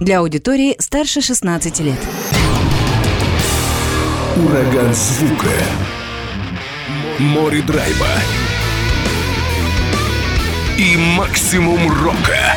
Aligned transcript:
Для 0.00 0.20
аудитории 0.20 0.76
старше 0.78 1.20
16 1.20 1.80
лет. 1.80 1.98
Ураган 4.34 4.94
звука. 4.94 5.50
Море 7.18 7.60
драйва. 7.60 8.06
И 10.78 10.96
максимум 10.96 11.86
рока. 12.02 12.56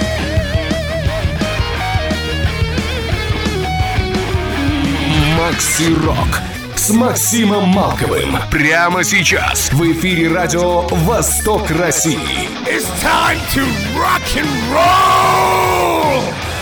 Макси 5.37 5.93
Рок 6.05 6.39
с 6.77 6.91
Максимом 6.91 7.67
Малковым. 7.67 8.37
Прямо 8.51 9.03
сейчас 9.03 9.69
в 9.73 9.91
эфире 9.91 10.29
радио 10.29 10.87
«Восток 10.87 11.69
России». 11.71 12.47
It's 12.65 12.87
time 13.03 13.37
to 13.53 13.65
rock 13.97 14.23
and 14.37 14.47
roll! 14.71 16.52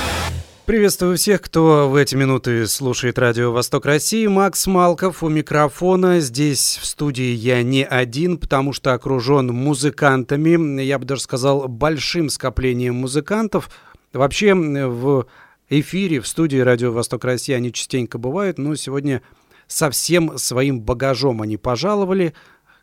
Приветствую 0.71 1.17
всех, 1.17 1.41
кто 1.41 1.89
в 1.89 1.97
эти 1.97 2.15
минуты 2.15 2.65
слушает 2.65 3.19
радио 3.19 3.51
«Восток 3.51 3.85
России». 3.85 4.25
Макс 4.27 4.67
Малков 4.67 5.21
у 5.21 5.27
микрофона. 5.27 6.21
Здесь 6.21 6.79
в 6.81 6.85
студии 6.85 7.33
я 7.33 7.61
не 7.61 7.83
один, 7.83 8.37
потому 8.37 8.71
что 8.71 8.93
окружен 8.93 9.47
музыкантами. 9.47 10.81
Я 10.81 10.97
бы 10.97 11.03
даже 11.03 11.23
сказал, 11.23 11.67
большим 11.67 12.29
скоплением 12.29 12.95
музыкантов. 12.95 13.69
Вообще 14.13 14.55
в 14.55 15.27
эфире, 15.67 16.21
в 16.21 16.27
студии 16.27 16.59
радио 16.59 16.93
«Восток 16.93 17.25
России» 17.25 17.53
они 17.53 17.73
частенько 17.73 18.17
бывают, 18.17 18.57
но 18.57 18.73
сегодня 18.75 19.21
со 19.67 19.91
всем 19.91 20.37
своим 20.37 20.79
багажом 20.79 21.41
они 21.41 21.57
пожаловали. 21.57 22.33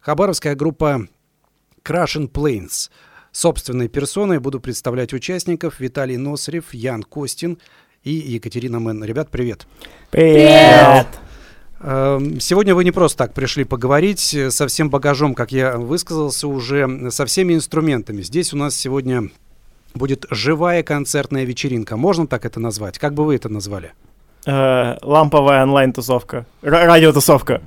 Хабаровская 0.02 0.54
группа 0.54 1.08
Crashing 1.82 2.30
Plains. 2.30 2.90
Собственной 3.38 3.86
персоной 3.86 4.40
буду 4.40 4.58
представлять 4.58 5.12
участников 5.12 5.78
Виталий 5.78 6.16
Носарев, 6.16 6.74
Ян 6.74 7.04
Костин 7.04 7.58
и 8.02 8.10
Екатерина 8.10 8.80
Мэн. 8.80 9.04
Ребят, 9.04 9.28
привет. 9.30 9.68
Привет! 10.10 11.06
Эм, 11.78 12.40
Сегодня 12.40 12.74
вы 12.74 12.82
не 12.82 12.90
просто 12.90 13.18
так 13.18 13.34
пришли 13.34 13.62
поговорить 13.62 14.34
э, 14.34 14.50
со 14.50 14.66
всем 14.66 14.90
багажом, 14.90 15.36
как 15.36 15.52
я 15.52 15.76
высказался 15.76 16.48
уже, 16.48 17.12
со 17.12 17.26
всеми 17.26 17.54
инструментами. 17.54 18.22
Здесь 18.22 18.52
у 18.52 18.56
нас 18.56 18.74
сегодня 18.74 19.30
будет 19.94 20.26
живая 20.30 20.82
концертная 20.82 21.44
вечеринка. 21.44 21.96
Можно 21.96 22.26
так 22.26 22.44
это 22.44 22.58
назвать? 22.58 22.98
Как 22.98 23.14
бы 23.14 23.24
вы 23.24 23.36
это 23.36 23.48
назвали? 23.48 23.92
Э, 24.46 24.96
ламповая 25.00 25.62
онлайн-тусовка. 25.62 26.44
Ра- 26.60 26.86
радиотусовка. 26.86 27.62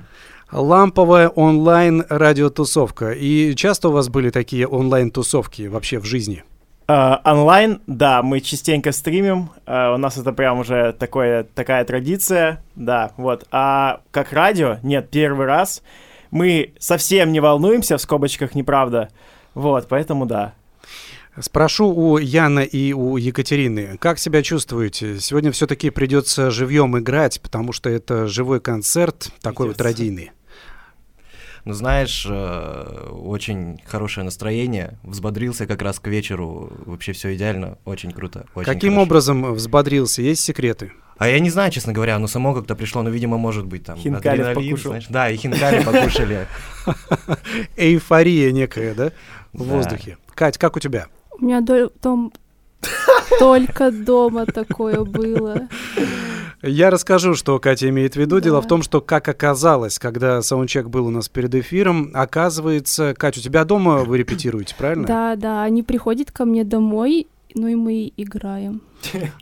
Ламповая 0.52 1.30
онлайн 1.30 2.04
радиотусовка. 2.10 3.12
И 3.12 3.54
часто 3.54 3.88
у 3.88 3.92
вас 3.92 4.10
были 4.10 4.28
такие 4.28 4.66
онлайн-тусовки 4.68 5.62
вообще 5.62 5.98
в 5.98 6.04
жизни? 6.04 6.44
Э, 6.88 7.16
онлайн, 7.24 7.80
да, 7.86 8.22
мы 8.22 8.40
частенько 8.40 8.92
стримим. 8.92 9.48
Э, 9.64 9.94
у 9.94 9.96
нас 9.96 10.18
это 10.18 10.32
прям 10.32 10.58
уже 10.58 10.92
такое, 10.92 11.44
такая 11.44 11.86
традиция. 11.86 12.62
Да, 12.76 13.12
вот. 13.16 13.46
А 13.50 14.02
как 14.10 14.34
радио? 14.34 14.76
Нет, 14.82 15.08
первый 15.10 15.46
раз. 15.46 15.82
Мы 16.30 16.74
совсем 16.78 17.32
не 17.32 17.40
волнуемся, 17.40 17.96
в 17.96 18.02
скобочках 18.02 18.54
неправда. 18.54 19.08
Вот, 19.54 19.88
поэтому 19.88 20.26
да. 20.26 20.52
Спрошу 21.40 21.88
у 21.88 22.18
Яна 22.18 22.60
и 22.60 22.92
у 22.92 23.16
Екатерины, 23.16 23.96
как 23.98 24.18
себя 24.18 24.42
чувствуете? 24.42 25.18
Сегодня 25.18 25.50
все-таки 25.50 25.88
придется 25.88 26.50
живьем 26.50 26.98
играть, 26.98 27.40
потому 27.40 27.72
что 27.72 27.88
это 27.88 28.26
живой 28.26 28.60
концерт, 28.60 29.30
такой 29.40 29.68
вот 29.68 29.80
радийный. 29.80 30.30
Ну, 31.64 31.74
знаешь, 31.74 32.26
э, 32.28 33.08
очень 33.12 33.80
хорошее 33.86 34.24
настроение. 34.24 34.98
Взбодрился 35.04 35.66
как 35.66 35.80
раз 35.82 36.00
к 36.00 36.08
вечеру. 36.08 36.72
Вообще 36.86 37.12
все 37.12 37.34
идеально. 37.34 37.78
Очень 37.84 38.10
круто. 38.10 38.46
Очень 38.54 38.66
Каким 38.66 38.92
хорошо. 38.94 39.02
образом 39.06 39.54
взбодрился? 39.54 40.22
Есть 40.22 40.42
секреты? 40.42 40.92
А 41.18 41.28
я 41.28 41.38
не 41.38 41.50
знаю, 41.50 41.70
честно 41.70 41.92
говоря, 41.92 42.18
но 42.18 42.26
само 42.26 42.52
как-то 42.52 42.74
пришло. 42.74 43.02
Ну, 43.02 43.10
видимо, 43.10 43.38
может 43.38 43.66
быть 43.66 43.84
там 43.84 43.96
Хинкали 43.96 44.40
адреналин, 44.40 44.70
покушал. 44.70 44.90
знаешь. 44.92 45.06
Да, 45.08 45.30
и 45.30 45.36
хинкали 45.36 45.84
покушали. 45.84 46.48
Эйфория 47.76 48.50
некая, 48.52 48.94
да? 48.94 49.12
В 49.52 49.64
воздухе. 49.64 50.18
Кать, 50.34 50.58
как 50.58 50.76
у 50.76 50.80
тебя? 50.80 51.06
У 51.38 51.44
меня 51.44 51.60
до- 51.60 51.90
дом... 52.02 52.32
только 53.38 53.90
дома 53.90 54.46
такое 54.46 55.04
было. 55.04 55.68
Я 56.62 56.90
расскажу, 56.90 57.34
что 57.34 57.58
Катя 57.58 57.88
имеет 57.88 58.14
в 58.14 58.16
виду. 58.20 58.40
Дело 58.40 58.60
Да. 58.60 58.66
в 58.66 58.68
том, 58.68 58.82
что, 58.82 59.00
как 59.00 59.26
оказалось, 59.28 59.98
когда 59.98 60.40
саундчек 60.42 60.86
был 60.88 61.06
у 61.06 61.10
нас 61.10 61.28
перед 61.28 61.52
эфиром, 61.56 62.10
оказывается, 62.14 63.14
Катя, 63.18 63.40
у 63.40 63.42
тебя 63.42 63.64
дома 63.64 64.04
вы 64.04 64.18
репетируете, 64.18 64.74
правильно? 64.78 65.06
Да, 65.06 65.34
да, 65.36 65.62
они 65.64 65.82
приходят 65.82 66.30
ко 66.30 66.44
мне 66.44 66.62
домой, 66.62 67.26
ну 67.54 67.66
и 67.66 67.74
мы 67.74 68.12
играем. 68.16 68.80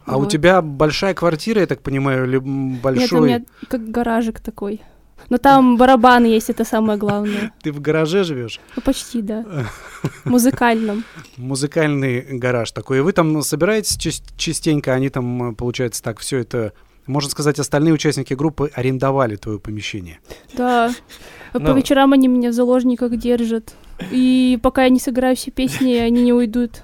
А 0.07 0.17
у 0.17 0.21
Вот. 0.21 0.31
тебя 0.31 0.63
большая 0.63 1.13
квартира, 1.13 1.61
я 1.61 1.67
так 1.67 1.83
понимаю, 1.83 2.25
или 2.27 2.39
м, 2.39 2.73
Нет, 2.73 2.81
большой? 2.83 3.21
у 3.21 3.25
меня 3.25 3.43
как 3.69 3.91
гаражик 3.91 4.41
такой. 4.41 4.81
Но 5.29 5.39
там 5.39 5.77
барабаны 5.77 6.27
есть, 6.27 6.51
это 6.51 6.65
самое 6.65 6.99
главное. 6.99 7.53
Ты 7.63 7.71
в 7.73 7.81
гараже 7.81 8.25
живешь? 8.25 8.61
Ну, 8.77 8.83
почти, 8.83 9.23
да. 9.23 9.45
Музыкальном. 10.25 11.05
Музыкальный 11.37 12.21
гараж 12.39 12.73
такой. 12.73 12.99
И 12.99 13.01
вы 13.01 13.13
там 13.13 13.43
собираетесь 13.43 13.97
частенько, 14.37 14.93
они 14.95 15.09
там, 15.09 15.51
э, 15.51 15.55
получается, 15.55 16.03
так 16.03 16.19
все 16.19 16.39
это... 16.39 16.73
Можно 17.07 17.31
сказать, 17.31 17.59
остальные 17.59 17.95
участники 17.95 18.35
группы 18.35 18.71
арендовали 18.75 19.37
твое 19.37 19.59
помещение. 19.59 20.21
Да. 20.55 20.93
По 21.53 21.59
Ну. 21.59 21.75
вечерам 21.75 22.13
они 22.13 22.29
меня 22.29 22.51
в 22.51 22.53
заложниках 22.53 23.17
держат. 23.17 23.75
И 24.13 24.59
пока 24.63 24.85
я 24.85 24.89
не 24.91 25.01
сыграю 25.01 25.35
все 25.37 25.51
песни, 25.51 25.95
они 25.95 26.23
не 26.23 26.33
уйдут. 26.33 26.83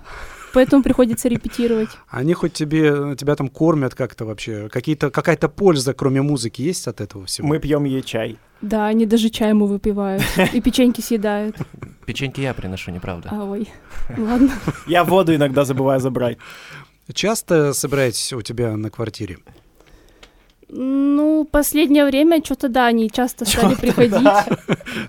Поэтому 0.56 0.82
приходится 0.82 1.28
репетировать. 1.28 1.90
Они 2.08 2.32
хоть 2.32 2.54
тебе, 2.54 3.14
тебя 3.14 3.36
там 3.36 3.48
кормят 3.48 3.94
как-то 3.94 4.24
вообще? 4.24 4.70
Какие-то, 4.70 5.10
какая-то 5.10 5.50
польза, 5.50 5.92
кроме 5.92 6.22
музыки, 6.22 6.62
есть 6.62 6.88
от 6.88 7.02
этого 7.02 7.26
всего? 7.26 7.46
Мы 7.46 7.58
пьем 7.58 7.84
ей 7.84 8.00
чай. 8.00 8.38
Да, 8.62 8.86
они 8.86 9.04
даже 9.04 9.28
чай 9.28 9.50
ему 9.50 9.66
выпивают. 9.66 10.22
И 10.54 10.62
печеньки 10.62 11.02
съедают. 11.02 11.56
Печеньки 12.06 12.40
я 12.40 12.54
приношу, 12.54 12.90
неправда. 12.90 13.28
А, 13.32 13.44
ой. 13.44 13.68
Ладно. 14.16 14.50
Я 14.86 15.04
воду 15.04 15.34
иногда 15.34 15.66
забываю 15.66 16.00
забрать. 16.00 16.38
Часто 17.12 17.74
собираетесь 17.74 18.32
у 18.32 18.40
тебя 18.40 18.78
на 18.78 18.88
квартире? 18.88 19.36
Ну, 20.68 21.46
последнее 21.50 22.04
время 22.04 22.42
что-то 22.44 22.68
да, 22.68 22.86
они 22.86 23.10
часто 23.10 23.44
стали 23.44 23.74
приходить. 23.74 24.26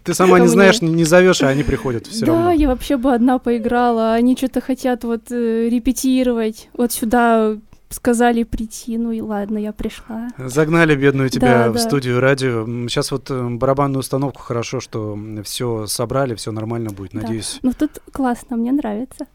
Ты 0.03 0.13
сама 0.13 0.40
не 0.40 0.47
знаешь, 0.47 0.81
не 0.81 1.03
зовешь, 1.03 1.41
а 1.41 1.47
они 1.47 1.63
приходят 1.63 2.06
все 2.07 2.25
да, 2.25 2.34
равно. 2.34 2.51
я 2.51 2.68
вообще 2.68 2.97
бы 2.97 3.13
одна 3.13 3.40
поиграла. 3.40 4.13
Они 4.13 4.35
что-то 4.38 4.62
хотят 4.62 5.03
вот 5.03 5.31
э, 5.31 5.68
репетировать. 5.69 6.69
Вот 6.73 6.91
сюда 6.91 7.57
сказали 7.90 8.44
прийти. 8.44 8.97
Ну 8.97 9.12
и 9.12 9.22
ладно, 9.22 9.57
я 9.57 9.72
пришла. 9.72 10.28
Загнали 10.38 10.95
бедную 10.95 11.29
тебя 11.29 11.66
Да, 11.66 11.69
в 11.72 11.74
да. 11.74 11.79
студию 11.79 12.19
радио. 12.19 12.66
Сейчас 12.88 13.12
вот 13.12 13.31
э, 13.31 13.47
барабанную 13.50 14.01
установку 14.01 14.41
хорошо, 14.41 14.79
что 14.79 15.18
все 15.44 15.88
собрали, 15.88 16.35
все 16.35 16.51
нормально 16.51 16.91
будет, 16.91 17.13
Да. 17.13 17.22
надеюсь. 17.22 17.59
Ну 17.63 17.72
тут 17.78 17.91
классно, 18.12 18.57
мне 18.57 18.72
нравится. 18.72 19.25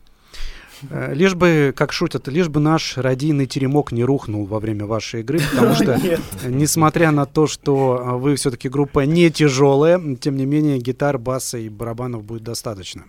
Э, 0.90 1.14
Лишь 1.14 1.34
бы, 1.34 1.72
как 1.76 1.92
шутят, 1.92 2.28
лишь 2.28 2.48
бы 2.48 2.60
наш 2.60 2.96
радийный 2.96 3.46
теремок 3.46 3.92
не 3.92 4.04
рухнул 4.04 4.46
во 4.46 4.60
время 4.60 4.86
вашей 4.86 5.20
игры, 5.20 5.40
потому 5.52 5.74
что, 5.74 6.00
несмотря 6.48 7.10
на 7.10 7.26
то, 7.26 7.46
что 7.46 8.02
а, 8.04 8.16
вы 8.16 8.34
все-таки 8.36 8.68
группа 8.68 9.00
не 9.00 9.30
тяжелая, 9.30 10.00
тем 10.16 10.36
не 10.36 10.46
менее 10.46 10.78
гитар, 10.78 11.18
баса 11.18 11.58
и 11.58 11.68
барабанов 11.68 12.24
будет 12.24 12.42
достаточно. 12.42 13.04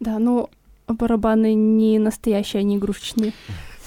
Да, 0.00 0.18
ну 0.18 0.50
барабаны 0.86 1.54
не 1.54 1.98
настоящие, 1.98 2.60
они 2.60 2.76
игрушечные. 2.76 3.32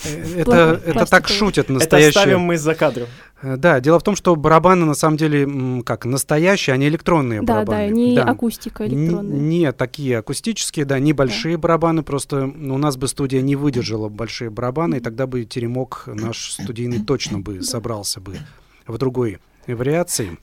Э, 0.05 0.41
Это, 0.41 0.81
это 0.85 1.05
так 1.05 1.27
шутят 1.27 1.65
Это 1.65 1.73
настоящие. 1.73 2.09
оставим 2.09 2.41
мы 2.41 2.57
за 2.57 2.75
кадром. 2.75 3.07
Э, 3.41 3.55
Да, 3.57 3.79
дело 3.79 3.99
в 3.99 4.03
том, 4.03 4.15
что 4.15 4.35
барабаны 4.35 4.85
на 4.85 4.93
самом 4.93 5.17
деле 5.17 5.81
как 5.83 6.05
настоящие, 6.05 6.73
они 6.73 6.87
электронные 6.87 7.41
Да, 7.41 7.45
да, 7.59 7.65
барабаны. 7.65 7.87
они 7.87 8.15
Да. 8.15 8.23
акустика 8.23 8.83
Н- 8.83 8.89
электронная. 8.93 9.37
Не 9.39 9.71
такие 9.71 10.17
акустические, 10.19 10.85
да, 10.85 10.99
небольшие 10.99 11.57
барабаны, 11.57 12.03
просто 12.03 12.45
у 12.45 12.77
нас 12.77 12.97
бы 12.97 13.07
студия 13.07 13.41
не 13.41 13.55
выдержала 13.55 14.09
большие 14.09 14.49
барабаны, 14.49 14.95
и 14.95 14.99
тогда 14.99 15.27
бы 15.27 15.43
теремок 15.45 16.03
наш 16.07 16.51
студийный 16.51 17.03
точно 17.03 17.39
бы 17.39 17.61
собрался 17.63 18.19
бы 18.21 18.37
в 18.85 18.97
другой 18.97 19.39
вариации. 19.67 20.37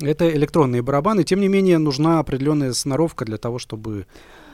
Это 0.00 0.28
электронные 0.28 0.82
барабаны, 0.82 1.22
тем 1.24 1.40
не 1.40 1.48
менее 1.48 1.78
нужна 1.78 2.18
определенная 2.18 2.72
сноровка 2.72 3.24
для 3.24 3.36
того, 3.36 3.58
чтобы 3.60 4.06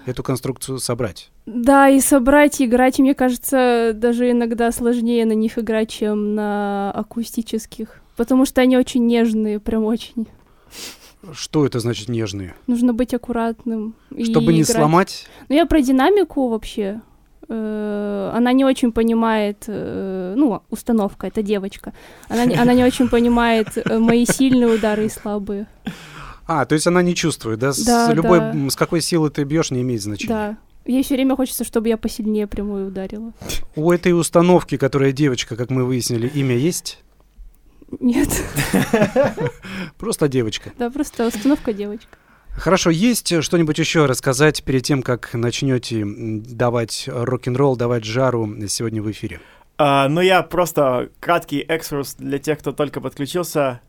эту 0.07 0.23
конструкцию 0.23 0.79
собрать. 0.79 1.31
Да, 1.47 1.89
и 1.89 2.01
собрать, 2.01 2.61
и 2.61 2.67
играть, 2.67 2.99
мне 2.99 3.15
кажется, 3.15 3.93
даже 3.95 4.31
иногда 4.31 4.71
сложнее 4.73 5.25
на 5.27 5.33
них 5.33 5.59
играть, 5.59 5.91
чем 5.91 6.35
на 6.35 6.93
акустических. 6.93 8.01
Потому 8.17 8.45
что 8.45 8.61
они 8.61 8.77
очень 8.77 9.07
нежные, 9.07 9.61
прям 9.61 9.85
очень. 9.85 10.27
Что 11.33 11.67
это 11.67 11.81
значит 11.81 12.09
нежные? 12.09 12.55
Нужно 12.67 12.95
быть 12.95 13.13
аккуратным. 13.15 13.95
Чтобы 14.11 14.53
не 14.53 14.63
играть. 14.63 14.77
сломать? 14.77 15.27
Ну, 15.49 15.55
я 15.55 15.67
про 15.67 15.81
динамику 15.81 16.49
вообще. 16.49 17.01
Э, 17.49 18.31
Она 18.35 18.53
не 18.53 18.65
очень 18.65 18.93
понимает, 18.93 19.65
э, 19.67 20.35
ну, 20.37 20.63
установка, 20.71 21.27
это 21.27 21.43
девочка. 21.43 21.93
Она, 22.29 22.43
она 22.43 22.73
не 22.75 22.85
очень 22.85 23.09
понимает 23.09 23.69
э, 23.77 23.99
мои 23.99 24.25
сильные 24.25 24.69
удары 24.69 25.07
и 25.07 25.09
слабые. 25.09 25.67
А, 26.53 26.65
то 26.65 26.75
есть 26.75 26.85
она 26.89 27.01
не 27.01 27.15
чувствует, 27.15 27.61
да? 27.61 27.73
С 27.73 27.85
Да, 27.85 28.13
любой, 28.13 28.41
да. 28.41 28.55
с 28.71 28.75
какой 28.75 29.01
силы 29.01 29.31
ты 29.31 29.45
бьешь, 29.45 29.71
не 29.71 29.83
имеет 29.83 30.03
значения. 30.03 30.35
Да. 30.35 30.59
Ей 30.85 31.05
все 31.05 31.15
время 31.15 31.37
хочется, 31.37 31.63
чтобы 31.63 31.87
я 31.89 31.97
посильнее 31.97 32.49
прямую 32.49 32.89
ударила. 32.89 33.33
У 33.77 33.93
этой 33.93 34.19
установки, 34.19 34.77
которая 34.77 35.13
девочка, 35.13 35.55
как 35.55 35.71
мы 35.71 35.85
выяснили, 35.85 36.27
имя 36.27 36.57
есть? 36.57 37.05
Нет. 38.01 38.29
Просто 39.97 40.27
девочка. 40.27 40.73
Да, 40.77 40.91
просто 40.91 41.29
установка 41.29 41.73
девочка. 41.73 42.19
Хорошо, 42.51 42.91
есть 42.91 43.45
что-нибудь 43.45 43.79
еще 43.79 44.07
рассказать 44.07 44.65
перед 44.65 44.83
тем, 44.83 45.03
как 45.03 45.33
начнете 45.35 46.03
давать 46.05 47.05
рок-н-ролл, 47.07 47.77
давать 47.77 48.03
жару 48.05 48.53
сегодня 48.67 49.01
в 49.01 49.09
эфире? 49.13 49.41
А, 49.79 50.09
ну, 50.09 50.21
я 50.21 50.43
просто 50.43 51.11
краткий 51.21 51.61
экскурс 51.61 52.17
для 52.17 52.41
тех, 52.41 52.59
кто 52.59 52.73
только 52.73 53.01
подключился. 53.01 53.81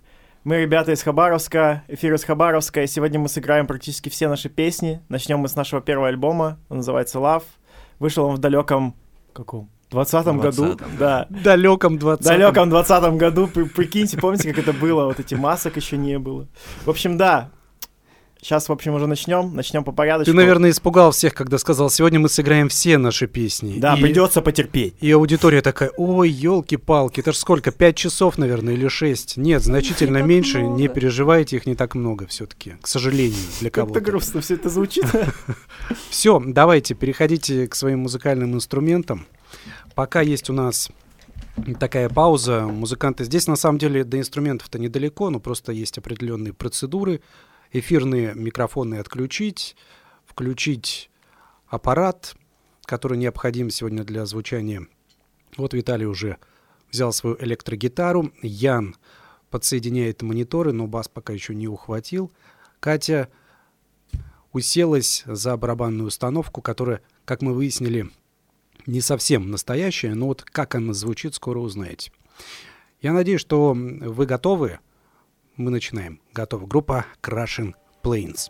Мы 0.43 0.61
ребята 0.61 0.91
из 0.91 1.03
Хабаровска, 1.03 1.83
эфир 1.87 2.15
из 2.15 2.23
Хабаровска, 2.23 2.81
и 2.81 2.87
сегодня 2.87 3.19
мы 3.19 3.29
сыграем 3.29 3.67
практически 3.67 4.09
все 4.09 4.27
наши 4.27 4.49
песни. 4.49 4.99
Начнем 5.07 5.37
мы 5.37 5.47
с 5.47 5.55
нашего 5.55 5.81
первого 5.81 6.07
альбома, 6.07 6.57
он 6.67 6.77
называется 6.77 7.19
«Love». 7.19 7.43
Вышел 7.99 8.25
он 8.25 8.37
в 8.37 8.39
далеком... 8.39 8.95
Каком? 9.33 9.69
20 9.91 10.25
году, 10.39 10.79
да. 10.97 11.27
Далеком 11.29 11.99
20 11.99 12.25
далеком 12.25 12.71
20 12.71 13.13
году, 13.17 13.47
прикиньте, 13.49 14.17
помните, 14.17 14.51
как 14.51 14.67
это 14.67 14.73
было, 14.73 15.05
вот 15.05 15.19
эти 15.19 15.35
масок 15.35 15.75
еще 15.75 15.95
не 15.95 16.17
было. 16.17 16.47
В 16.85 16.89
общем, 16.89 17.17
да, 17.17 17.51
Сейчас, 18.41 18.69
в 18.69 18.71
общем, 18.71 18.95
уже 18.95 19.05
начнем. 19.05 19.55
Начнем 19.55 19.83
по 19.83 19.91
порядку. 19.91 20.25
Ты, 20.25 20.33
наверное, 20.33 20.71
испугал 20.71 21.11
всех, 21.11 21.35
когда 21.35 21.59
сказал, 21.59 21.91
сегодня 21.91 22.19
мы 22.19 22.27
сыграем 22.27 22.69
все 22.69 22.97
наши 22.97 23.27
песни. 23.27 23.77
Да, 23.77 23.93
и... 23.95 24.01
придется 24.01 24.41
потерпеть. 24.41 24.95
И 24.99 25.11
аудитория 25.11 25.61
такая, 25.61 25.91
ой, 25.95 26.31
елки-палки, 26.31 27.19
это 27.19 27.33
ж 27.33 27.35
сколько, 27.35 27.71
пять 27.71 27.97
часов, 27.97 28.39
наверное, 28.39 28.73
или 28.73 28.87
шесть? 28.87 29.37
Нет, 29.37 29.61
значительно 29.61 30.23
меньше, 30.23 30.57
много. 30.57 30.81
не 30.81 30.87
переживайте, 30.87 31.57
их 31.57 31.67
не 31.67 31.75
так 31.75 31.93
много 31.93 32.25
все-таки, 32.25 32.77
к 32.81 32.87
сожалению, 32.87 33.37
для 33.59 33.69
кого-то. 33.69 33.93
Как-то 33.93 34.09
грустно 34.09 34.41
все 34.41 34.55
это 34.55 34.69
звучит. 34.69 35.05
Все, 36.09 36.41
давайте, 36.43 36.95
переходите 36.95 37.67
к 37.67 37.75
своим 37.75 37.99
музыкальным 37.99 38.55
инструментам. 38.55 39.27
Пока 39.93 40.21
есть 40.21 40.49
у 40.49 40.53
нас 40.53 40.89
такая 41.79 42.09
пауза, 42.09 42.61
музыканты 42.61 43.23
здесь 43.23 43.45
на 43.45 43.55
самом 43.55 43.77
деле 43.77 44.03
до 44.03 44.17
инструментов-то 44.17 44.79
недалеко, 44.79 45.29
но 45.29 45.39
просто 45.39 45.71
есть 45.71 45.97
определенные 45.99 46.53
процедуры, 46.53 47.21
эфирные 47.71 48.33
микрофоны 48.35 48.95
отключить, 48.95 49.75
включить 50.25 51.09
аппарат, 51.67 52.35
который 52.85 53.17
необходим 53.17 53.69
сегодня 53.69 54.03
для 54.03 54.25
звучания. 54.25 54.87
Вот 55.57 55.73
Виталий 55.73 56.05
уже 56.05 56.37
взял 56.91 57.13
свою 57.13 57.37
электрогитару, 57.39 58.31
Ян 58.41 58.95
подсоединяет 59.49 60.21
мониторы, 60.21 60.71
но 60.71 60.87
бас 60.87 61.07
пока 61.07 61.33
еще 61.33 61.53
не 61.55 61.67
ухватил. 61.67 62.31
Катя 62.79 63.29
уселась 64.51 65.23
за 65.25 65.55
барабанную 65.57 66.07
установку, 66.07 66.61
которая, 66.61 67.01
как 67.25 67.41
мы 67.41 67.53
выяснили, 67.53 68.09
не 68.85 69.01
совсем 69.01 69.51
настоящая, 69.51 70.15
но 70.15 70.27
вот 70.27 70.41
как 70.41 70.75
она 70.75 70.93
звучит, 70.93 71.35
скоро 71.35 71.59
узнаете. 71.59 72.11
Я 73.01 73.13
надеюсь, 73.13 73.41
что 73.41 73.73
вы 73.73 74.25
готовы 74.25 74.79
мы 75.57 75.71
начинаем. 75.71 76.21
Готова 76.33 76.65
группа 76.65 77.05
Crashing 77.21 77.73
Plains. 78.03 78.49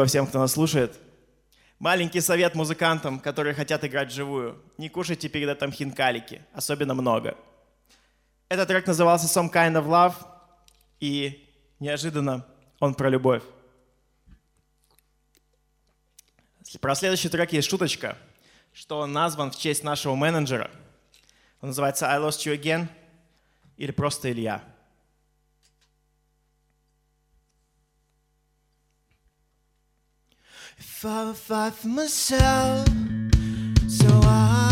Спасибо 0.00 0.08
всем, 0.08 0.26
кто 0.28 0.38
нас 0.38 0.52
слушает. 0.52 0.98
Маленький 1.78 2.22
совет 2.22 2.54
музыкантам, 2.54 3.20
которые 3.20 3.52
хотят 3.52 3.84
играть 3.84 4.08
вживую. 4.08 4.58
Не 4.78 4.88
кушайте 4.88 5.28
перед 5.28 5.50
этим 5.50 5.72
хинкалики, 5.72 6.40
особенно 6.54 6.94
много. 6.94 7.36
Этот 8.48 8.68
трек 8.68 8.86
назывался 8.86 9.26
Some 9.26 9.52
Kind 9.52 9.74
of 9.74 9.86
Love, 9.86 10.14
и 11.00 11.46
неожиданно 11.80 12.46
он 12.78 12.94
про 12.94 13.10
любовь. 13.10 13.42
Про 16.80 16.94
следующий 16.94 17.28
трек 17.28 17.52
есть 17.52 17.68
шуточка, 17.68 18.16
что 18.72 19.00
он 19.00 19.12
назван 19.12 19.50
в 19.50 19.58
честь 19.58 19.84
нашего 19.84 20.14
менеджера. 20.14 20.70
Он 21.60 21.68
называется 21.68 22.06
I 22.10 22.18
Lost 22.20 22.46
You 22.46 22.58
Again 22.58 22.88
или 23.76 23.90
просто 23.90 24.32
Илья. 24.32 24.64
far, 31.00 31.32
far 31.32 31.70
from 31.70 31.94
myself. 31.94 32.86
So 33.88 34.06
I. 34.22 34.69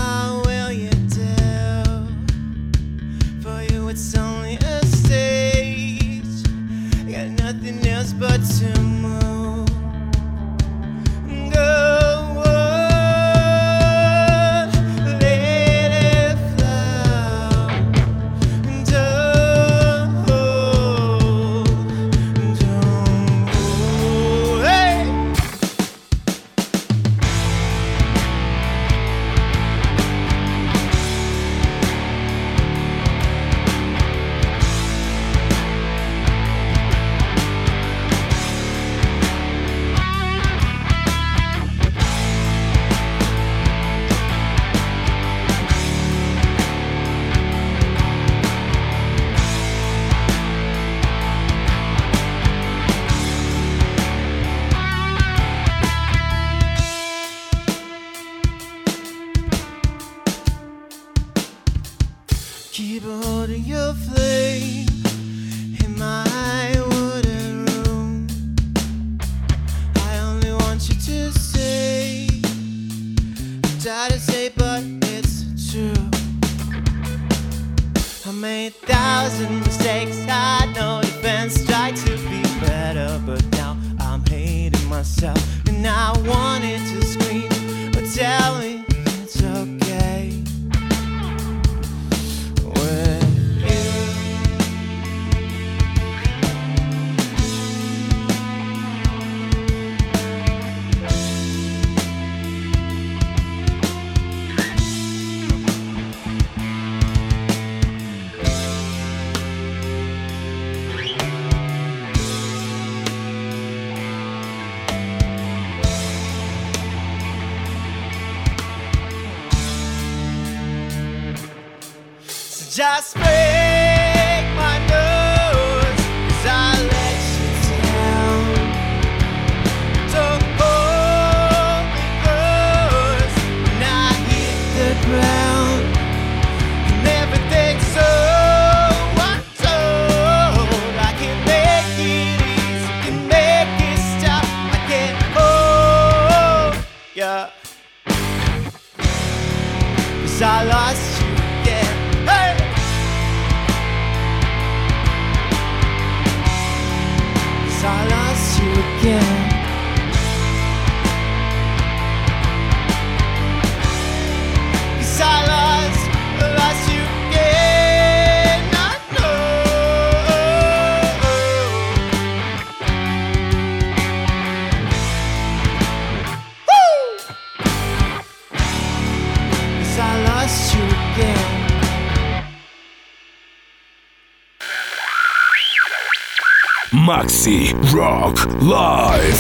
Макси 187.29 187.77
Рок 187.93 188.49
Лайв. 188.63 189.37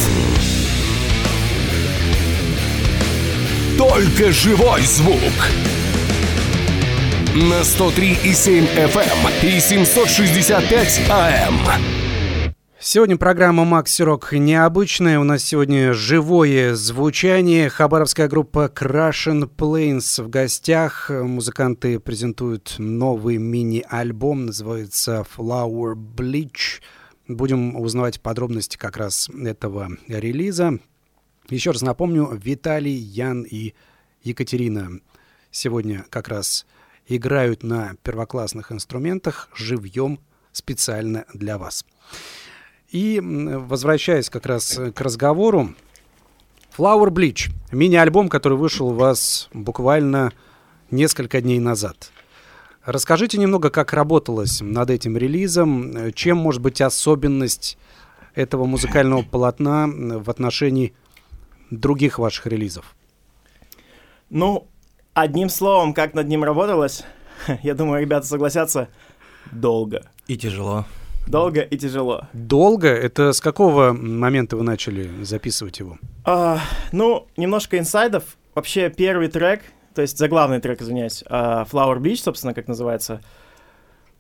Только 3.78 4.30
живой 4.30 4.82
звук. 4.82 5.16
На 7.34 7.62
103,7 7.62 8.68
FM 8.76 9.42
и 9.42 9.58
765 9.58 11.00
AM. 11.08 11.54
Сегодня 12.78 13.16
программа 13.16 13.64
«Макси 13.64 14.02
Рок» 14.02 14.34
необычная. 14.34 15.18
У 15.18 15.24
нас 15.24 15.42
сегодня 15.42 15.94
живое 15.94 16.74
звучание. 16.74 17.70
Хабаровская 17.70 18.28
группа 18.28 18.70
Crushing 18.72 19.48
Plains 19.56 20.22
в 20.22 20.28
гостях. 20.28 21.08
Музыканты 21.08 21.98
презентуют 21.98 22.74
новый 22.76 23.38
мини-альбом, 23.38 24.44
называется 24.44 25.24
Flower 25.38 25.94
Bleach. 25.94 26.82
Будем 27.28 27.76
узнавать 27.76 28.20
подробности 28.22 28.78
как 28.78 28.96
раз 28.96 29.28
этого 29.28 29.90
релиза. 30.08 30.78
Еще 31.50 31.72
раз 31.72 31.82
напомню, 31.82 32.30
Виталий, 32.32 32.96
Ян 32.96 33.42
и 33.42 33.74
Екатерина 34.22 35.00
сегодня 35.50 36.06
как 36.08 36.28
раз 36.28 36.66
играют 37.06 37.62
на 37.62 37.96
первоклассных 38.02 38.72
инструментах 38.72 39.50
живьем 39.54 40.20
специально 40.52 41.26
для 41.34 41.58
вас. 41.58 41.84
И 42.90 43.20
возвращаясь 43.22 44.30
как 44.30 44.46
раз 44.46 44.80
к 44.94 45.00
разговору, 45.00 45.74
Flower 46.76 47.10
Bleach, 47.10 47.50
мини-альбом, 47.72 48.28
который 48.28 48.56
вышел 48.56 48.88
у 48.88 48.94
вас 48.94 49.48
буквально 49.52 50.32
несколько 50.90 51.40
дней 51.40 51.58
назад. 51.58 52.10
Расскажите 52.88 53.36
немного, 53.36 53.68
как 53.68 53.92
работалось 53.92 54.62
над 54.62 54.88
этим 54.88 55.14
релизом, 55.18 56.10
чем 56.14 56.38
может 56.38 56.62
быть 56.62 56.80
особенность 56.80 57.76
этого 58.34 58.64
музыкального 58.64 59.20
полотна 59.20 59.86
в 59.86 60.30
отношении 60.30 60.94
других 61.70 62.18
ваших 62.18 62.46
релизов. 62.46 62.96
Ну, 64.30 64.68
одним 65.12 65.50
словом, 65.50 65.92
как 65.92 66.14
над 66.14 66.28
ним 66.28 66.44
работалось, 66.44 67.04
я 67.62 67.74
думаю, 67.74 68.00
ребята 68.00 68.26
согласятся, 68.26 68.88
долго. 69.52 70.06
И 70.26 70.38
тяжело. 70.38 70.86
долго 71.26 71.60
и 71.60 71.76
тяжело. 71.76 72.28
Долго? 72.32 72.88
Это 72.88 73.34
с 73.34 73.42
какого 73.42 73.92
момента 73.92 74.56
вы 74.56 74.62
начали 74.62 75.10
записывать 75.24 75.78
его? 75.78 75.98
А, 76.24 76.58
ну, 76.92 77.26
немножко 77.36 77.78
инсайдов. 77.78 78.38
Вообще, 78.54 78.88
первый 78.88 79.28
трек, 79.28 79.60
то 79.98 80.02
есть 80.02 80.16
заглавный 80.16 80.60
трек, 80.60 80.80
извиняюсь, 80.80 81.24
а, 81.26 81.64
Flower 81.64 81.98
Beach, 81.98 82.22
собственно, 82.22 82.54
как 82.54 82.68
называется, 82.68 83.20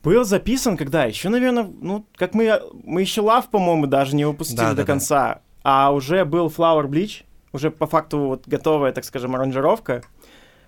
был 0.02 0.24
записан 0.24 0.76
когда? 0.76 1.04
Еще, 1.04 1.28
наверное, 1.28 1.70
ну, 1.80 2.04
как 2.16 2.34
мы... 2.34 2.60
Мы 2.82 3.02
еще 3.02 3.22
Love, 3.22 3.44
по-моему, 3.48 3.86
даже 3.86 4.16
не 4.16 4.24
выпустили 4.24 4.56
Да, 4.56 4.70
до 4.70 4.74
да, 4.74 4.82
да. 4.82 4.86
конца. 4.86 5.40
А 5.62 5.92
уже 5.92 6.24
был 6.24 6.48
Flower 6.48 6.88
Bleach, 6.88 7.22
уже 7.52 7.70
по 7.70 7.86
факту 7.86 8.18
вот 8.18 8.48
готовая, 8.48 8.90
так 8.90 9.04
скажем, 9.04 9.36
аранжировка. 9.36 10.02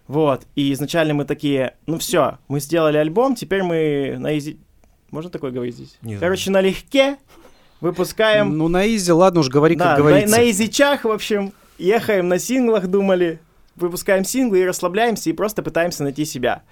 Вот, 0.07 0.43
и 0.55 0.73
изначально 0.75 1.15
мы 1.15 1.25
такие, 1.25 1.75
ну 1.87 1.99
все, 1.99 2.39
мы 2.47 2.61
сделали 2.61 2.97
альбом, 2.97 3.35
теперь 3.35 3.65
мы 3.65 4.15
на 4.17 4.39
изи... 4.39 4.61
Можно 5.11 5.29
такое 5.29 5.51
говорить 5.51 5.75
здесь? 5.75 5.99
Не 6.03 6.11
знаю. 6.15 6.21
Короче, 6.21 6.53
налегке 6.53 7.17
выпускаем 7.81 8.57
Ну, 8.57 8.69
на 8.69 8.87
изи, 8.87 9.11
ладно 9.11 9.41
уж, 9.41 9.49
говори, 9.49 9.75
да, 9.75 9.87
как 9.87 9.99
на, 9.99 10.03
говорится. 10.05 10.37
на 10.37 10.49
изичах, 10.49 11.03
в 11.03 11.11
общем, 11.11 11.53
ехаем 11.79 12.29
на 12.29 12.39
синглах, 12.39 12.87
думали, 12.87 13.41
выпускаем 13.81 14.25
синглы 14.25 14.61
и 14.61 14.65
расслабляемся, 14.67 15.31
и 15.31 15.35
просто 15.35 15.63
пытаемся 15.63 16.03
найти 16.03 16.25
себя. 16.25 16.63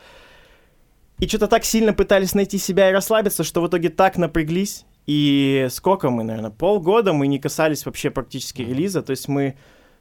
И 1.18 1.26
что-то 1.26 1.48
так 1.48 1.64
сильно 1.64 1.92
пытались 1.92 2.34
найти 2.34 2.58
себя 2.58 2.90
и 2.90 2.92
расслабиться, 2.92 3.42
что 3.42 3.60
в 3.60 3.68
итоге 3.68 3.88
так 3.88 4.16
напряглись. 4.18 4.84
И 5.06 5.66
сколько 5.70 6.10
мы, 6.10 6.22
наверное, 6.22 6.50
полгода 6.50 7.12
мы 7.12 7.26
не 7.26 7.38
касались 7.38 7.86
вообще 7.86 8.10
практически 8.10 8.62
релиза. 8.62 9.02
То 9.02 9.10
есть 9.10 9.26
мы 9.26 9.56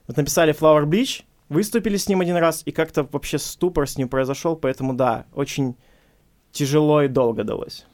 вот 0.06 0.18
написали 0.18 0.54
Flower 0.54 0.86
Beach, 0.86 1.24
выступили 1.50 1.98
с 1.98 2.08
ним 2.08 2.22
один 2.22 2.36
раз, 2.36 2.62
и 2.66 2.72
как-то 2.72 3.04
вообще 3.04 3.40
ступор 3.40 3.88
с 3.88 3.98
ним 3.98 4.10
произошел, 4.10 4.56
поэтому 4.56 4.94
да, 4.94 5.26
очень 5.34 5.76
тяжело 6.52 7.02
и 7.02 7.08
долго 7.08 7.44
далось. 7.44 7.86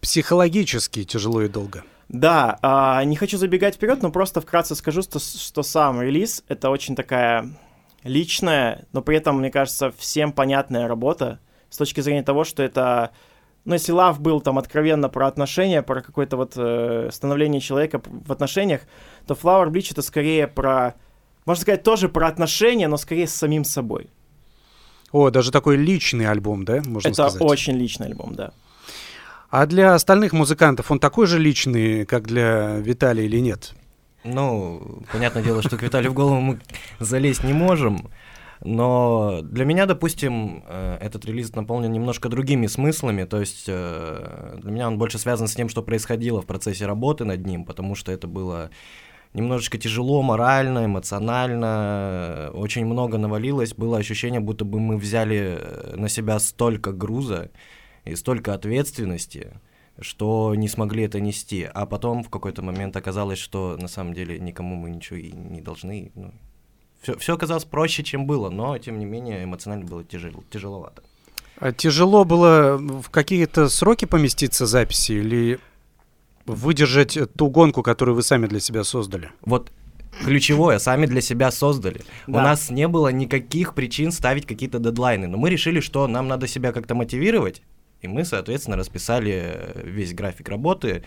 Психологически 0.00 1.04
тяжело 1.04 1.42
и 1.42 1.48
долго. 1.48 1.84
Да, 2.08 2.58
а, 2.62 3.02
не 3.04 3.16
хочу 3.16 3.38
забегать 3.38 3.76
вперед, 3.76 4.02
но 4.02 4.10
просто 4.10 4.40
вкратце 4.40 4.74
скажу, 4.74 5.02
что, 5.02 5.18
что 5.18 5.62
сам 5.62 6.02
релиз 6.02 6.44
это 6.48 6.70
очень 6.70 6.94
такая 6.94 7.58
личная, 8.04 8.86
но 8.92 9.02
при 9.02 9.16
этом, 9.16 9.38
мне 9.38 9.50
кажется, 9.50 9.92
всем 9.96 10.32
понятная 10.32 10.86
работа 10.86 11.40
с 11.70 11.76
точки 11.76 12.00
зрения 12.00 12.22
того, 12.22 12.44
что 12.44 12.62
это, 12.62 13.10
ну, 13.64 13.74
если 13.74 13.94
Love 13.94 14.20
был 14.20 14.40
там 14.40 14.58
откровенно 14.58 15.08
про 15.08 15.26
отношения, 15.26 15.82
про 15.82 16.02
какое-то 16.02 16.36
вот 16.36 16.52
э, 16.56 17.08
становление 17.10 17.60
человека 17.60 18.00
в 18.04 18.30
отношениях, 18.30 18.82
то 19.26 19.34
Flower 19.34 19.68
Bleach 19.70 19.88
это 19.90 20.02
скорее 20.02 20.46
про, 20.46 20.94
можно 21.46 21.62
сказать, 21.62 21.82
тоже 21.82 22.08
про 22.08 22.28
отношения, 22.28 22.86
но 22.86 22.96
скорее 22.96 23.26
с 23.26 23.34
самим 23.34 23.64
собой. 23.64 24.10
О, 25.10 25.30
даже 25.30 25.50
такой 25.50 25.76
личный 25.76 26.26
альбом, 26.26 26.64
да, 26.64 26.82
можно 26.84 27.08
это 27.08 27.28
сказать? 27.28 27.42
очень 27.42 27.74
личный 27.74 28.08
альбом, 28.08 28.34
да. 28.34 28.52
А 29.48 29.66
для 29.66 29.94
остальных 29.94 30.32
музыкантов 30.32 30.90
он 30.90 30.98
такой 30.98 31.26
же 31.26 31.38
личный, 31.38 32.04
как 32.04 32.26
для 32.26 32.76
Виталия 32.78 33.24
или 33.24 33.38
нет? 33.38 33.72
Ну, 34.24 35.02
понятное 35.12 35.42
дело, 35.42 35.62
что 35.62 35.76
к 35.76 35.82
Виталию 35.82 36.10
в 36.10 36.14
голову 36.14 36.40
мы 36.40 36.60
залезть 36.98 37.44
не 37.44 37.52
можем, 37.52 38.10
но 38.62 39.40
для 39.42 39.66
меня, 39.66 39.84
допустим, 39.84 40.64
э, 40.66 40.96
этот 41.00 41.26
релиз 41.26 41.54
наполнен 41.54 41.92
немножко 41.92 42.30
другими 42.30 42.66
смыслами, 42.66 43.24
то 43.24 43.40
есть 43.40 43.66
э, 43.68 44.56
для 44.62 44.70
меня 44.70 44.88
он 44.88 44.96
больше 44.96 45.18
связан 45.18 45.46
с 45.46 45.54
тем, 45.54 45.68
что 45.68 45.82
происходило 45.82 46.40
в 46.40 46.46
процессе 46.46 46.86
работы 46.86 47.26
над 47.26 47.44
ним, 47.44 47.66
потому 47.66 47.94
что 47.94 48.12
это 48.12 48.26
было 48.26 48.70
немножечко 49.34 49.76
тяжело 49.76 50.22
морально, 50.22 50.86
эмоционально, 50.86 52.50
очень 52.54 52.86
много 52.86 53.18
навалилось, 53.18 53.74
было 53.74 53.98
ощущение, 53.98 54.40
будто 54.40 54.64
бы 54.64 54.80
мы 54.80 54.96
взяли 54.96 55.58
э, 55.60 55.96
на 55.96 56.08
себя 56.08 56.38
столько 56.38 56.92
груза 56.92 57.50
и 58.06 58.14
столько 58.14 58.54
ответственности, 58.54 59.52
что 60.00 60.54
не 60.56 60.68
смогли 60.68 61.04
это 61.04 61.20
нести. 61.20 61.68
А 61.72 61.86
потом 61.86 62.22
в 62.24 62.28
какой-то 62.30 62.62
момент 62.62 62.96
оказалось, 62.96 63.38
что 63.38 63.76
на 63.80 63.88
самом 63.88 64.14
деле 64.14 64.38
никому 64.38 64.74
мы 64.76 64.90
ничего 64.90 65.18
и 65.18 65.30
не 65.32 65.60
должны. 65.60 66.10
Ну, 66.14 66.32
все, 67.02 67.16
все 67.18 67.34
оказалось 67.34 67.64
проще, 67.64 68.02
чем 68.02 68.26
было, 68.26 68.50
но 68.50 68.76
тем 68.78 68.98
не 68.98 69.04
менее 69.04 69.44
эмоционально 69.44 69.86
было 69.86 70.04
тяжело, 70.04 70.42
тяжеловато. 70.50 71.02
А 71.58 71.72
тяжело 71.72 72.24
было 72.24 72.76
в 72.76 73.10
какие-то 73.10 73.68
сроки 73.68 74.06
поместиться 74.06 74.66
записи 74.66 75.12
или 75.12 75.60
выдержать 76.46 77.16
ту 77.36 77.48
гонку, 77.48 77.82
которую 77.82 78.16
вы 78.16 78.22
сами 78.22 78.46
для 78.46 78.60
себя 78.60 78.84
создали? 78.84 79.30
Вот 79.42 79.70
ключевое 80.24 80.78
сами 80.78 81.06
для 81.06 81.20
себя 81.20 81.50
создали. 81.50 82.02
У 82.26 82.32
Да. 82.32 82.42
нас 82.42 82.70
не 82.70 82.88
было 82.88 83.08
никаких 83.08 83.74
причин 83.74 84.12
ставить 84.12 84.46
какие-то 84.46 84.78
дедлайны, 84.78 85.26
но 85.26 85.36
мы 85.38 85.50
решили, 85.50 85.80
что 85.80 86.06
нам 86.06 86.28
надо 86.28 86.46
себя 86.46 86.72
как-то 86.72 86.94
мотивировать, 86.94 87.62
и 88.04 88.08
мы, 88.08 88.24
соответственно, 88.24 88.76
расписали 88.76 89.32
э, 89.32 89.82
весь 89.82 90.12
график 90.12 90.48
работы, 90.50 91.04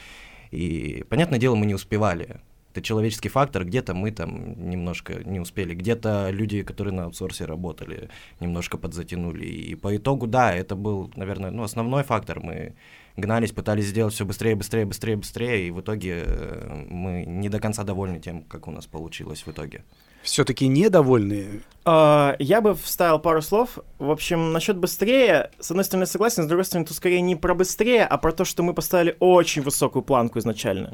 и, 0.49 1.05
понятное 1.09 1.37
дело, 1.37 1.55
мы 1.55 1.67
не 1.67 1.75
успевали. 1.75 2.41
Это 2.71 2.81
человеческий 2.81 3.29
фактор, 3.29 3.65
где-то 3.65 3.93
мы 3.93 4.11
там 4.11 4.69
немножко 4.69 5.13
не 5.23 5.39
успели, 5.39 5.75
где-то 5.75 6.29
люди, 6.31 6.63
которые 6.63 6.93
на 6.93 7.05
аутсорсе 7.05 7.45
работали, 7.45 8.09
немножко 8.39 8.77
подзатянули. 8.77 9.45
И 9.45 9.75
по 9.75 9.95
итогу, 9.95 10.25
да, 10.25 10.53
это 10.55 10.75
был, 10.75 11.11
наверное, 11.15 11.51
ну, 11.51 11.63
основной 11.63 12.03
фактор. 12.03 12.39
Мы 12.39 12.73
гнались, 13.15 13.51
пытались 13.51 13.85
сделать 13.85 14.13
все 14.13 14.25
быстрее, 14.25 14.55
быстрее, 14.55 14.85
быстрее, 14.85 15.17
быстрее, 15.17 15.67
и 15.67 15.71
в 15.71 15.81
итоге 15.81 16.23
э, 16.25 16.85
мы 16.89 17.25
не 17.25 17.49
до 17.49 17.59
конца 17.59 17.83
довольны 17.83 18.19
тем, 18.19 18.41
как 18.43 18.67
у 18.67 18.71
нас 18.71 18.87
получилось 18.87 19.45
в 19.45 19.51
итоге. 19.51 19.83
Все-таки 20.27 20.67
недовольны? 20.67 21.61
А, 21.85 22.35
Я 22.37 22.59
бы 22.59 22.75
вставил 22.75 23.17
пару 23.17 23.41
слов. 23.41 23.79
В 23.97 24.11
общем, 24.11 24.51
насчет 24.51 24.75
быстрее, 24.77 25.51
с 25.57 25.71
одной 25.71 25.85
стороны, 25.85 26.05
согласен, 26.05 26.43
с 26.43 26.47
другой 26.47 26.65
стороны, 26.65 26.85
тут 26.85 26.97
скорее 26.97 27.21
не 27.21 27.37
про 27.37 27.55
быстрее, 27.55 28.03
а 28.03 28.17
про 28.17 28.33
то, 28.33 28.43
что 28.43 28.61
мы 28.61 28.73
поставили 28.73 29.15
очень 29.21 29.61
высокую 29.61 30.03
планку 30.03 30.37
изначально. 30.39 30.93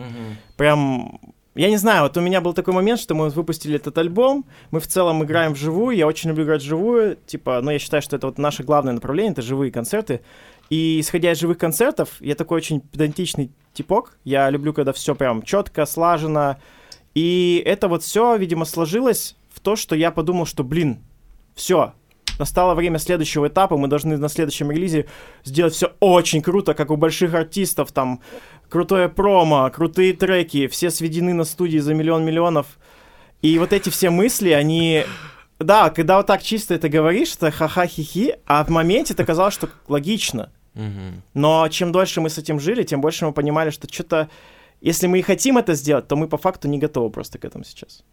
Прям, 0.56 1.19
я 1.56 1.69
не 1.69 1.78
знаю, 1.78 2.04
вот 2.04 2.15
у 2.15 2.22
меня 2.22 2.41
был 2.41 2.54
такой 2.54 2.76
момент, 2.76 3.00
что 3.00 3.15
мы 3.15 3.30
выпустили 3.30 3.76
этот 3.78 3.98
альбом, 3.98 4.46
мы 4.69 4.80
в 4.80 4.86
целом 4.86 5.24
играем 5.24 5.54
вживую, 5.54 5.98
я 5.98 6.06
очень 6.06 6.30
люблю 6.30 6.43
играть 6.43 6.62
вживую, 6.62 7.17
типа, 7.26 7.60
ну, 7.63 7.72
я 7.72 7.80
считаю, 7.80 8.04
что 8.04 8.15
это 8.15 8.28
вот 8.28 8.38
наше 8.38 8.62
главное 8.62 8.93
направление, 8.93 9.32
это 9.32 9.41
живые 9.41 9.72
концерты. 9.72 10.22
И 10.69 11.00
исходя 11.00 11.32
из 11.32 11.39
живых 11.39 11.58
концертов, 11.58 12.17
я 12.19 12.36
такой 12.36 12.58
очень 12.58 12.82
педантичный 12.82 13.52
типок, 13.74 14.15
я 14.26 14.48
люблю, 14.52 14.74
когда 14.74 14.93
все 14.93 15.15
прям 15.15 15.41
четко, 15.41 15.88
слажено, 15.88 16.58
и 17.13 17.62
это 17.65 17.88
вот 17.88 18.04
все, 18.04 18.36
видимо, 18.36 18.65
сложилось 18.65 19.36
в 19.54 19.60
то, 19.60 19.76
что 19.76 19.95
я 19.95 20.12
подумал, 20.12 20.45
что, 20.45 20.63
блин, 20.63 20.99
все, 21.56 21.93
настало 22.39 22.73
время 22.73 22.97
следующего 22.99 23.47
этапа, 23.47 23.78
мы 23.78 23.88
должны 23.88 24.17
на 24.17 24.30
следующем 24.30 24.71
релизе 24.71 25.06
сделать 25.43 25.73
все 25.73 25.93
очень 25.99 26.41
круто, 26.41 26.73
как 26.73 26.91
у 26.91 26.95
больших 26.95 27.34
артистов, 27.34 27.91
там, 27.91 28.21
крутое 28.69 29.10
промо, 29.10 29.69
крутые 29.69 30.13
треки, 30.13 30.67
все 30.67 30.89
сведены 30.89 31.34
на 31.34 31.43
студии 31.43 31.78
за 31.78 31.93
миллион 31.93 32.26
миллионов. 32.26 32.65
И 33.41 33.60
вот 33.60 33.73
эти 33.73 33.89
все 33.89 34.10
мысли, 34.10 34.49
они... 34.49 35.06
Да, 35.60 35.91
когда 35.91 36.17
вот 36.17 36.26
так 36.28 36.41
чисто 36.41 36.73
это 36.73 36.89
говоришь, 36.89 37.36
это 37.36 37.52
ха-ха-хи-хи, 37.52 38.36
а 38.45 38.63
в 38.65 38.69
моменте 38.69 39.13
это 39.13 39.23
казалось, 39.23 39.54
что 39.54 39.69
логично. 39.88 40.52
Но 41.34 41.67
чем 41.69 41.91
дольше 41.91 42.19
мы 42.19 42.30
с 42.30 42.38
этим 42.39 42.60
жили, 42.60 42.84
тем 42.84 42.99
больше 43.02 43.26
мы 43.26 43.34
понимали, 43.34 43.69
что 43.69 43.88
что-то... 43.91 44.30
Если 44.84 45.08
мы 45.08 45.19
и 45.19 45.22
хотим 45.22 45.58
это 45.58 45.76
сделать, 45.76 46.10
то 46.10 46.17
мы 46.17 46.28
по 46.28 46.38
факту 46.38 46.67
не 46.67 46.78
готовы 46.78 47.10
просто 47.10 47.39
к 47.39 47.46
этому 47.46 47.63
сейчас. 47.63 48.04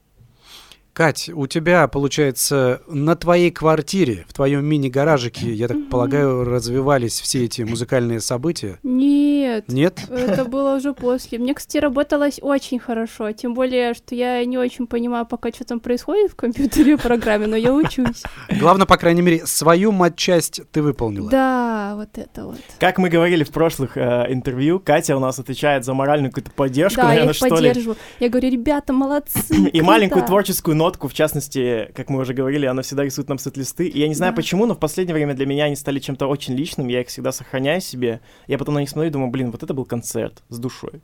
Кать, 0.92 1.30
у 1.32 1.46
тебя, 1.46 1.86
получается, 1.86 2.82
на 2.88 3.14
твоей 3.14 3.50
квартире, 3.50 4.24
в 4.28 4.34
твоем 4.34 4.64
мини-гаражике, 4.64 5.52
я 5.52 5.68
так 5.68 5.88
полагаю, 5.88 6.44
развивались 6.44 7.20
все 7.20 7.44
эти 7.44 7.62
музыкальные 7.62 8.20
события? 8.20 8.78
Нет. 8.82 9.64
Нет? 9.68 10.00
Это 10.10 10.44
было 10.44 10.76
уже 10.76 10.92
после. 10.92 11.38
Мне, 11.38 11.54
кстати, 11.54 11.78
работалось 11.78 12.38
очень 12.42 12.78
хорошо. 12.78 13.30
Тем 13.32 13.54
более, 13.54 13.94
что 13.94 14.14
я 14.14 14.44
не 14.44 14.58
очень 14.58 14.86
понимаю 14.86 15.26
пока, 15.26 15.50
что 15.50 15.64
там 15.64 15.80
происходит 15.80 16.32
в 16.32 16.34
компьютере 16.34 16.96
в 16.96 17.02
программе, 17.02 17.46
но 17.46 17.56
я 17.56 17.72
учусь. 17.72 18.22
Главное, 18.58 18.86
по 18.86 18.96
крайней 18.96 19.22
мере, 19.22 19.46
свою 19.46 19.92
матчасть 19.92 20.60
ты 20.72 20.82
выполнила. 20.82 21.30
Да, 21.30 21.92
вот 21.96 22.18
это 22.18 22.46
вот. 22.46 22.58
Как 22.78 22.98
мы 22.98 23.08
говорили 23.08 23.44
в 23.44 23.50
прошлых 23.50 23.96
э, 23.96 24.26
интервью, 24.28 24.80
Катя 24.80 25.16
у 25.16 25.20
нас 25.20 25.38
отвечает 25.38 25.84
за 25.84 25.94
моральную 25.94 26.30
какую-то 26.30 26.50
поддержку, 26.50 26.96
Да, 27.00 27.02
я 27.02 27.08
наверное, 27.08 27.30
их 27.30 27.36
что 27.36 27.46
ли. 27.46 27.68
поддерживаю. 27.68 27.96
Я 28.18 28.28
говорю, 28.28 28.50
ребята, 28.50 28.92
молодцы. 28.92 29.54
И 29.54 29.70
круто». 29.70 29.84
маленькую 29.84 30.26
творческую 30.26 30.76
нотку, 30.80 31.06
в 31.08 31.14
частности, 31.14 31.90
как 31.94 32.08
мы 32.10 32.20
уже 32.20 32.34
говорили, 32.34 32.66
она 32.66 32.82
всегда 32.82 33.04
рисует 33.04 33.28
нам 33.28 33.38
сет-листы. 33.38 33.86
И 33.86 33.98
я 34.00 34.08
не 34.08 34.14
знаю 34.14 34.32
Да. 34.32 34.36
почему, 34.36 34.66
но 34.66 34.74
в 34.74 34.78
последнее 34.78 35.14
время 35.14 35.34
для 35.34 35.46
меня 35.46 35.64
они 35.66 35.76
стали 35.76 35.98
чем-то 36.00 36.26
очень 36.26 36.54
личным, 36.54 36.88
я 36.88 37.00
их 37.02 37.08
всегда 37.08 37.32
сохраняю 37.32 37.80
себе. 37.80 38.20
Я 38.48 38.58
потом 38.58 38.74
на 38.74 38.80
них 38.80 38.88
смотрю 38.90 39.08
и 39.10 39.12
думаю, 39.12 39.30
блин, 39.30 39.50
вот 39.50 39.62
это 39.62 39.74
был 39.74 39.84
концерт 39.84 40.42
с 40.48 40.58
душой. 40.58 41.00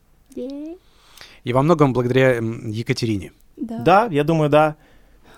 И 1.44 1.52
во 1.52 1.62
многом 1.62 1.92
благодаря 1.92 2.36
Екатерине. 2.38 3.32
Да. 3.56 3.78
Да, 3.78 4.08
я 4.10 4.24
думаю, 4.24 4.50
да. 4.50 4.76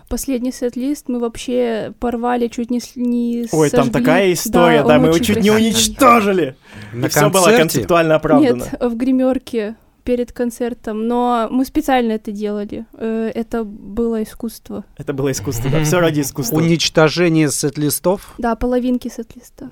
Последний 0.08 0.52
сет-лист 0.52 1.08
мы 1.08 1.18
вообще 1.20 1.92
порвали 2.00 2.48
чуть 2.48 2.70
не, 2.70 2.80
с- 2.80 2.96
не 2.96 3.46
Ой, 3.52 3.68
там 3.68 3.84
сожгли. 3.84 4.00
такая 4.00 4.32
история, 4.32 4.82
да, 4.82 4.98
мы 4.98 5.08
его 5.08 5.18
чуть 5.18 5.40
не 5.42 5.50
уничтожили. 5.50 6.56
На 6.94 7.06
И 7.06 7.08
все 7.10 7.28
было 7.28 7.42
концерте 7.44 7.58
концептуально 7.58 8.14
оправдано. 8.14 8.64
Нет, 8.64 8.80
в 8.80 8.96
гримерке 8.96 9.76
перед 10.08 10.32
концертом, 10.32 11.06
но 11.06 11.48
мы 11.50 11.66
специально 11.66 12.12
это 12.12 12.32
делали. 12.32 12.86
Э, 12.94 13.30
Это 13.34 13.62
было 13.62 14.22
искусство. 14.22 14.86
Это 14.96 15.12
было 15.12 15.30
искусство, 15.30 15.70
да, 15.70 15.84
все 15.84 16.00
ради 16.00 16.22
искусства. 16.22 16.56
Уничтожение 16.56 17.50
сет-листов. 17.50 18.34
Да, 18.38 18.56
половинки 18.56 19.08
сет-листа. 19.08 19.68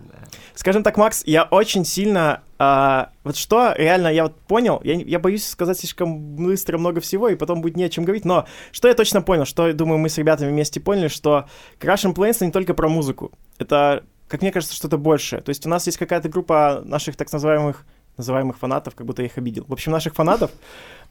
Скажем 0.55 0.83
так, 0.83 0.99
Макс, 0.99 1.23
я 1.25 1.45
очень 1.45 1.87
сильно... 1.87 2.43
а, 2.59 3.13
вот 3.25 3.39
что 3.39 3.73
реально 3.79 4.09
я 4.09 4.25
вот 4.25 4.39
понял, 4.41 4.79
я, 4.85 4.97
я 4.97 5.19
боюсь 5.19 5.47
сказать 5.47 5.79
слишком 5.79 6.19
быстро 6.19 6.77
много 6.77 7.01
всего, 7.01 7.31
и 7.31 7.35
потом 7.35 7.63
будет 7.63 7.79
не 7.79 7.85
о 7.85 7.89
чем 7.89 8.05
говорить, 8.05 8.27
но 8.27 8.45
что 8.73 8.89
я 8.89 8.95
точно 8.95 9.23
понял, 9.23 9.47
что, 9.47 9.73
думаю, 9.73 9.97
мы 9.97 10.11
с 10.11 10.19
ребятами 10.19 10.51
вместе 10.51 10.81
поняли, 10.81 11.09
что 11.09 11.47
Crash 11.81 12.05
and 12.05 12.15
Planes 12.15 12.45
не 12.45 12.53
только 12.53 12.75
про 12.75 12.91
музыку. 12.91 13.33
Это, 13.57 14.05
как 14.29 14.43
мне 14.43 14.53
кажется, 14.53 14.77
что-то 14.77 14.99
большее. 14.99 15.41
То 15.41 15.49
есть 15.49 15.65
у 15.65 15.71
нас 15.71 15.87
есть 15.87 15.97
какая-то 15.97 16.29
группа 16.29 16.83
наших 16.85 17.17
так 17.17 17.33
называемых, 17.33 17.87
называемых 18.17 18.59
фанатов, 18.59 18.95
как 18.95 19.07
будто 19.07 19.23
я 19.23 19.27
их 19.27 19.39
обидел. 19.39 19.65
В 19.69 19.73
общем, 19.73 19.93
наших 19.93 20.15
фанатов. 20.15 20.51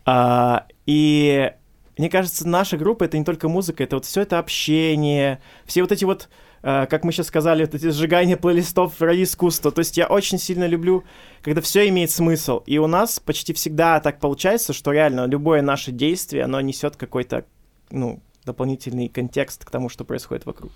А, 0.07 0.67
и 0.85 1.51
мне 1.97 2.11
кажется, 2.11 2.47
наша 2.47 2.77
группа— 2.77 3.03
это 3.05 3.17
не 3.17 3.23
только 3.23 3.49
музыка, 3.49 3.83
это 3.83 3.95
вот 3.95 4.05
все 4.05 4.21
это 4.21 4.37
общение, 4.37 5.41
все 5.65 5.81
вот 5.81 5.91
эти 5.91 6.05
вот 6.05 6.29
э, 6.61 6.85
как 6.87 7.03
мы 7.03 7.11
сейчас 7.11 7.27
сказали, 7.27 7.63
вот 7.63 7.73
эти 7.73 7.89
сжигания 7.89 8.37
плейлистов 8.37 9.01
ради 9.01 9.23
искусства. 9.23 9.71
То 9.71 9.79
есть 9.79 9.97
я 9.97 10.07
очень 10.07 10.37
сильно 10.37 10.67
люблю, 10.67 11.03
когда 11.41 11.61
все 11.61 11.87
имеет 11.87 12.11
смысл. 12.11 12.61
И 12.65 12.77
у 12.77 12.87
нас 12.87 13.19
почти 13.19 13.53
всегда 13.53 13.99
так 13.99 14.19
получается, 14.19 14.73
что 14.73 14.91
реально 14.91 15.25
любое 15.25 15.61
наше 15.61 15.91
действие, 15.91 16.43
оно 16.43 16.59
несет 16.61 16.97
какой-то, 16.97 17.45
ну, 17.89 18.21
дополнительный 18.45 19.07
контекст 19.07 19.65
к 19.65 19.71
тому, 19.71 19.89
что 19.89 20.03
происходит 20.05 20.45
вокруг. 20.45 20.71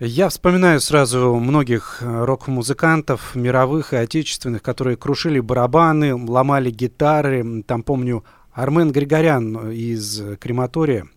Я 0.00 0.28
вспоминаю 0.28 0.80
сразу 0.80 1.34
многих 1.34 1.98
э, 2.02 2.24
рок-музыкантов, 2.24 3.34
мировых 3.34 3.92
и 3.92 3.96
отечественных, 3.96 4.62
которые 4.62 4.96
крушили 4.96 5.40
барабаны, 5.40 6.14
ломали 6.14 6.70
гитары. 6.70 7.64
Там, 7.64 7.82
помню, 7.82 8.24
Армен 8.52 8.92
Григорян 8.92 9.72
из 9.72 10.20
э, 10.20 10.36
Крематория, 10.36 11.08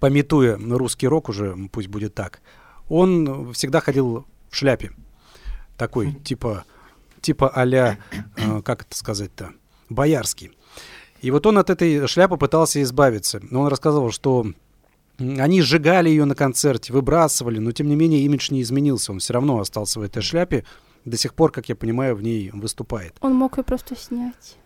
пометуя 0.00 0.58
русский 0.58 1.06
рок 1.06 1.28
уже, 1.28 1.56
пусть 1.70 1.86
будет 1.86 2.12
так, 2.12 2.40
он 2.88 3.52
всегда 3.52 3.78
ходил 3.78 4.26
в 4.48 4.56
шляпе. 4.56 4.90
Такой, 5.76 6.12
типа, 6.12 6.64
типа 7.20 7.48
а-ля, 7.48 7.98
э, 8.36 8.60
как 8.62 8.86
это 8.86 8.98
сказать-то, 8.98 9.50
боярский. 9.88 10.50
И 11.20 11.30
вот 11.30 11.46
он 11.46 11.58
от 11.58 11.70
этой 11.70 12.08
шляпы 12.08 12.38
пытался 12.38 12.82
избавиться. 12.82 13.40
Но 13.50 13.60
он 13.60 13.68
рассказывал, 13.68 14.10
что 14.10 14.46
Они 15.20 15.60
сжигали 15.60 16.08
ее 16.08 16.24
на 16.24 16.34
концерте, 16.34 16.92
выбрасывали, 16.92 17.58
но 17.58 17.72
тем 17.72 17.88
не 17.88 17.96
менее 17.96 18.24
имидж 18.24 18.50
не 18.50 18.62
изменился. 18.62 19.12
Он 19.12 19.18
все 19.18 19.34
равно 19.34 19.60
остался 19.60 20.00
в 20.00 20.02
этой 20.02 20.22
шляпе. 20.22 20.64
До 21.04 21.16
сих 21.16 21.34
пор, 21.34 21.52
как 21.52 21.68
я 21.68 21.76
понимаю, 21.76 22.16
в 22.16 22.22
ней 22.22 22.50
выступает. 22.52 23.14
Он 23.20 23.34
мог 23.34 23.58
ее 23.58 23.64
просто 23.64 23.96
снять. 23.96 24.56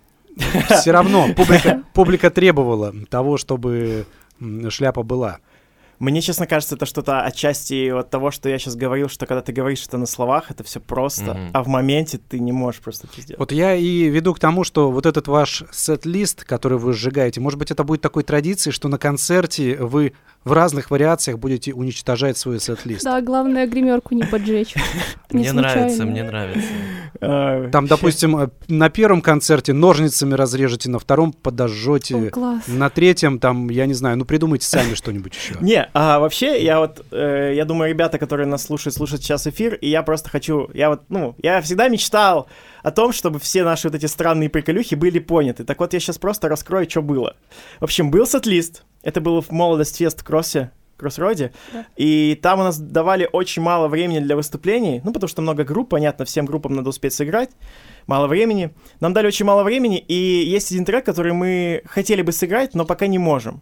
Все 0.71 0.91
равно 0.91 1.29
публика, 1.35 1.83
публика 1.95 2.31
требовала 2.31 2.93
того, 3.09 3.37
чтобы 3.37 4.07
шляпа 4.69 5.03
была. 5.03 5.39
Мне, 5.99 6.21
честно 6.21 6.47
кажется, 6.47 6.75
это 6.75 6.87
что-то 6.87 7.23
отчасти 7.23 7.89
от 7.91 8.11
того, 8.11 8.31
что 8.31 8.49
я 8.49 8.59
сейчас 8.59 8.77
говорил, 8.77 9.09
что 9.09 9.27
когда 9.27 9.43
ты 9.43 9.53
говоришь 9.53 9.85
это 9.87 9.99
на 9.99 10.07
словах, 10.07 10.51
это 10.51 10.65
все 10.65 10.81
просто, 10.81 11.35
Мгм. 11.35 11.51
а 11.53 11.63
в 11.63 11.69
моменте 11.69 12.19
ты 12.19 12.39
не 12.39 12.53
можешь 12.53 12.81
просто 12.81 13.07
это 13.07 13.21
сделать. 13.21 13.39
Вот 13.39 13.53
я 13.53 13.75
и 13.75 14.05
веду 14.09 14.35
к 14.35 14.39
тому, 14.41 14.65
что 14.65 14.91
вот 14.91 15.07
этот 15.07 15.29
ваш 15.29 15.65
сет-лист, 15.73 16.45
который 16.45 16.79
вы 16.79 16.93
сжигаете, 16.93 17.41
может 17.41 17.59
быть, 17.59 17.71
это 17.71 17.85
будет 17.85 18.01
такой 18.01 18.23
традицией, 18.23 18.73
что 18.73 18.89
на 18.89 18.99
концерте 18.99 19.77
вы 19.77 20.13
в 20.45 20.53
разных 20.53 20.91
вариациях 20.91 21.39
будете 21.39 21.73
уничтожать 21.73 22.37
свой 22.37 22.61
сет-лист. 22.61 23.03
Да, 23.05 23.21
главное 23.23 23.67
гримерку 23.67 24.15
не 24.15 24.25
поджечь. 24.25 24.75
Не 25.31 25.39
Мне 25.41 25.53
нравится, 25.53 26.05
мне 26.05 26.23
нравится. 26.23 26.69
А, 27.21 27.69
Там, 27.71 27.87
допустим, 27.87 28.37
э, 28.37 28.49
на 28.69 28.89
первом 28.89 29.21
концерте 29.21 29.73
ножницами 29.73 30.35
разрежете, 30.35 30.91
на 30.91 30.99
втором 31.01 31.33
подожжете, 31.33 32.31
на 32.69 32.91
третьем, 32.91 33.39
там, 33.41 33.69
я 33.71 33.87
не 33.87 33.95
знаю, 33.95 34.17
ну 34.19 34.25
придумайте 34.27 34.67
сами 34.67 34.95
что-нибудь 34.95 35.35
еще. 35.35 35.57
Не, 35.61 35.84
а 35.93 36.19
вообще, 36.19 36.63
я 36.63 36.79
вот, 36.81 37.05
э, 37.11 37.53
я 37.55 37.65
думаю, 37.65 37.91
ребята, 37.91 38.19
которые 38.19 38.47
нас 38.47 38.63
слушают, 38.65 38.95
слушают 38.95 39.23
сейчас 39.23 39.47
эфир, 39.47 39.75
и 39.75 39.89
я 39.89 40.03
просто 40.03 40.31
хочу, 40.31 40.71
я 40.75 40.89
вот, 40.89 41.03
ну, 41.09 41.35
я 41.43 41.61
всегда 41.61 41.89
мечтал 41.89 42.49
о 42.83 42.91
том, 42.91 43.13
чтобы 43.13 43.39
все 43.39 43.65
наши 43.65 43.89
вот 43.89 43.95
эти 43.97 44.07
странные 44.07 44.49
приколюхи 44.49 44.95
были 44.95 45.19
поняты. 45.19 45.65
Так 45.65 45.81
вот, 45.81 45.93
я 45.93 46.01
сейчас 46.01 46.19
просто 46.19 46.49
раскрою, 46.49 46.89
что 46.89 47.03
было. 47.03 47.37
В 47.81 47.85
общем, 47.85 48.11
был 48.11 48.27
сет-лист, 48.27 48.85
это 49.03 49.21
было 49.21 49.43
в 49.43 49.51
Молодость 49.51 49.97
Фест 49.99 50.23
Кроссе, 50.23 50.71
Кроссроде, 50.97 51.53
Да. 51.73 51.87
и 51.97 52.39
там 52.41 52.61
у 52.61 52.63
нас 52.63 52.79
давали 52.79 53.29
очень 53.33 53.63
мало 53.63 53.89
времени 53.89 54.21
для 54.21 54.37
выступлений, 54.37 55.01
ну, 55.05 55.13
потому 55.13 55.29
что 55.29 55.43
много 55.43 55.65
групп, 55.65 55.89
понятно, 55.89 56.25
всем 56.25 56.47
группам 56.47 56.75
надо 56.77 56.89
успеть 56.91 57.13
сыграть, 57.13 57.51
мало 58.07 58.29
времени. 58.29 58.71
Нам 59.01 59.13
дали 59.13 59.27
очень 59.27 59.45
мало 59.45 59.65
времени, 59.65 59.99
и 59.99 60.15
есть 60.15 60.71
один 60.71 60.85
трек, 60.85 61.05
который 61.05 61.33
мы 61.33 61.83
хотели 61.87 62.23
бы 62.23 62.31
сыграть, 62.31 62.75
но 62.75 62.85
пока 62.85 63.09
не 63.09 63.19
можем. 63.19 63.61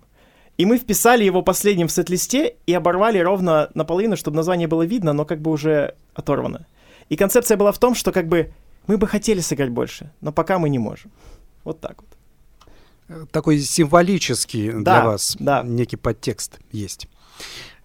И 0.59 0.67
мы 0.67 0.79
вписали 0.79 1.25
его 1.25 1.43
последним 1.43 1.89
в 1.89 1.93
сет-листе 1.93 2.57
и 2.67 2.75
оборвали 2.75 3.19
ровно 3.19 3.71
наполовину, 3.75 4.17
чтобы 4.17 4.37
название 4.37 4.69
было 4.69 4.83
видно, 4.83 5.13
но 5.13 5.25
как 5.25 5.41
бы 5.41 5.51
уже 5.51 5.95
оторвано. 6.15 6.67
И 7.09 7.17
концепция 7.17 7.57
была 7.57 7.73
в 7.73 7.79
том, 7.79 7.95
что 7.95 8.13
как 8.13 8.29
бы 8.29 8.53
мы 8.87 8.99
бы 8.99 9.07
хотели 9.07 9.41
сыграть 9.41 9.71
больше, 9.71 10.11
но 10.21 10.33
пока 10.33 10.59
мы 10.59 10.69
не 10.69 10.79
можем. 10.79 11.11
Вот 11.65 11.81
так 11.81 11.97
вот. 12.03 13.29
Такой 13.31 13.59
символический 13.59 14.71
для 14.71 14.81
Да, 14.81 15.05
вас 15.05 15.37
да. 15.39 15.63
некий 15.63 15.97
подтекст 15.97 16.59
есть. 16.71 17.09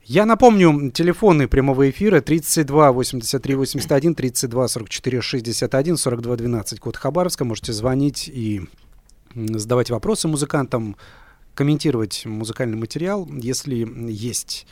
Я 0.04 0.26
напомню, 0.26 0.92
телефоны 0.92 1.50
прямого 1.50 1.90
эфира 1.90 2.22
32 2.22 2.94
83 2.94 3.56
81, 3.56 4.16
32 4.16 4.68
44 4.68 5.22
61, 5.22 5.98
42 5.98 6.36
12, 6.38 6.80
код 6.80 6.96
Хабаровска. 6.96 7.44
Можете 7.44 7.74
звонить 7.74 8.30
и 8.30 8.62
задавать 9.36 9.90
вопросы 9.90 10.30
музыкантам, 10.30 10.96
комментировать 11.58 12.24
музыкальный 12.28 12.78
материал, 12.78 13.28
если 13.28 13.88
есть 14.12 14.68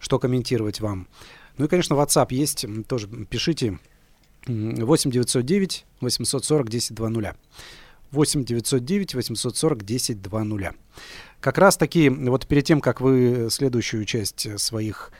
что 0.00 0.18
комментировать 0.18 0.80
вам. 0.80 1.06
Ну 1.58 1.66
и, 1.66 1.68
конечно, 1.68 1.92
WhatsApp 1.92 2.28
есть, 2.30 2.64
тоже 2.88 3.06
пишите 3.06 3.78
м, 4.46 4.74
8 4.76 5.10
909 5.10 5.84
840 6.00 6.68
10 6.70 6.94
20. 6.94 7.36
8 8.10 8.44
909 8.44 9.14
840 9.14 9.84
10 9.84 10.22
20. 10.22 10.74
Как 11.40 11.58
раз 11.58 11.76
таки, 11.76 12.08
вот 12.08 12.46
перед 12.46 12.64
тем, 12.64 12.80
как 12.80 13.02
вы 13.02 13.48
следующую 13.50 14.06
часть 14.06 14.58
своих 14.58 15.12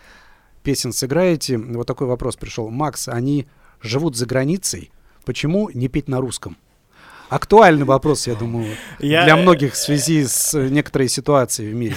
песен 0.63 0.95
сыграете, 0.95 1.59
вот 1.59 1.87
такой 1.87 2.07
вопрос 2.07 2.37
пришел. 2.37 2.71
Макс, 2.71 3.09
они 3.09 3.47
живут 3.83 4.17
за 4.17 4.25
границей, 4.25 4.91
почему 5.27 5.69
не 5.69 5.89
петь 5.89 6.09
на 6.09 6.19
русском? 6.19 6.57
Актуальный 7.31 7.85
вопрос, 7.85 8.27
я 8.27 8.35
думаю, 8.35 8.77
Я- 8.99 9.25
для 9.25 9.37
многих 9.37 9.73
в 9.75 9.77
связи 9.77 10.25
с 10.27 10.53
некоторой 10.53 11.09
ситуацией 11.09 11.71
в 11.73 11.75
мире. 11.75 11.95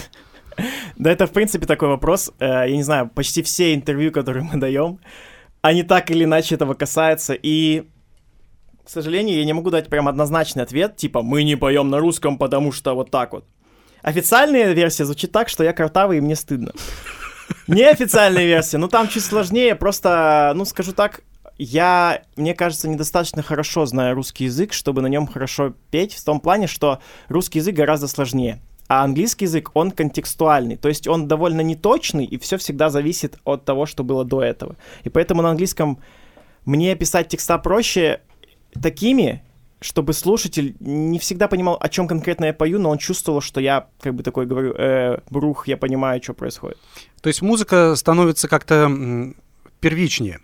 Да, 0.95 1.11
это, 1.11 1.25
в 1.25 1.31
принципе, 1.31 1.65
такой 1.65 1.87
вопрос. 1.89 2.31
Э, 2.39 2.67
Я 2.69 2.75
не 2.75 2.83
знаю, 2.83 3.09
почти 3.13 3.41
все 3.41 3.73
интервью, 3.73 4.11
которые 4.11 4.43
мы 4.43 4.59
даем, 4.59 4.99
они 5.63 5.81
так 5.83 6.11
или 6.11 6.23
иначе 6.25 6.55
этого 6.55 6.75
касаются. 6.75 7.33
И, 7.33 7.83
к 8.85 8.89
сожалению, 8.89 9.37
я 9.39 9.45
не 9.45 9.53
могу 9.53 9.71
дать 9.71 9.89
прям 9.89 10.07
однозначный 10.07 10.61
ответ, 10.63 10.95
типа 10.97 11.23
«мы 11.23 11.43
не 11.43 11.55
поем 11.55 11.89
на 11.89 11.97
русском, 11.99 12.37
потому 12.37 12.71
что 12.71 12.93
вот 12.93 13.09
так 13.09 13.33
вот». 13.33 13.45
Официальная 14.03 14.73
версия 14.73 15.05
звучит 15.05 15.31
так, 15.31 15.49
что 15.49 15.63
я 15.63 15.73
картавый 15.73 16.17
и 16.19 16.21
мне 16.21 16.35
стыдно. 16.35 16.71
Неофициальная 17.67 18.45
версия, 18.45 18.77
ну 18.77 18.87
там 18.87 19.07
чуть 19.07 19.23
сложнее, 19.23 19.75
просто, 19.75 20.51
ну 20.55 20.65
скажу 20.65 20.91
так, 20.93 21.21
я, 21.57 22.23
мне 22.35 22.53
кажется, 22.53 22.89
недостаточно 22.89 23.41
хорошо 23.41 23.85
знаю 23.85 24.15
русский 24.15 24.45
язык, 24.45 24.73
чтобы 24.73 25.01
на 25.01 25.07
нем 25.07 25.27
хорошо 25.27 25.73
петь, 25.91 26.13
в 26.13 26.23
том 26.23 26.39
плане, 26.39 26.67
что 26.67 26.99
русский 27.27 27.59
язык 27.59 27.75
гораздо 27.75 28.07
сложнее. 28.07 28.61
А 28.87 29.03
английский 29.03 29.45
язык, 29.45 29.71
он 29.73 29.91
контекстуальный, 29.91 30.75
то 30.75 30.89
есть 30.89 31.07
он 31.07 31.27
довольно 31.27 31.61
неточный, 31.61 32.25
и 32.25 32.37
все 32.37 32.57
всегда 32.57 32.89
зависит 32.89 33.37
от 33.43 33.65
того, 33.65 33.85
что 33.85 34.03
было 34.03 34.25
до 34.25 34.41
этого. 34.41 34.75
И 35.03 35.09
поэтому 35.09 35.41
на 35.41 35.51
английском 35.51 35.99
мне 36.65 36.95
писать 36.95 37.29
текста 37.29 37.57
проще 37.57 38.21
такими, 38.81 39.43
чтобы 39.79 40.13
слушатель 40.13 40.75
не 40.79 41.19
всегда 41.19 41.47
понимал, 41.47 41.77
о 41.79 41.89
чем 41.89 42.07
конкретно 42.07 42.45
я 42.45 42.53
пою, 42.53 42.79
но 42.79 42.89
он 42.89 42.97
чувствовал, 42.97 43.41
что 43.41 43.59
я 43.59 43.87
как 44.01 44.15
бы 44.15 44.23
такой 44.23 44.45
говорю, 44.45 44.73
э, 44.77 45.19
брух, 45.29 45.67
я 45.67 45.77
понимаю, 45.77 46.21
что 46.21 46.33
происходит. 46.33 46.77
То 47.21 47.27
есть 47.27 47.41
музыка 47.41 47.95
становится 47.95 48.47
как-то 48.47 49.33
первичнее, 49.79 50.39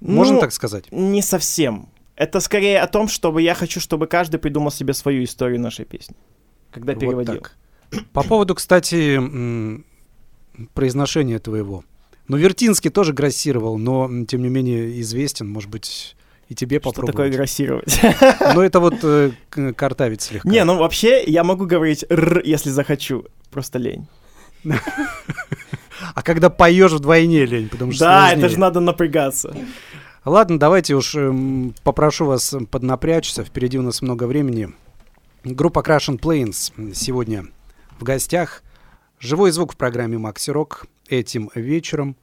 можно 0.00 0.34
Ну, 0.34 0.40
так 0.40 0.52
сказать? 0.52 0.84
Не 0.90 1.22
совсем. 1.22 1.88
Это 2.16 2.40
скорее 2.40 2.80
о 2.80 2.86
том, 2.86 3.08
чтобы 3.08 3.40
я 3.42 3.54
хочу, 3.54 3.80
чтобы 3.80 4.06
каждый 4.06 4.38
придумал 4.38 4.70
себе 4.70 4.92
свою 4.94 5.24
историю 5.24 5.60
нашей 5.60 5.84
песни, 5.84 6.16
когда 6.70 6.92
Вот 6.92 7.00
переводил. 7.00 7.34
так. 7.36 7.56
По 8.12 8.22
поводу, 8.22 8.54
кстати, 8.54 9.18
произношения 10.74 11.38
твоего. 11.38 11.84
Ну, 12.28 12.36
Вертинский 12.36 12.90
тоже 12.90 13.12
грассировал, 13.12 13.78
но, 13.78 14.08
тем 14.28 14.42
не 14.42 14.48
менее, 14.48 15.00
известен, 15.00 15.48
может 15.48 15.68
быть, 15.70 16.14
и 16.48 16.54
тебе 16.54 16.78
Что 16.78 16.90
попробовать. 16.90 17.16
такое 17.16 17.30
грассировать? 17.32 18.00
Но 18.54 18.62
это 18.62 18.78
вот 18.80 18.94
э, 19.02 19.32
картавить 19.76 20.22
слегка. 20.22 20.48
Не, 20.48 20.64
ну 20.64 20.76
вообще 20.76 21.24
я 21.24 21.42
могу 21.42 21.66
говорить 21.66 22.04
р, 22.08 22.42
если 22.44 22.70
захочу. 22.70 23.24
Просто 23.50 23.78
лень. 23.78 24.06
А 26.14 26.22
когда 26.22 26.48
поешь 26.48 26.92
вдвойне 26.92 27.44
лень, 27.44 27.68
потому 27.68 27.92
что 27.92 28.04
Да, 28.06 28.20
сложнее. 28.28 28.38
это 28.46 28.48
же 28.54 28.58
надо 28.58 28.80
напрягаться. 28.80 29.54
Ладно, 30.26 30.58
давайте 30.58 30.94
уж 30.94 31.14
эм, 31.14 31.74
попрошу 31.82 32.26
вас 32.26 32.54
поднапрячься. 32.70 33.42
Впереди 33.42 33.78
у 33.78 33.82
нас 33.82 34.02
много 34.02 34.24
времени. 34.24 34.68
Группа 35.44 35.78
Crash 35.78 36.14
and 36.14 36.20
Planes 36.20 36.92
сегодня 36.92 37.46
в 37.98 38.04
гостях. 38.04 38.62
Живой 39.18 39.50
звук 39.50 39.72
в 39.72 39.76
программе 39.78 40.18
Макси 40.18 40.50
Рок 40.50 40.84
этим 41.08 41.50
вечером. 41.54 42.18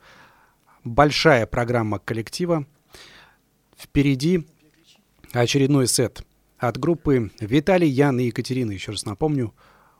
Большая 0.84 1.48
программа 1.48 1.98
коллектива. 1.98 2.68
Впереди 3.76 4.46
очередной 5.32 5.88
сет 5.88 6.22
от 6.60 6.78
группы 6.78 7.32
Виталий, 7.40 7.90
Ян 7.90 8.20
и 8.20 8.26
Екатерина. 8.26 8.74
Еще 8.74 8.92
раз 8.92 9.06
напомню, 9.06 9.56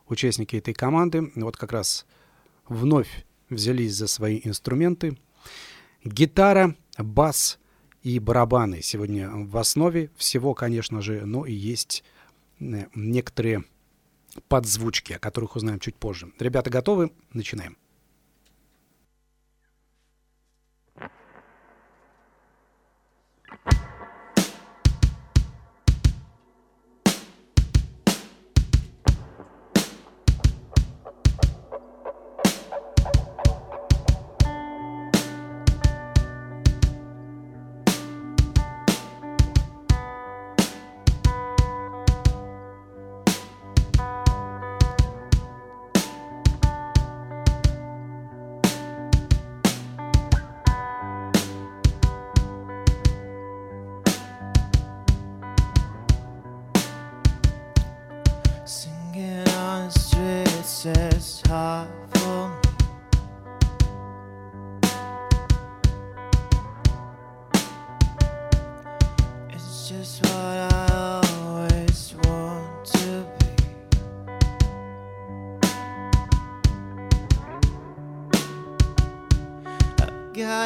участники 0.06 0.54
этой 0.54 0.72
команды 0.72 1.32
вот 1.34 1.56
как 1.56 1.72
раз 1.72 2.06
вновь 2.68 3.26
взялись 3.50 3.96
за 3.96 4.06
свои 4.06 4.40
инструменты. 4.44 5.18
Гитара, 6.04 6.76
бас 6.96 7.58
и 8.02 8.18
барабаны 8.18 8.82
сегодня 8.82 9.30
в 9.30 9.56
основе 9.56 10.10
всего, 10.16 10.54
конечно 10.54 11.00
же, 11.00 11.26
но 11.26 11.44
и 11.46 11.52
есть 11.52 12.04
некоторые 12.58 13.64
подзвучки, 14.48 15.12
о 15.14 15.18
которых 15.18 15.56
узнаем 15.56 15.80
чуть 15.80 15.96
позже. 15.96 16.32
Ребята 16.38 16.70
готовы? 16.70 17.10
Начинаем. 17.32 17.76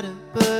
But. 0.02 0.51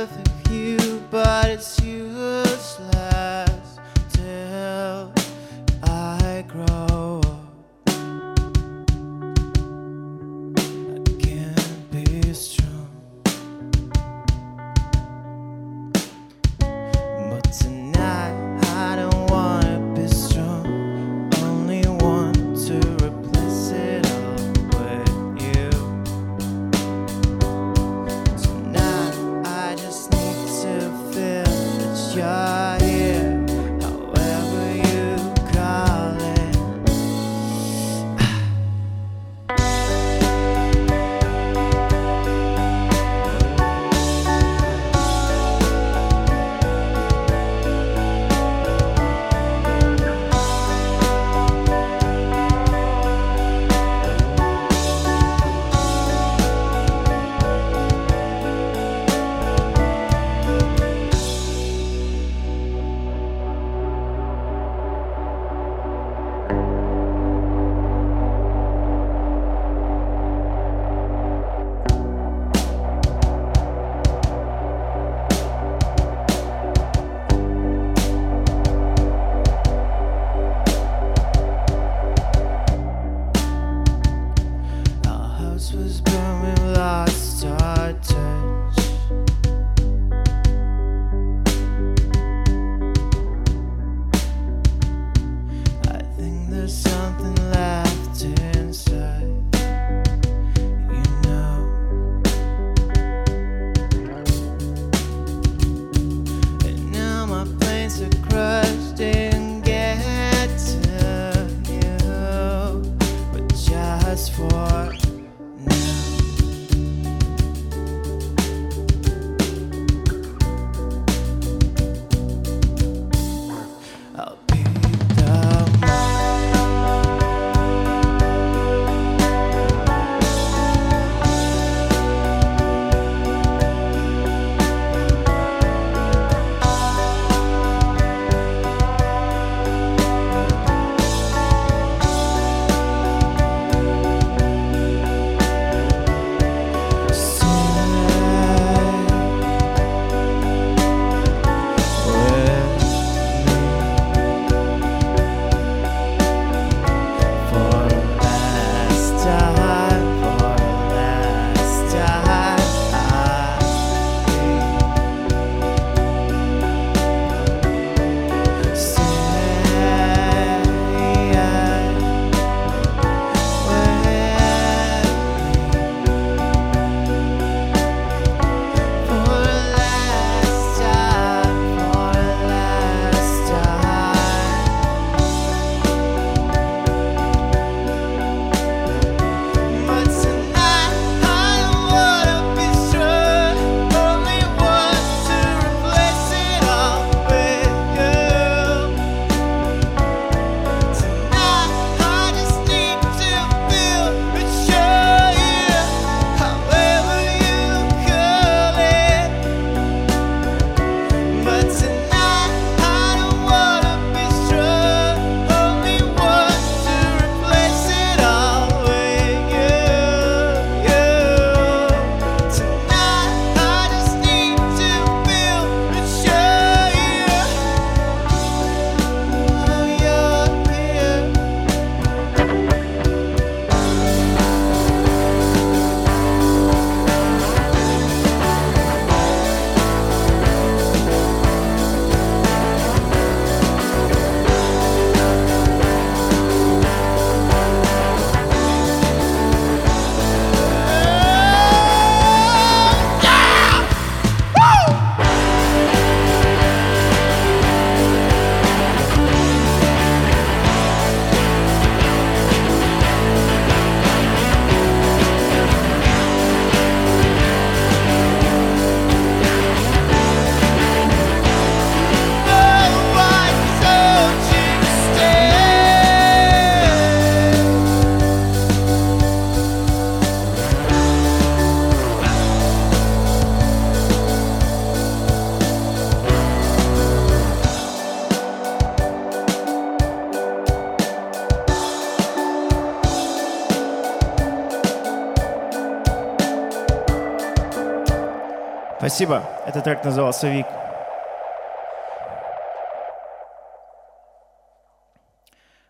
Спасибо. 299.13 299.47
Этот 299.67 299.83
трек 299.83 300.03
назывался 300.03 300.47
«Вик». 300.47 300.65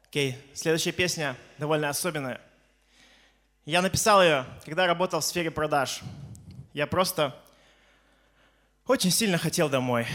Окей, 0.10 0.32
okay. 0.34 0.36
следующая 0.54 0.92
песня 0.92 1.38
довольно 1.58 1.88
особенная. 1.88 2.42
Я 3.64 3.82
написал 3.82 4.22
ее, 4.22 4.44
когда 4.66 4.88
работал 4.88 5.22
в 5.22 5.24
сфере 5.24 5.52
продаж. 5.52 6.02
Я 6.74 6.86
просто 6.86 7.34
очень 8.88 9.10
сильно 9.10 9.38
хотел 9.38 9.70
домой. 9.70 10.06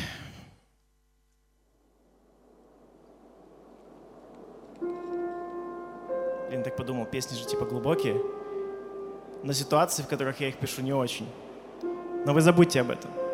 Блин, 6.50 6.62
так 6.62 6.76
подумал, 6.76 7.06
песни 7.06 7.36
же 7.36 7.46
типа 7.46 7.64
глубокие. 7.64 8.20
Но 9.42 9.54
ситуации, 9.54 10.02
в 10.02 10.08
которых 10.08 10.40
я 10.40 10.48
их 10.48 10.58
пишу, 10.58 10.82
не 10.82 10.92
очень. 10.92 11.26
Но 12.28 12.34
вы 12.34 12.42
забудьте 12.42 12.82
об 12.82 12.90
этом. 12.90 13.27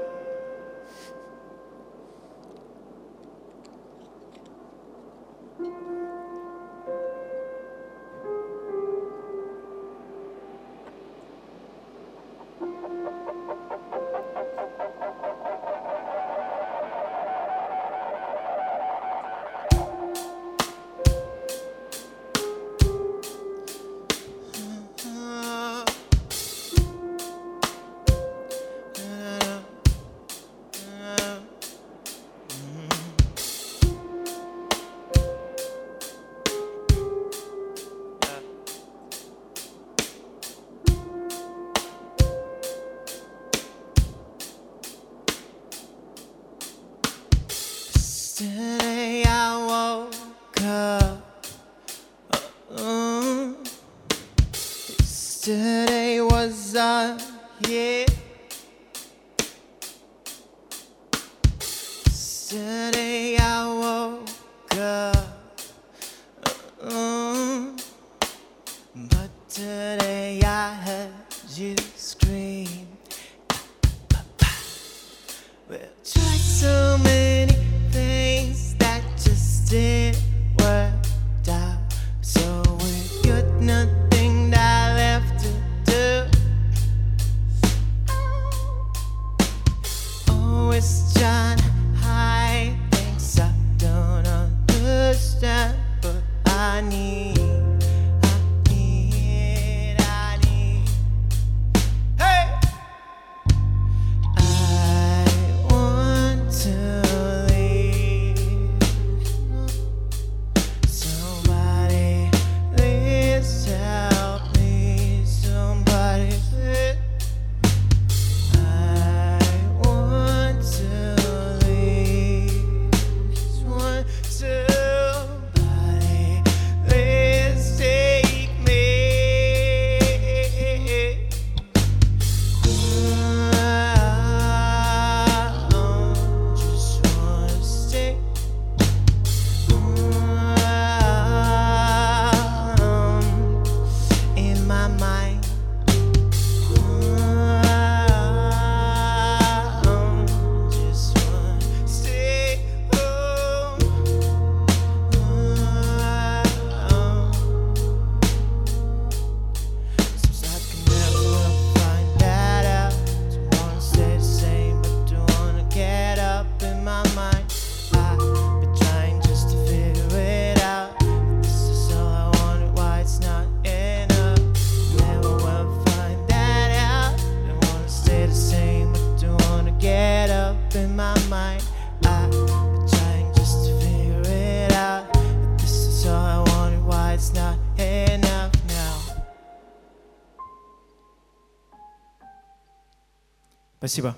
Спасибо. 193.94 194.16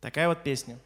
Такая 0.00 0.28
вот 0.28 0.42
песня. 0.42 0.78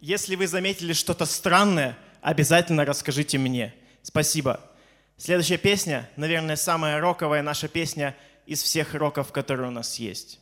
Если 0.00 0.36
вы 0.36 0.46
заметили 0.46 0.92
что-то 0.92 1.24
странное, 1.24 1.96
обязательно 2.20 2.84
расскажите 2.84 3.38
мне. 3.38 3.74
Спасибо. 4.02 4.60
Следующая 5.16 5.56
песня, 5.56 6.10
наверное, 6.16 6.56
самая 6.56 7.00
роковая 7.00 7.40
наша 7.40 7.66
песня 7.66 8.14
из 8.44 8.62
всех 8.62 8.92
роков, 8.92 9.32
которые 9.32 9.68
у 9.68 9.72
нас 9.72 9.98
есть. 9.98 10.40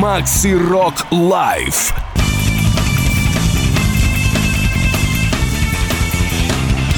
Maxi 0.00 0.54
Rock 0.54 0.94
Live. 1.10 1.92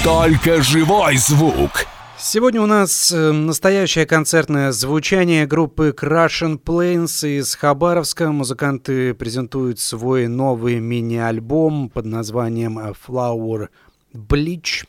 Только 0.05 0.61
живой 0.61 1.17
звук. 1.17 1.87
Сегодня 2.19 2.61
у 2.61 2.67
нас 2.67 3.11
э, 3.11 3.33
настоящее 3.33 4.05
концертное 4.05 4.71
звучание 4.73 5.47
группы 5.47 5.95
Crushing 5.99 6.63
Planes 6.63 7.27
из 7.27 7.55
Хабаровска. 7.55 8.33
Музыканты 8.33 9.15
презентуют 9.15 9.79
свой 9.79 10.27
новый 10.27 10.79
мини-альбом 10.79 11.89
под 11.89 12.05
названием 12.05 12.79
Flower 12.79 13.69
Bleach. 14.13 14.85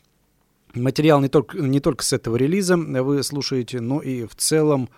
Материал 0.73 1.21
не 1.21 1.29
только, 1.29 1.59
не 1.59 1.79
только 1.79 2.03
с 2.03 2.11
этого 2.11 2.35
релиза 2.35 2.75
вы 2.75 3.23
слушаете, 3.23 3.79
но 3.79 4.01
и 4.01 4.25
в 4.25 4.35
целом 4.35 4.89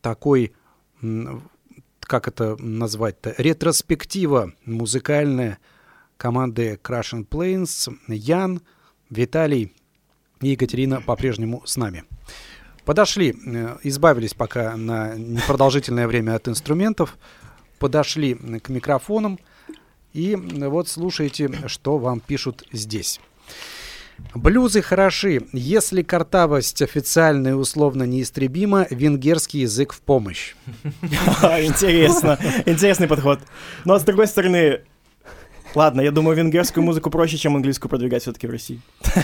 такой, 0.00 0.54
как 2.04 2.28
это 2.28 2.56
назвать-то, 2.56 3.34
ретроспектива 3.38 4.52
музыкальная 4.64 5.58
команды 6.16 6.78
Crushing 6.82 7.26
Plains. 7.28 7.94
Ян, 8.08 8.60
Виталий 9.10 9.72
и 10.40 10.48
Екатерина 10.48 11.00
по-прежнему 11.00 11.62
с 11.64 11.76
нами. 11.76 12.04
Подошли, 12.84 13.34
э, 13.46 13.76
избавились 13.82 14.34
пока 14.34 14.76
на 14.76 15.14
непродолжительное 15.14 16.06
время 16.06 16.34
от 16.34 16.48
инструментов, 16.48 17.16
подошли 17.78 18.34
к 18.34 18.68
микрофонам 18.68 19.38
и 20.12 20.36
вот 20.36 20.88
слушайте, 20.88 21.50
что 21.66 21.98
вам 21.98 22.20
пишут 22.20 22.64
здесь. 22.72 23.20
Блюзы 24.34 24.82
хороши. 24.82 25.42
Если 25.52 26.02
картавость 26.02 26.82
официально 26.82 27.48
и 27.48 27.52
условно 27.52 28.02
неистребима, 28.04 28.86
венгерский 28.90 29.60
язык 29.60 29.92
в 29.92 30.00
помощь. 30.00 30.54
Интересно. 30.82 32.38
Интересный 32.66 33.06
подход. 33.06 33.40
Но 33.84 33.98
с 33.98 34.02
другой 34.02 34.26
стороны, 34.26 34.80
ладно, 35.74 36.00
я 36.00 36.10
думаю, 36.10 36.36
венгерскую 36.36 36.84
музыку 36.84 37.10
проще, 37.10 37.36
чем 37.36 37.56
английскую 37.56 37.88
продвигать 37.88 38.22
все-таки 38.22 38.46
в 38.46 38.50
России. 38.50 38.80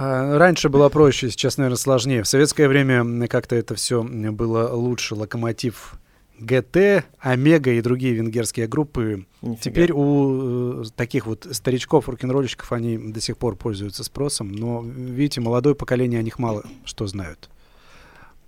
А, 0.00 0.38
Раньше 0.38 0.68
было 0.68 0.88
проще, 0.90 1.28
сейчас, 1.28 1.56
наверное, 1.56 1.76
сложнее. 1.76 2.22
В 2.22 2.28
советское 2.28 2.68
время 2.68 3.26
как-то 3.26 3.56
это 3.56 3.74
все 3.74 4.04
было 4.04 4.72
лучше. 4.72 5.16
Локомотив 5.16 5.98
ГТ, 6.38 7.04
Омега 7.18 7.72
и 7.72 7.80
другие 7.80 8.14
венгерские 8.14 8.66
группы. 8.66 9.26
Нифига. 9.42 9.60
Теперь 9.62 9.92
у 9.92 10.82
э, 10.82 10.84
таких 10.96 11.26
вот 11.26 11.46
старичков, 11.50 12.08
рок-н-ролльщиков, 12.08 12.72
они 12.72 12.96
до 12.96 13.20
сих 13.20 13.38
пор 13.38 13.56
пользуются 13.56 14.04
спросом. 14.04 14.52
Но, 14.52 14.82
видите, 14.82 15.40
молодое 15.40 15.74
поколение 15.74 16.20
о 16.20 16.22
них 16.22 16.38
мало 16.38 16.64
что 16.84 17.06
знают. 17.06 17.50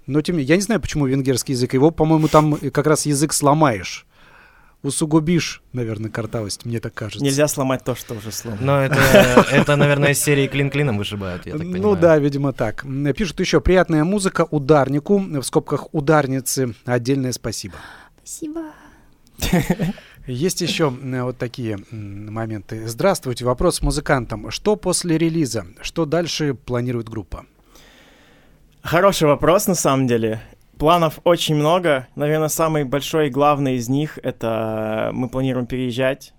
Но 0.07 0.21
тем 0.23 0.35
не 0.35 0.41
менее, 0.41 0.51
я 0.51 0.57
не 0.57 0.63
знаю, 0.63 0.81
почему 0.81 1.07
венгерский 1.07 1.53
язык. 1.53 1.75
Его, 1.75 1.91
по-моему, 1.91 2.29
там 2.29 2.57
как 2.57 2.87
раз 2.87 3.07
язык 3.07 3.33
сломаешь. 3.33 4.07
Усугубишь, 4.83 5.63
наверное, 5.73 6.11
картавость, 6.11 6.65
мне 6.65 6.81
так 6.81 6.95
кажется. 6.95 7.23
Нельзя 7.25 7.49
сломать 7.49 7.85
то, 7.85 7.95
что 7.95 8.15
уже 8.15 8.33
сломано. 8.33 8.63
Но 8.63 8.81
это, 8.81 8.97
это, 9.53 9.77
наверное, 9.77 10.13
из 10.13 10.23
серии 10.23 10.47
клин 10.47 10.71
клином 10.71 10.99
вышибают, 10.99 11.47
я 11.47 11.53
так 11.53 11.61
понимаю. 11.61 11.83
Ну 11.83 11.97
да, 11.97 12.19
видимо 12.19 12.53
так. 12.53 12.85
Пишут 13.17 13.41
еще 13.41 13.61
приятная 13.61 14.05
музыка 14.05 14.47
ударнику, 14.51 15.19
в 15.19 15.43
скобках 15.43 15.93
ударницы. 15.93 16.75
Отдельное 16.85 17.33
спасибо. 17.33 17.75
Спасибо. 18.25 18.73
Есть 20.27 20.61
еще 20.61 20.89
м, 20.89 21.25
вот 21.25 21.39
такие 21.39 21.79
моменты. 21.91 22.87
Здравствуйте, 22.87 23.45
вопрос 23.45 23.83
музыкантам. 23.83 24.51
Что 24.51 24.77
после 24.77 25.19
релиза? 25.19 25.67
Что 25.81 26.05
дальше 26.05 26.55
планирует 26.55 27.09
группа? 27.09 27.47
Хороший 28.83 29.29
вопрос, 29.29 29.67
на 29.67 29.75
самом 29.75 30.07
деле. 30.07 30.41
Планов 30.81 31.21
очень 31.25 31.57
много. 31.57 32.09
Наверное, 32.15 32.49
самый 32.49 32.85
большой 32.85 33.27
и 33.27 33.31
главный 33.31 33.75
из 33.75 33.91
них— 33.91 34.19
это 34.23 35.11
мы 35.13 35.29
планируем 35.29 35.67
переезжать. 35.67 36.33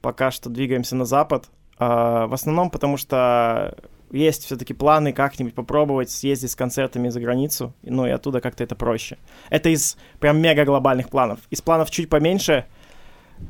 Пока 0.00 0.30
что 0.30 0.48
двигаемся 0.48 0.94
на 0.94 1.04
запад. 1.04 1.50
А, 1.78 2.28
в 2.28 2.32
основном 2.32 2.70
потому, 2.70 2.96
что 2.96 3.76
есть 4.12 4.44
все-таки 4.44 4.72
планы 4.72 5.12
как-нибудь 5.12 5.52
попробовать 5.52 6.10
съездить 6.10 6.52
с 6.52 6.54
концертами 6.54 7.08
за 7.08 7.20
границу, 7.20 7.74
ну 7.82 8.06
и 8.06 8.10
оттуда 8.10 8.40
как-то 8.40 8.62
это 8.62 8.76
проще. 8.76 9.18
Это 9.50 9.68
из 9.68 9.96
прям 10.20 10.40
мега 10.40 10.64
глобальных 10.64 11.08
планов. 11.08 11.40
Из 11.50 11.60
планов 11.60 11.90
чуть 11.90 12.08
поменьше. 12.08 12.66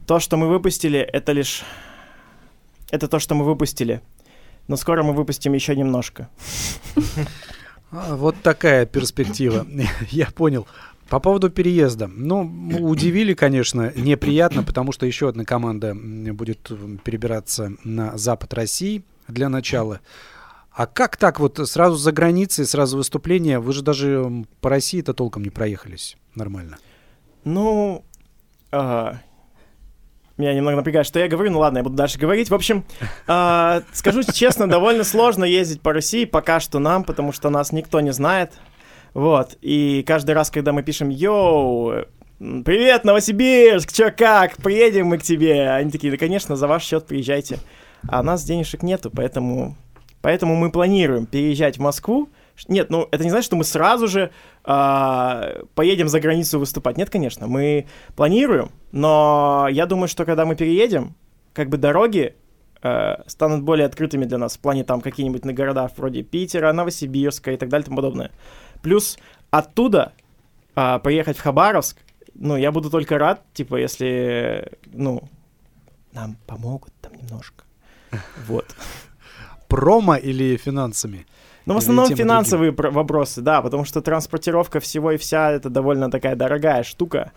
То, 0.06 0.18
что 0.18 0.38
мы 0.38 0.48
выпустили, 0.48 0.98
это 0.98 1.32
лишь... 1.32 1.62
Это 2.90 3.06
то, 3.06 3.18
что 3.18 3.34
мы 3.34 3.44
выпустили. 3.44 4.00
Но 4.66 4.76
скоро 4.76 5.02
мы 5.02 5.12
выпустим 5.12 5.52
еще 5.52 5.76
немножко. 5.76 6.30
А, 7.90 8.16
Вот 8.16 8.36
такая 8.42 8.86
перспектива. 8.86 9.66
Я 10.10 10.26
понял. 10.26 10.66
По 11.08 11.20
поводу 11.20 11.48
переезда. 11.48 12.06
Ну, 12.06 12.42
удивили, 12.80 13.32
конечно, 13.32 13.92
неприятно, 13.96 14.62
потому 14.62 14.92
что 14.92 15.06
еще 15.06 15.30
одна 15.30 15.44
команда 15.44 15.94
будет 15.94 16.70
м, 16.70 16.98
перебираться 16.98 17.72
на 17.82 18.18
запад 18.18 18.52
России 18.52 19.02
для 19.26 19.48
начала. 19.48 20.00
А 20.70 20.86
как 20.86 21.16
так 21.16 21.40
вот 21.40 21.58
сразу 21.68 21.96
за 21.96 22.12
границей, 22.12 22.66
сразу 22.66 22.98
выступления? 22.98 23.58
Вы 23.58 23.72
же 23.72 23.82
даже 23.82 24.44
по 24.60 24.68
России-то 24.68 25.14
толком 25.14 25.42
не 25.42 25.50
проехались 25.50 26.16
нормально. 26.34 26.76
Ну, 27.44 28.04
а, 28.70 29.18
меня 30.38 30.54
немного 30.54 30.76
напрягает, 30.76 31.06
что 31.06 31.18
я 31.18 31.28
говорю, 31.28 31.50
ну 31.50 31.58
ладно, 31.58 31.78
я 31.78 31.84
буду 31.84 31.96
дальше 31.96 32.18
говорить. 32.18 32.50
В 32.50 32.54
общем, 32.54 32.84
а, 33.26 33.82
скажу 33.92 34.22
честно, 34.22 34.68
довольно 34.68 35.04
сложно 35.04 35.44
ездить 35.44 35.80
по 35.80 35.92
России 35.92 36.24
пока 36.24 36.60
что 36.60 36.78
нам, 36.78 37.04
потому 37.04 37.32
что 37.32 37.50
нас 37.50 37.72
никто 37.72 38.00
не 38.00 38.12
знает. 38.12 38.52
Вот, 39.14 39.56
и 39.62 40.04
каждый 40.06 40.32
раз, 40.32 40.50
когда 40.50 40.72
мы 40.72 40.82
пишем 40.82 41.08
«Йоу, 41.08 42.04
привет, 42.38 43.04
Новосибирск, 43.04 43.92
чё 43.92 44.12
как, 44.16 44.56
приедем 44.58 45.06
мы 45.06 45.18
к 45.18 45.22
тебе», 45.22 45.70
они 45.70 45.90
такие, 45.90 46.12
да, 46.12 46.16
конечно, 46.16 46.56
за 46.56 46.68
ваш 46.68 46.84
счет 46.84 47.06
приезжайте. 47.06 47.58
А 48.08 48.20
у 48.20 48.22
нас 48.22 48.44
денежек 48.44 48.82
нету, 48.82 49.10
поэтому, 49.10 49.76
поэтому 50.20 50.54
мы 50.54 50.70
планируем 50.70 51.26
переезжать 51.26 51.78
в 51.78 51.80
Москву. 51.80 52.28
Нет, 52.66 52.90
ну 52.90 53.08
это 53.10 53.24
не 53.24 53.30
значит, 53.30 53.46
что 53.46 53.56
мы 53.56 53.64
сразу 53.64 54.08
же 54.08 54.30
а, 54.64 55.62
поедем 55.74 56.08
за 56.08 56.20
границу 56.20 56.58
выступать. 56.58 56.96
Нет, 56.96 57.10
конечно, 57.10 57.46
мы 57.46 57.86
планируем, 58.16 58.70
но 58.92 59.68
я 59.70 59.86
думаю, 59.86 60.08
что 60.08 60.24
когда 60.24 60.44
мы 60.44 60.56
переедем, 60.56 61.14
как 61.52 61.68
бы 61.68 61.76
дороги 61.76 62.34
э, 62.82 63.16
станут 63.26 63.62
более 63.62 63.86
открытыми 63.86 64.24
для 64.24 64.38
нас 64.38 64.56
в 64.56 64.60
плане 64.60 64.84
там 64.84 65.00
какие-нибудь 65.00 65.44
на 65.44 65.52
города 65.52 65.90
вроде 65.96 66.22
Питера, 66.22 66.72
Новосибирска 66.72 67.52
и 67.52 67.56
так 67.56 67.68
далее 67.68 67.84
и 67.84 67.86
тому 67.86 67.96
подобное. 67.96 68.30
Плюс 68.82 69.18
оттуда 69.50 70.12
а, 70.74 70.98
поехать 70.98 71.36
в 71.36 71.42
Хабаровск, 71.42 71.96
ну, 72.34 72.56
я 72.56 72.70
буду 72.70 72.90
только 72.90 73.18
рад, 73.18 73.42
типа, 73.52 73.76
если, 73.76 74.70
ну, 74.86 75.28
нам 76.12 76.36
помогут 76.46 76.92
там 77.00 77.14
немножко. 77.14 77.64
Вот. 78.46 78.66
Промо 79.68 80.16
или 80.16 80.56
финансами? 80.56 81.26
Ну, 81.68 81.74
в 81.74 81.76
основном 81.78 82.14
финансовые 82.16 82.72
про- 82.72 82.90
вопросы, 82.90 83.40
да, 83.42 83.62
потому 83.62 83.84
что 83.84 84.00
транспортировка 84.00 84.80
всего 84.80 85.12
и 85.12 85.16
вся 85.16 85.52
это 85.52 85.68
довольно 85.70 86.10
такая 86.10 86.34
дорогая 86.34 86.82
штука. 86.82 87.32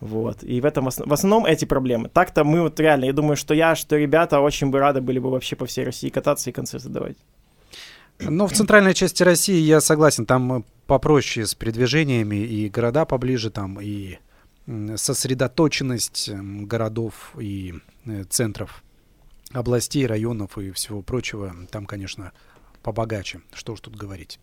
Вот. 0.00 0.42
И 0.42 0.60
в 0.60 0.64
этом 0.64 0.88
в 0.88 1.12
основном 1.12 1.44
эти 1.46 1.64
проблемы. 1.64 2.08
Так-то 2.08 2.44
мы 2.44 2.62
вот 2.62 2.78
реально, 2.80 3.06
я 3.06 3.12
думаю, 3.12 3.36
что 3.36 3.54
я, 3.54 3.74
что 3.74 3.96
ребята 3.96 4.40
очень 4.40 4.70
бы 4.70 4.78
рады 4.78 5.00
были 5.00 5.18
бы 5.18 5.30
вообще 5.30 5.56
по 5.56 5.66
всей 5.66 5.84
России 5.84 6.08
кататься 6.08 6.50
и 6.50 6.52
концерты 6.52 6.88
давать. 6.88 7.16
Ну, 8.18 8.46
в 8.46 8.52
центральной 8.52 8.92
части 8.94 9.22
России 9.22 9.58
я 9.60 9.80
согласен, 9.80 10.26
там 10.26 10.52
э, 10.52 10.62
попроще 10.86 11.46
с 11.46 11.54
передвижениями, 11.54 12.36
и 12.36 12.68
города 12.68 13.06
поближе, 13.06 13.50
там 13.50 13.78
и 13.80 14.18
сосредоточенность 14.96 16.28
м, 16.28 16.66
городов 16.66 17.32
и 17.38 17.74
э, 18.06 18.24
центров 18.24 18.82
областей, 19.52 20.06
районов 20.06 20.58
и 20.58 20.70
всего 20.70 21.02
прочего, 21.02 21.54
там, 21.70 21.86
конечно, 21.86 22.32
побогаче. 22.82 23.40
Что 23.52 23.72
уж 23.72 23.80
тут 23.80 23.96
говорить. 23.96 24.38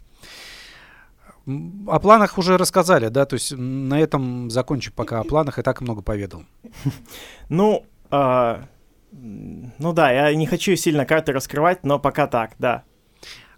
О 1.46 2.00
планах 2.00 2.38
уже 2.38 2.58
рассказали, 2.58 3.08
да, 3.08 3.26
то 3.26 3.36
есть 3.36 3.54
на 3.56 4.00
этом 4.00 4.50
закончу 4.50 4.92
пока 4.94 5.22
о 5.22 5.24
планах, 5.24 5.60
и 5.60 5.62
так 5.62 5.82
много 5.82 6.02
поведал. 6.02 6.44
Ну, 7.50 7.86
а, 8.12 8.68
ну 9.12 9.94
да, 9.94 10.12
я 10.12 10.36
не 10.36 10.46
хочу 10.46 10.76
сильно 10.76 11.06
карты 11.06 11.32
раскрывать, 11.32 11.86
но 11.86 12.00
пока 12.00 12.28
так, 12.28 12.52
да. 12.60 12.84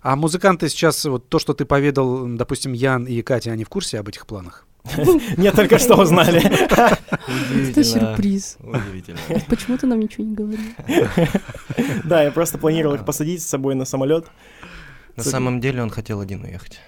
А 0.02 0.16
музыканты 0.16 0.70
сейчас, 0.70 1.04
вот 1.06 1.28
то, 1.30 1.40
что 1.40 1.54
ты 1.54 1.66
поведал, 1.66 2.28
допустим, 2.28 2.74
Ян 2.74 3.06
и 3.06 3.22
Катя, 3.22 3.52
они 3.52 3.64
в 3.64 3.70
курсе 3.70 4.00
об 4.00 4.08
этих 4.08 4.28
планах? 4.28 4.66
Нет, 5.38 5.56
только 5.56 5.78
что 5.78 5.96
узнали. 5.96 6.42
Это 7.70 7.84
сюрприз. 7.84 8.58
Удивительно. 8.62 9.20
Почему 9.50 9.78
ты 9.78 9.88
нам 9.88 10.00
ничего 10.00 10.24
не 10.24 10.36
говорил? 10.36 10.60
Да, 12.06 12.24
я 12.24 12.32
просто 12.32 12.58
планировал 12.58 12.96
их 12.96 13.06
посадить 13.06 13.44
с 13.44 13.48
собой 13.48 13.76
на 13.76 13.86
самолет. 13.86 14.28
На 15.26 15.32
самом 15.32 15.60
деле 15.60 15.82
он 15.82 15.90
хотел 15.90 16.20
один 16.20 16.44
уехать. 16.44 16.80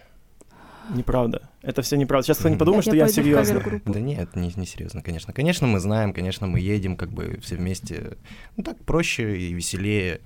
Неправда. 0.89 1.49
Это 1.61 1.81
все 1.81 1.95
неправда. 1.95 2.25
Сейчас 2.25 2.37
кто-нибудь 2.39 2.59
подумает, 2.59 2.83
что 2.83 2.95
Я 2.95 3.07
серьезно. 3.07 3.81
Да 3.85 3.99
нет, 3.99 4.35
не, 4.35 4.51
не 4.55 4.65
серьезно, 4.65 5.01
конечно. 5.01 5.31
Конечно, 5.33 5.67
мы 5.67 5.79
знаем, 5.79 6.13
конечно, 6.13 6.47
мы 6.47 6.59
едем 6.59 6.97
как 6.97 7.11
бы 7.11 7.39
все 7.41 7.55
вместе. 7.55 8.17
Ну 8.57 8.63
так 8.63 8.77
проще 8.83 9.37
и 9.37 9.53
веселее. 9.53 10.21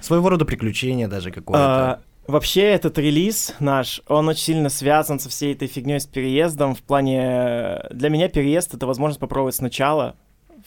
Своего 0.00 0.30
рода 0.30 0.44
приключение 0.44 1.06
даже 1.06 1.30
какое-то. 1.30 1.92
А, 1.92 2.00
Вообще, 2.26 2.62
этот 2.62 2.96
релиз 2.98 3.54
наш, 3.58 4.02
он 4.06 4.28
очень 4.28 4.44
сильно 4.44 4.68
связан 4.68 5.18
со 5.18 5.28
всей 5.28 5.52
этой 5.52 5.66
фигней 5.66 5.98
с 5.98 6.06
переездом. 6.06 6.76
В 6.76 6.82
плане... 6.82 7.82
Для 7.90 8.08
меня 8.08 8.28
переезд— 8.28 8.72
это 8.74 8.86
возможность 8.86 9.18
попробовать 9.18 9.56
сначала. 9.56 10.14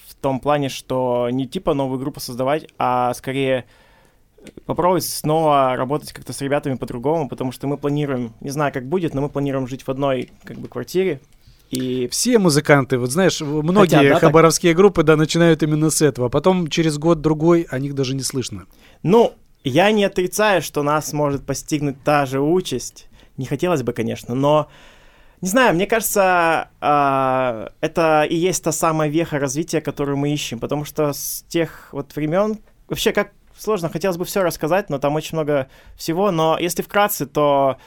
В 0.06 0.14
том 0.16 0.42
плане, 0.42 0.68
что 0.68 1.30
не 1.32 1.48
типа 1.48 1.74
новую 1.74 2.00
группу 2.00 2.20
создавать, 2.20 2.68
а 2.78 3.14
скорее 3.14 3.66
попробовать 4.66 5.06
снова 5.06 5.76
работать 5.76 6.12
как-то 6.14 6.34
с 6.34 6.42
ребятами 6.42 6.76
по-другому, 6.76 7.30
потому 7.30 7.52
что 7.52 7.68
мы 7.68 7.78
планируем, 7.78 8.34
не 8.42 8.50
знаю, 8.50 8.74
как 8.74 8.88
будет, 8.88 9.14
но 9.14 9.22
мы 9.22 9.30
планируем 9.30 9.68
жить 9.68 9.84
в 9.84 9.90
одной 9.90 10.32
как 10.44 10.58
бы 10.58 10.68
квартире. 10.68 11.22
И 11.70 12.08
Все 12.10 12.38
музыканты, 12.38 13.00
вот 13.00 13.12
знаешь, 13.12 13.42
многие 13.42 13.96
Хотят, 13.96 14.04
да, 14.04 14.10
так? 14.12 14.20
хабаровские 14.22 14.76
группы, 14.76 15.02
да, 15.02 15.16
начинают 15.16 15.64
именно 15.64 15.90
с 15.90 16.04
этого, 16.04 16.28
а 16.28 16.30
потом 16.30 16.68
через 16.68 17.00
год-другой 17.00 17.66
о 17.70 17.80
них 17.80 17.96
даже 17.96 18.14
не 18.14 18.22
слышно. 18.22 18.66
Ну, 19.02 19.34
я 19.64 19.92
не 19.92 20.04
отрицаю, 20.04 20.62
что 20.62 20.84
нас 20.84 21.14
может 21.14 21.46
постигнуть 21.46 22.04
та 22.04 22.26
же 22.28 22.42
участь. 22.42 23.08
Не 23.38 23.46
хотелось 23.46 23.84
бы, 23.84 23.94
конечно, 23.94 24.36
но... 24.36 24.68
Не 25.42 25.50
знаю, 25.50 25.76
мне 25.76 25.88
кажется, 25.88 26.70
а, 26.80 27.72
это 27.82 28.24
и 28.24 28.36
есть 28.36 28.64
та 28.64 28.72
самая 28.72 29.10
веха 29.10 29.40
развития, 29.40 29.82
которую 29.82 30.16
мы 30.16 30.32
ищем, 30.32 30.60
потому 30.60 30.86
что 30.86 31.12
с 31.12 31.44
тех 31.50 31.90
вот 31.92 32.16
времен... 32.16 32.60
Вообще, 32.88 33.12
как 33.12 33.32
сложно, 33.64 33.90
хотелось 33.90 34.18
бы 34.18 34.26
все 34.26 34.44
рассказать, 34.44 34.90
но 34.90 35.00
там 35.00 35.16
очень 35.16 35.38
много 35.38 35.68
всего, 35.96 36.32
но 36.32 36.58
если 36.60 36.82
вкратце, 36.82 37.26
то 37.26 37.78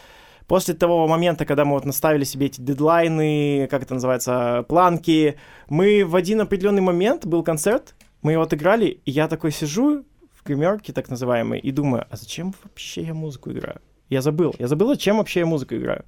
после 0.47 0.75
того 0.75 1.07
момента, 1.07 1.45
когда 1.45 1.65
мы 1.65 1.73
вот 1.73 1.85
наставили 1.85 2.25
себе 2.25 2.47
эти 2.47 2.61
дедлайны, 2.61 3.69
как 3.71 3.83
это 3.83 3.95
называется, 3.95 4.65
планки, 4.69 5.37
мы 5.69 6.05
в 6.05 6.17
один 6.17 6.41
определенный 6.41 6.83
момент, 6.83 7.27
был 7.27 7.43
концерт, 7.43 7.95
мы 8.23 8.33
его 8.33 8.43
отыграли, 8.43 9.01
и 9.05 9.11
я 9.11 9.29
такой 9.29 9.53
сижу 9.53 10.05
в 10.35 10.45
гримерке, 10.45 10.93
так 10.93 11.09
называемой, 11.09 11.61
и 11.61 11.71
думаю, 11.71 12.07
а 12.11 12.17
зачем 12.17 12.55
вообще 12.63 13.03
я 13.03 13.15
музыку 13.15 13.51
играю? 13.51 13.81
Я 14.09 14.23
забыл, 14.23 14.55
я 14.59 14.69
забыл, 14.69 14.89
зачем 14.89 15.19
вообще 15.19 15.41
я 15.41 15.47
музыку 15.47 15.75
играю. 15.75 16.05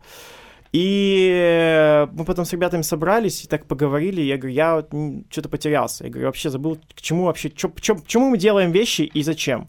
И 0.72 1.30
э, 1.32 2.06
мы 2.12 2.24
потом 2.24 2.44
с 2.44 2.52
ребятами 2.52 2.82
собрались 2.82 3.44
и 3.44 3.48
так 3.48 3.66
поговорили. 3.66 4.20
Я 4.20 4.36
говорю, 4.36 4.54
я 4.54 4.76
вот 4.76 4.90
что-то 5.30 5.48
потерялся. 5.48 6.04
Я 6.04 6.10
говорю, 6.10 6.26
вообще 6.26 6.50
забыл, 6.50 6.78
к 6.94 7.00
чему 7.00 7.24
вообще, 7.24 7.50
чё, 7.50 7.72
чё- 7.80 7.96
почему 7.96 8.30
мы 8.30 8.38
делаем 8.38 8.70
вещи 8.70 9.02
и 9.02 9.22
зачем. 9.22 9.68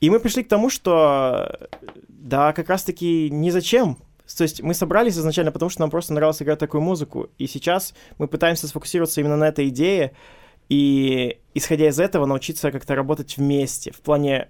И 0.00 0.10
мы 0.10 0.18
пришли 0.20 0.42
к 0.42 0.48
тому, 0.48 0.70
что 0.70 1.68
да, 2.08 2.52
как 2.52 2.68
раз-таки 2.68 3.30
не 3.30 3.50
зачем. 3.50 3.96
То 4.36 4.42
есть 4.42 4.62
мы 4.62 4.74
собрались 4.74 5.16
изначально, 5.16 5.52
потому 5.52 5.70
что 5.70 5.82
нам 5.82 5.90
просто 5.90 6.14
нравилось 6.14 6.42
играть 6.42 6.58
такую 6.58 6.80
музыку. 6.80 7.28
И 7.38 7.46
сейчас 7.46 7.94
мы 8.18 8.26
пытаемся 8.26 8.66
сфокусироваться 8.66 9.20
именно 9.20 9.36
на 9.36 9.48
этой 9.48 9.68
идее 9.68 10.12
и, 10.68 11.38
исходя 11.52 11.88
из 11.88 12.00
этого, 12.00 12.26
научиться 12.26 12.72
как-то 12.72 12.94
работать 12.94 13.36
вместе 13.36 13.92
в 13.92 14.00
плане 14.00 14.48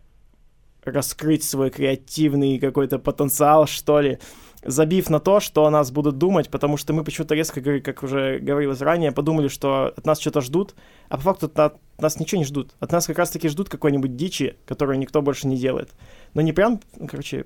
раскрыть 0.84 1.42
свой 1.42 1.70
креативный 1.70 2.58
какой-то 2.58 2.98
потенциал, 2.98 3.66
что 3.66 4.00
ли. 4.00 4.18
Забив 4.64 5.10
на 5.10 5.20
то, 5.20 5.40
что 5.40 5.66
о 5.66 5.70
нас 5.70 5.90
будут 5.90 6.18
думать, 6.18 6.50
потому 6.50 6.76
что 6.76 6.92
мы 6.92 7.04
почему-то 7.04 7.34
резко, 7.34 7.60
как 7.80 8.02
уже 8.02 8.38
говорилось 8.38 8.80
ранее, 8.80 9.12
подумали, 9.12 9.48
что 9.48 9.92
от 9.96 10.06
нас 10.06 10.20
что-то 10.20 10.40
ждут, 10.40 10.74
а 11.08 11.16
по 11.16 11.22
факту 11.22 11.50
от, 11.54 11.76
нас 11.98 12.18
ничего 12.18 12.38
не 12.38 12.44
ждут. 12.44 12.72
От 12.80 12.92
нас 12.92 13.06
как 13.06 13.18
раз-таки 13.18 13.48
ждут 13.48 13.68
какой-нибудь 13.68 14.16
дичи, 14.16 14.56
которую 14.66 14.98
никто 14.98 15.22
больше 15.22 15.46
не 15.46 15.56
делает. 15.56 15.90
Но 16.34 16.40
не 16.40 16.52
прям, 16.52 16.80
ну, 16.98 17.06
короче, 17.06 17.44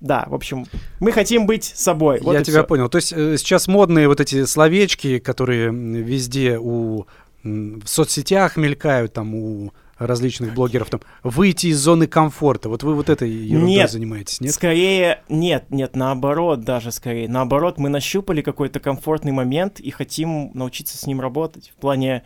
да, 0.00 0.26
в 0.28 0.34
общем, 0.34 0.66
мы 1.00 1.12
хотим 1.12 1.46
быть 1.46 1.64
собой. 1.64 2.20
Вот 2.20 2.34
Я 2.34 2.44
тебя 2.44 2.60
всё. 2.60 2.66
понял. 2.66 2.88
То 2.88 2.96
есть 2.96 3.12
э, 3.12 3.36
сейчас 3.36 3.66
модные 3.66 4.08
вот 4.08 4.20
эти 4.20 4.44
словечки, 4.44 5.18
которые 5.18 5.70
везде 5.70 6.58
у 6.58 7.06
в 7.42 7.86
соцсетях 7.86 8.56
мелькают, 8.56 9.12
там 9.12 9.34
у 9.34 9.72
различных 9.98 10.54
блогеров, 10.54 10.90
там 10.90 11.00
выйти 11.22 11.68
из 11.68 11.78
зоны 11.78 12.06
комфорта. 12.06 12.68
Вот 12.68 12.82
вы 12.82 12.94
вот 12.94 13.08
этой 13.08 13.30
ерундой 13.30 13.74
Нет. 13.74 13.90
занимаетесь, 13.90 14.40
нет? 14.40 14.54
Скорее, 14.54 15.22
нет, 15.28 15.66
нет, 15.70 15.96
наоборот, 15.96 16.60
даже 16.60 16.92
скорее. 16.92 17.28
Наоборот, 17.28 17.78
мы 17.78 17.88
нащупали 17.88 18.42
какой-то 18.42 18.80
комфортный 18.80 19.32
момент 19.32 19.80
и 19.80 19.90
хотим 19.90 20.50
научиться 20.54 20.96
с 20.96 21.06
ним 21.06 21.20
работать. 21.20 21.72
В 21.76 21.80
плане... 21.80 22.24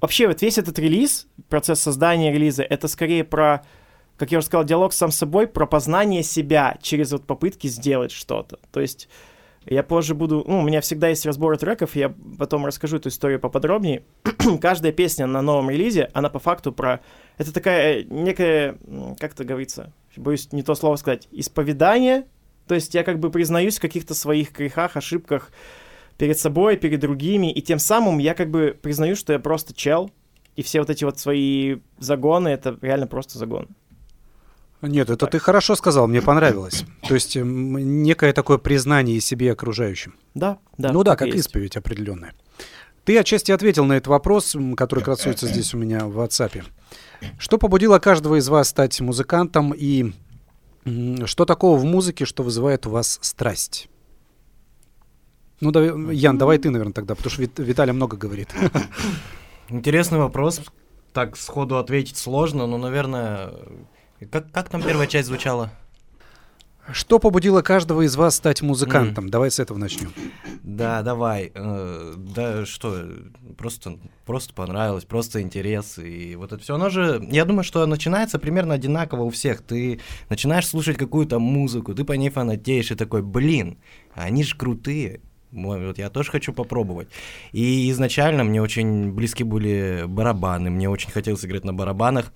Вообще, 0.00 0.26
вот 0.26 0.42
весь 0.42 0.58
этот 0.58 0.78
релиз, 0.80 1.28
процесс 1.48 1.80
создания 1.80 2.32
релиза, 2.32 2.64
это 2.64 2.88
скорее 2.88 3.22
про, 3.22 3.64
как 4.16 4.32
я 4.32 4.38
уже 4.38 4.48
сказал, 4.48 4.64
диалог 4.64 4.92
сам 4.92 5.12
с 5.12 5.16
собой, 5.16 5.46
про 5.46 5.64
познание 5.64 6.24
себя 6.24 6.76
через 6.82 7.12
вот 7.12 7.24
попытки 7.24 7.68
сделать 7.68 8.10
что-то. 8.10 8.58
То 8.72 8.80
есть 8.80 9.08
я 9.66 9.82
позже 9.82 10.14
буду... 10.14 10.44
Ну, 10.46 10.60
у 10.60 10.62
меня 10.62 10.80
всегда 10.80 11.08
есть 11.08 11.24
разборы 11.24 11.56
треков, 11.56 11.94
я 11.94 12.14
потом 12.38 12.66
расскажу 12.66 12.96
эту 12.96 13.08
историю 13.08 13.40
поподробнее. 13.40 14.02
Каждая 14.60 14.92
песня 14.92 15.26
на 15.26 15.42
новом 15.42 15.70
релизе, 15.70 16.10
она 16.14 16.28
по 16.28 16.38
факту 16.38 16.72
про... 16.72 17.00
Это 17.38 17.52
такая 17.52 18.00
э, 18.00 18.02
некая, 18.04 18.76
как 19.18 19.34
это 19.34 19.44
говорится, 19.44 19.92
боюсь 20.16 20.52
не 20.52 20.62
то 20.62 20.74
слово 20.74 20.96
сказать, 20.96 21.28
исповедание. 21.30 22.26
То 22.66 22.74
есть 22.74 22.94
я 22.94 23.04
как 23.04 23.18
бы 23.18 23.30
признаюсь 23.30 23.78
в 23.78 23.80
каких-то 23.80 24.14
своих 24.14 24.52
грехах, 24.52 24.96
ошибках 24.96 25.52
перед 26.18 26.38
собой, 26.38 26.76
перед 26.76 27.00
другими, 27.00 27.52
и 27.52 27.62
тем 27.62 27.78
самым 27.78 28.18
я 28.18 28.34
как 28.34 28.50
бы 28.50 28.76
признаю, 28.80 29.16
что 29.16 29.32
я 29.32 29.38
просто 29.38 29.74
чел, 29.74 30.10
и 30.56 30.62
все 30.62 30.80
вот 30.80 30.90
эти 30.90 31.04
вот 31.04 31.18
свои 31.18 31.78
загоны, 31.98 32.48
это 32.48 32.78
реально 32.80 33.06
просто 33.06 33.38
загон. 33.38 33.68
Нет, 34.82 35.10
это 35.10 35.26
ты 35.26 35.38
хорошо 35.38 35.76
сказал, 35.76 36.08
мне 36.08 36.20
понравилось. 36.20 36.84
То 37.08 37.14
есть 37.14 37.36
м, 37.36 38.02
некое 38.02 38.32
такое 38.32 38.58
признание 38.58 39.20
себе 39.20 39.46
и 39.46 39.50
окружающим. 39.50 40.14
Да, 40.34 40.58
да. 40.76 40.92
ну 40.92 41.04
да, 41.04 41.12
так 41.12 41.20
как 41.20 41.28
есть. 41.28 41.46
исповедь 41.46 41.76
определенная. 41.76 42.34
Ты 43.04 43.16
отчасти 43.18 43.52
ответил 43.52 43.84
на 43.84 43.94
этот 43.94 44.08
вопрос, 44.08 44.56
который 44.76 45.02
красуется 45.04 45.46
здесь 45.46 45.72
у 45.74 45.78
меня 45.78 46.06
в 46.06 46.18
WhatsApp. 46.20 46.64
Что 47.38 47.58
побудило 47.58 47.98
каждого 47.98 48.36
из 48.38 48.48
вас 48.48 48.68
стать 48.68 49.00
музыкантом 49.00 49.72
и 49.76 50.12
что 51.26 51.44
такого 51.44 51.76
в 51.78 51.84
музыке, 51.84 52.24
что 52.24 52.42
вызывает 52.42 52.86
у 52.86 52.90
вас 52.90 53.18
страсть? 53.22 53.88
Ну, 55.60 55.70
давай, 55.70 56.16
Ян, 56.16 56.38
давай 56.38 56.58
ты, 56.58 56.70
наверное, 56.70 56.92
тогда, 56.92 57.14
потому 57.14 57.30
что 57.30 57.42
Вит- 57.42 57.58
Виталий 57.58 57.92
много 57.92 58.16
говорит. 58.16 58.48
Интересный 59.68 60.18
вопрос. 60.18 60.60
Так 61.12 61.36
сходу 61.36 61.78
ответить 61.78 62.16
сложно, 62.16 62.66
но, 62.66 62.78
наверное... 62.78 63.50
Как, 64.30 64.50
как 64.52 64.68
там 64.68 64.82
первая 64.82 65.06
часть 65.06 65.28
звучала? 65.28 65.70
Что 66.90 67.20
побудило 67.20 67.62
каждого 67.62 68.02
из 68.02 68.16
вас 68.16 68.34
стать 68.34 68.60
музыкантом? 68.60 69.28
Давай 69.28 69.52
с 69.52 69.60
этого 69.60 69.78
начнем. 69.78 70.12
Да, 70.64 71.02
давай. 71.02 71.52
Э, 71.54 72.14
да 72.16 72.66
что, 72.66 73.04
просто, 73.56 73.98
просто 74.26 74.52
понравилось, 74.52 75.04
просто 75.04 75.42
интерес. 75.42 75.98
И 75.98 76.34
вот 76.34 76.52
это 76.52 76.60
все. 76.60 76.74
Оно 76.74 76.90
же, 76.90 77.24
я 77.30 77.44
думаю, 77.44 77.62
что 77.62 77.86
начинается 77.86 78.40
примерно 78.40 78.74
одинаково 78.74 79.22
у 79.22 79.30
всех. 79.30 79.62
Ты 79.62 80.00
начинаешь 80.28 80.66
слушать 80.66 80.96
какую-то 80.96 81.38
музыку, 81.38 81.94
ты 81.94 82.04
по 82.04 82.12
ней 82.12 82.30
фанатеешь 82.30 82.90
и 82.90 82.96
такой, 82.96 83.22
блин, 83.22 83.78
они 84.14 84.42
же 84.42 84.56
крутые. 84.56 85.20
Мой, 85.52 85.86
Вот 85.86 85.98
я 85.98 86.08
тоже 86.08 86.30
хочу 86.30 86.54
попробовать. 86.54 87.08
И 87.52 87.90
изначально 87.90 88.42
мне 88.42 88.62
очень 88.62 89.12
близки 89.12 89.44
были 89.44 90.04
барабаны. 90.06 90.70
Мне 90.70 90.88
очень 90.88 91.10
хотелось 91.10 91.44
играть 91.44 91.64
на 91.64 91.74
барабанах. 91.74 92.32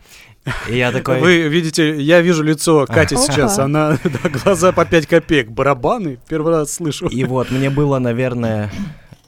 И 0.69 0.77
я 0.77 0.93
такой... 0.93 1.21
Вы 1.21 1.49
видите, 1.49 1.99
я 1.99 2.21
вижу 2.21 2.43
лицо 2.43 2.87
Кати 2.87 3.17
сейчас, 3.17 3.59
она, 3.59 3.99
да, 4.05 4.29
глаза 4.29 4.71
по 4.73 4.85
5 4.85 5.07
копеек, 5.07 5.51
барабаны, 5.51 6.19
первый 6.29 6.53
раз 6.53 6.75
слышу. 6.75 7.09
И 7.09 7.25
вот, 7.25 7.51
мне 7.51 7.71
было, 7.71 7.99
наверное, 7.99 8.71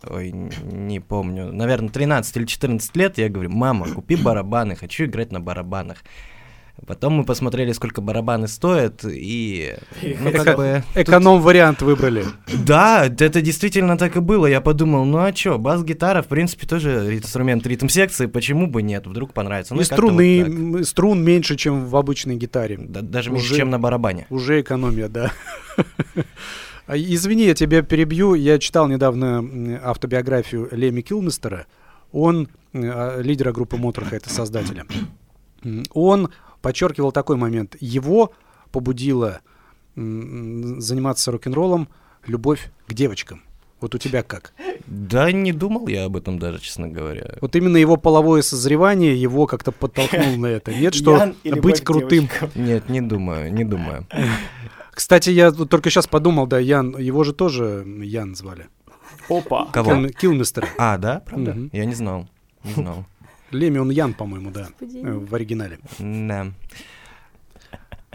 ой, 0.04 0.32
не 0.32 1.00
помню, 1.00 1.50
наверное, 1.50 1.88
13 1.88 2.36
или 2.36 2.44
14 2.44 2.94
лет, 2.94 3.16
я 3.16 3.30
говорю, 3.30 3.50
мама, 3.50 3.88
купи 3.88 4.16
барабаны, 4.16 4.76
хочу 4.76 5.06
играть 5.06 5.32
на 5.32 5.40
барабанах. 5.40 6.04
Потом 6.86 7.14
мы 7.14 7.24
посмотрели, 7.24 7.72
сколько 7.72 8.00
барабаны 8.00 8.48
стоят, 8.48 9.04
и, 9.04 9.74
ну, 10.20 10.30
как 10.32 10.56
бы... 10.56 10.82
Эконом-вариант 10.94 11.82
выбрали. 11.82 12.24
Да, 12.64 13.06
это 13.06 13.40
действительно 13.42 13.98
так 13.98 14.16
и 14.16 14.20
было. 14.20 14.46
Я 14.46 14.60
подумал, 14.60 15.04
ну 15.04 15.18
а 15.18 15.32
чё, 15.32 15.58
бас-гитара, 15.58 16.22
в 16.22 16.28
принципе, 16.28 16.66
тоже 16.66 17.16
инструмент 17.16 17.66
ритм-секции, 17.66 18.26
почему 18.26 18.68
бы 18.68 18.82
нет, 18.82 19.06
вдруг 19.06 19.32
понравится. 19.34 19.74
Ну, 19.74 19.80
и 19.80 19.84
струны, 19.84 20.44
вот 20.78 20.86
струн 20.86 21.22
меньше, 21.22 21.56
чем 21.56 21.86
в 21.86 21.96
обычной 21.96 22.36
гитаре. 22.36 22.78
Да- 22.80 23.02
даже 23.02 23.30
меньше, 23.30 23.46
уже- 23.46 23.56
чем 23.56 23.70
на 23.70 23.78
барабане. 23.78 24.26
Уже 24.30 24.60
экономия, 24.60 25.08
да. 25.08 25.32
А, 26.86 26.96
Извини, 26.96 27.44
я 27.44 27.54
тебя 27.54 27.82
перебью. 27.82 28.34
Я 28.34 28.58
читал 28.58 28.88
недавно 28.88 29.78
автобиографию 29.84 30.68
Леми 30.72 31.02
Килмистера. 31.02 31.66
Он, 32.12 32.48
а, 32.72 33.20
лидера 33.20 33.52
группы 33.52 33.76
Моторха, 33.76 34.16
это 34.16 34.30
создателя. 34.32 34.86
Он 35.92 36.30
подчеркивал 36.62 37.12
такой 37.12 37.36
момент. 37.36 37.76
Его 37.80 38.32
побудила 38.72 39.40
м, 39.96 40.80
заниматься 40.80 41.30
рок-н-роллом 41.32 41.88
любовь 42.26 42.70
к 42.86 42.94
девочкам. 42.94 43.42
Вот 43.80 43.94
у 43.94 43.98
тебя 43.98 44.24
как? 44.24 44.52
Да, 44.86 45.30
не 45.30 45.52
думал 45.52 45.86
я 45.86 46.06
об 46.06 46.16
этом 46.16 46.38
даже, 46.40 46.58
честно 46.60 46.88
говоря. 46.88 47.36
Вот 47.40 47.54
именно 47.54 47.76
его 47.76 47.96
половое 47.96 48.42
созревание 48.42 49.14
его 49.20 49.46
как-то 49.46 49.70
подтолкнуло 49.70 50.36
на 50.36 50.46
это. 50.46 50.74
Нет, 50.74 50.94
что 50.94 51.32
быть 51.44 51.82
крутым. 51.82 52.28
Нет, 52.56 52.88
не 52.88 53.00
думаю, 53.00 53.52
не 53.52 53.64
думаю. 53.64 54.06
Кстати, 54.90 55.30
я 55.30 55.52
только 55.52 55.90
сейчас 55.90 56.08
подумал, 56.08 56.48
да, 56.48 56.58
Ян, 56.58 56.98
его 56.98 57.22
же 57.22 57.32
тоже 57.32 57.84
Ян 58.02 58.34
звали. 58.34 58.66
Опа. 59.28 59.66
Кого? 59.66 59.92
Кил- 59.92 60.08
Килмистер. 60.10 60.68
А, 60.76 60.98
да, 60.98 61.20
правда? 61.24 61.56
Я 61.72 61.84
не 61.84 61.94
знал, 61.94 62.28
не 62.64 62.72
знал. 62.72 63.04
Леми 63.50 63.78
он 63.78 63.90
Ян, 63.90 64.14
по-моему, 64.14 64.50
да, 64.50 64.68
Господи. 64.68 64.98
э, 64.98 65.12
в 65.12 65.34
оригинале. 65.34 65.78
Да. 65.98 66.52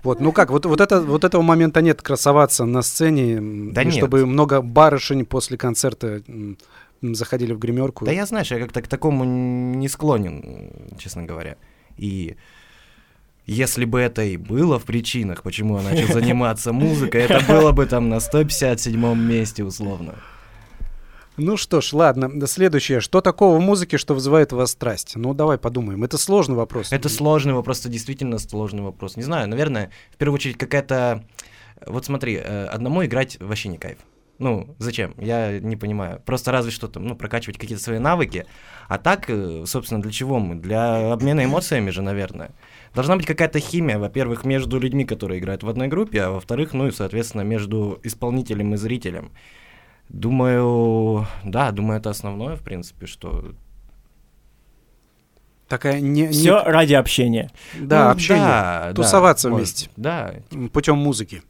Вот, 0.04 0.20
ну 0.20 0.34
как, 0.34 0.52
вот, 0.52 0.66
вот, 0.66 0.82
это, 0.82 1.00
вот 1.02 1.24
этого 1.24 1.42
момента 1.42 1.82
нет 1.82 2.02
красоваться 2.02 2.66
на 2.66 2.82
сцене, 2.82 3.40
Да 3.72 3.84
и 3.84 3.86
нет. 3.86 3.96
чтобы 3.96 4.26
много 4.26 4.62
барышень 4.62 5.26
после 5.26 5.58
концерта 5.58 6.22
заходили 7.02 7.54
в 7.54 7.60
гримерку. 7.60 8.06
Да 8.06 8.12
я, 8.12 8.26
знаешь, 8.26 8.52
я 8.52 8.60
как-то 8.60 8.82
к 8.82 8.88
такому 8.88 9.24
не 9.24 9.88
склонен, 9.88 10.72
честно 10.98 11.24
говоря. 11.24 11.56
И 11.98 12.36
если 13.46 13.86
бы 13.86 14.00
это 14.00 14.24
и 14.24 14.38
было 14.38 14.78
в 14.78 14.84
причинах, 14.84 15.42
почему 15.44 15.78
я 15.78 15.84
начал 15.84 16.14
заниматься 16.14 16.74
музыкой, 16.74 17.22
это 17.24 17.42
было 17.48 17.72
бы 17.72 17.86
там 17.86 18.10
на 18.10 18.20
157 18.20 19.16
месте 19.18 19.64
условно. 19.64 20.16
Ну 21.38 21.58
что 21.58 21.82
ж, 21.82 21.94
ладно, 21.94 22.46
следующее. 22.48 23.02
Что 23.02 23.22
такого 23.22 23.58
в 23.58 23.62
музыке, 23.62 23.98
что 23.98 24.14
вызывает 24.14 24.54
у 24.54 24.58
вас 24.58 24.72
страсть? 24.72 25.14
Ну 25.16 25.34
давай 25.34 25.58
подумаем. 25.58 26.04
Это 26.04 26.18
сложный 26.18 26.56
вопрос. 26.56 26.92
Это 26.92 27.10
сложный 27.10 27.54
вопрос, 27.54 27.80
это 27.80 27.90
действительно 27.90 28.38
сложный 28.38 28.84
вопрос. 28.84 29.16
Не 29.16 29.24
знаю, 29.24 29.48
наверное, 29.48 29.92
в 30.12 30.18
первую 30.18 30.36
очередь 30.36 30.58
какая-то... 30.58 31.24
Вот 31.88 32.06
смотри, 32.06 32.36
э, 32.36 32.66
одному 32.66 33.04
играть 33.04 33.38
вообще 33.40 33.70
не 33.70 33.78
кайф. 33.78 33.98
Ну, 34.40 34.76
зачем? 34.78 35.16
Я 35.18 35.60
не 35.60 35.76
понимаю. 35.76 36.22
Просто 36.26 36.52
разве 36.52 36.72
что 36.72 36.88
там, 36.88 37.06
ну, 37.06 37.16
прокачивать 37.16 37.58
какие-то 37.58 37.84
свои 37.84 38.00
навыки. 38.00 38.46
А 38.88 38.98
так, 38.98 39.26
э, 39.30 39.64
собственно, 39.66 40.02
для 40.02 40.12
чего 40.12 40.40
мы? 40.40 40.56
Для 40.56 41.12
обмена 41.14 41.44
эмоциями 41.46 41.90
же, 41.90 42.02
наверное. 42.02 42.52
Должна 42.94 43.16
быть 43.16 43.26
какая-то 43.26 43.60
химия, 43.60 43.98
во-первых, 43.98 44.46
между 44.46 44.80
людьми, 44.80 45.04
которые 45.04 45.40
играют 45.40 45.64
в 45.64 45.70
одной 45.70 45.88
группе, 45.88 46.22
а 46.22 46.30
во-вторых, 46.30 46.74
ну 46.74 46.88
и, 46.88 46.92
соответственно, 46.92 47.42
между 47.42 48.00
исполнителем 48.04 48.74
и 48.76 48.78
зрителем. 48.78 49.32
Думаю, 50.10 51.26
да, 51.44 51.72
думаю, 51.72 52.00
это 52.00 52.10
основное, 52.12 52.56
в 52.56 52.62
принципе, 52.62 53.06
что... 53.08 53.54
Такая 55.68 56.00
не, 56.02 56.24
не- 56.24 56.28
Все 56.32 56.62
ради 56.64 56.94
общения. 56.94 57.50
да, 57.80 58.06
Ну, 58.06 58.12
общение. 58.12 58.44
да, 58.46 58.84
да, 58.90 58.94
Тусоваться 58.94 59.50
может, 59.50 59.60
вместе. 59.68 59.90
Да, 59.98 60.36
м, 60.52 60.70
Путем 60.70 60.98
музыки. 60.98 61.42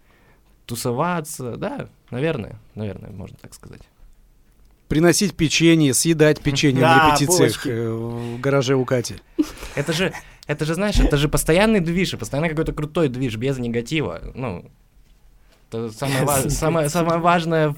тусоваться, 0.65 1.57
да, 1.57 1.87
наверное, 2.09 2.55
наверное, 2.75 3.11
можно 3.11 3.35
так 3.41 3.53
сказать. 3.53 3.81
Приносить 4.87 5.35
печенье, 5.35 5.93
съедать 5.93 6.39
печенье 6.41 6.79
Да, 6.81 6.95
на 6.97 7.07
репетициях 7.09 7.65
э, 7.67 7.89
в 7.89 8.39
гараже 8.39 8.75
у 8.75 8.85
Кати. 8.85 9.15
Это 9.75 9.91
же, 9.91 10.13
это 10.47 10.63
же, 10.63 10.75
знаешь, 10.75 10.99
это 10.99 11.17
же 11.17 11.27
постоянный 11.27 11.81
движ, 11.81 12.13
и 12.13 12.17
постоянно 12.17 12.47
какой-то 12.47 12.71
крутой 12.71 13.09
движ 13.09 13.35
без 13.35 13.57
негатива. 13.57 14.21
Ну, 14.35 14.71
это 15.73 15.91
самое, 15.91 16.23
ва- 16.25 16.41
самое, 16.49 16.89
самое 16.89 17.19
важное 17.19 17.75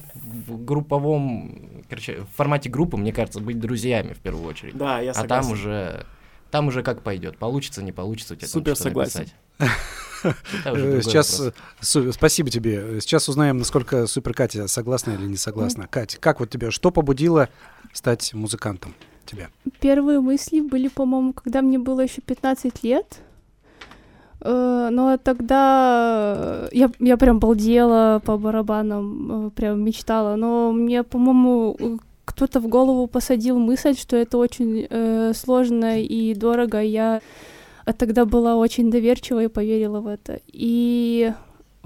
в 0.48 0.64
групповом, 0.64 1.84
короче, 1.90 2.22
в 2.22 2.36
формате 2.36 2.70
группы, 2.70 2.98
мне 2.98 3.12
кажется, 3.14 3.40
быть 3.40 3.60
друзьями 3.60 4.14
в 4.14 4.20
первую 4.20 4.46
очередь. 4.48 4.78
Да, 4.78 5.00
я 5.00 5.12
а 5.12 5.14
согласен. 5.14 5.44
там 5.44 5.52
уже, 5.52 6.06
там 6.52 6.68
уже 6.68 6.84
как 6.84 7.02
пойдет, 7.02 7.38
получится, 7.38 7.84
не 7.84 7.92
получится 7.92 8.34
у 8.34 8.38
тебя 8.38 8.48
там 8.48 8.52
Супер 8.52 8.76
что-то 8.76 8.90
согласен. 8.90 9.28
Э, 10.64 11.02
Сейчас, 11.04 11.42
су- 11.82 12.12
спасибо 12.12 12.50
тебе. 12.50 13.00
Сейчас 13.00 13.30
узнаем, 13.30 13.58
насколько 13.58 14.08
Супер 14.08 14.34
Катя 14.34 14.68
согласна 14.68 15.12
или 15.12 15.26
не 15.28 15.38
согласна. 15.38 15.88
Катя, 15.88 16.18
как 16.20 16.40
вот 16.40 16.50
тебя, 16.50 16.72
что 16.72 16.90
побудило 16.90 17.50
стать 17.94 18.34
музыкантом 18.34 18.96
тебя? 19.26 19.50
Первые 19.80 20.20
мысли 20.22 20.62
были, 20.62 20.88
по-моему, 20.88 21.34
когда 21.34 21.62
мне 21.62 21.78
было 21.78 22.02
еще 22.02 22.22
15 22.22 22.84
лет. 22.84 23.20
Э, 24.46 24.90
Но 24.92 25.18
тогда 25.18 26.68
я, 26.72 26.92
я 27.00 27.18
прям 27.18 27.40
балдела 27.40 28.22
по 28.26 28.38
барабанам, 28.38 29.48
э, 29.48 29.50
прям 29.50 29.84
мечтала. 29.84 30.36
Но 30.36 30.72
мне, 30.72 31.04
по-моему, 31.04 31.76
э, 31.80 31.98
кто-то 32.26 32.60
в 32.60 32.68
голову 32.68 33.08
посадил 33.08 33.58
мысль, 33.58 33.96
что 33.96 34.16
это 34.16 34.38
очень 34.38 34.86
э, 34.90 35.34
сложно 35.36 36.00
и 36.02 36.36
дорого. 36.36 36.80
Я 36.82 37.22
тогда 37.98 38.26
была 38.26 38.56
очень 38.56 38.92
доверчива 38.92 39.44
и 39.44 39.48
поверила 39.48 40.00
в 40.02 40.08
это. 40.08 40.40
И, 40.48 41.34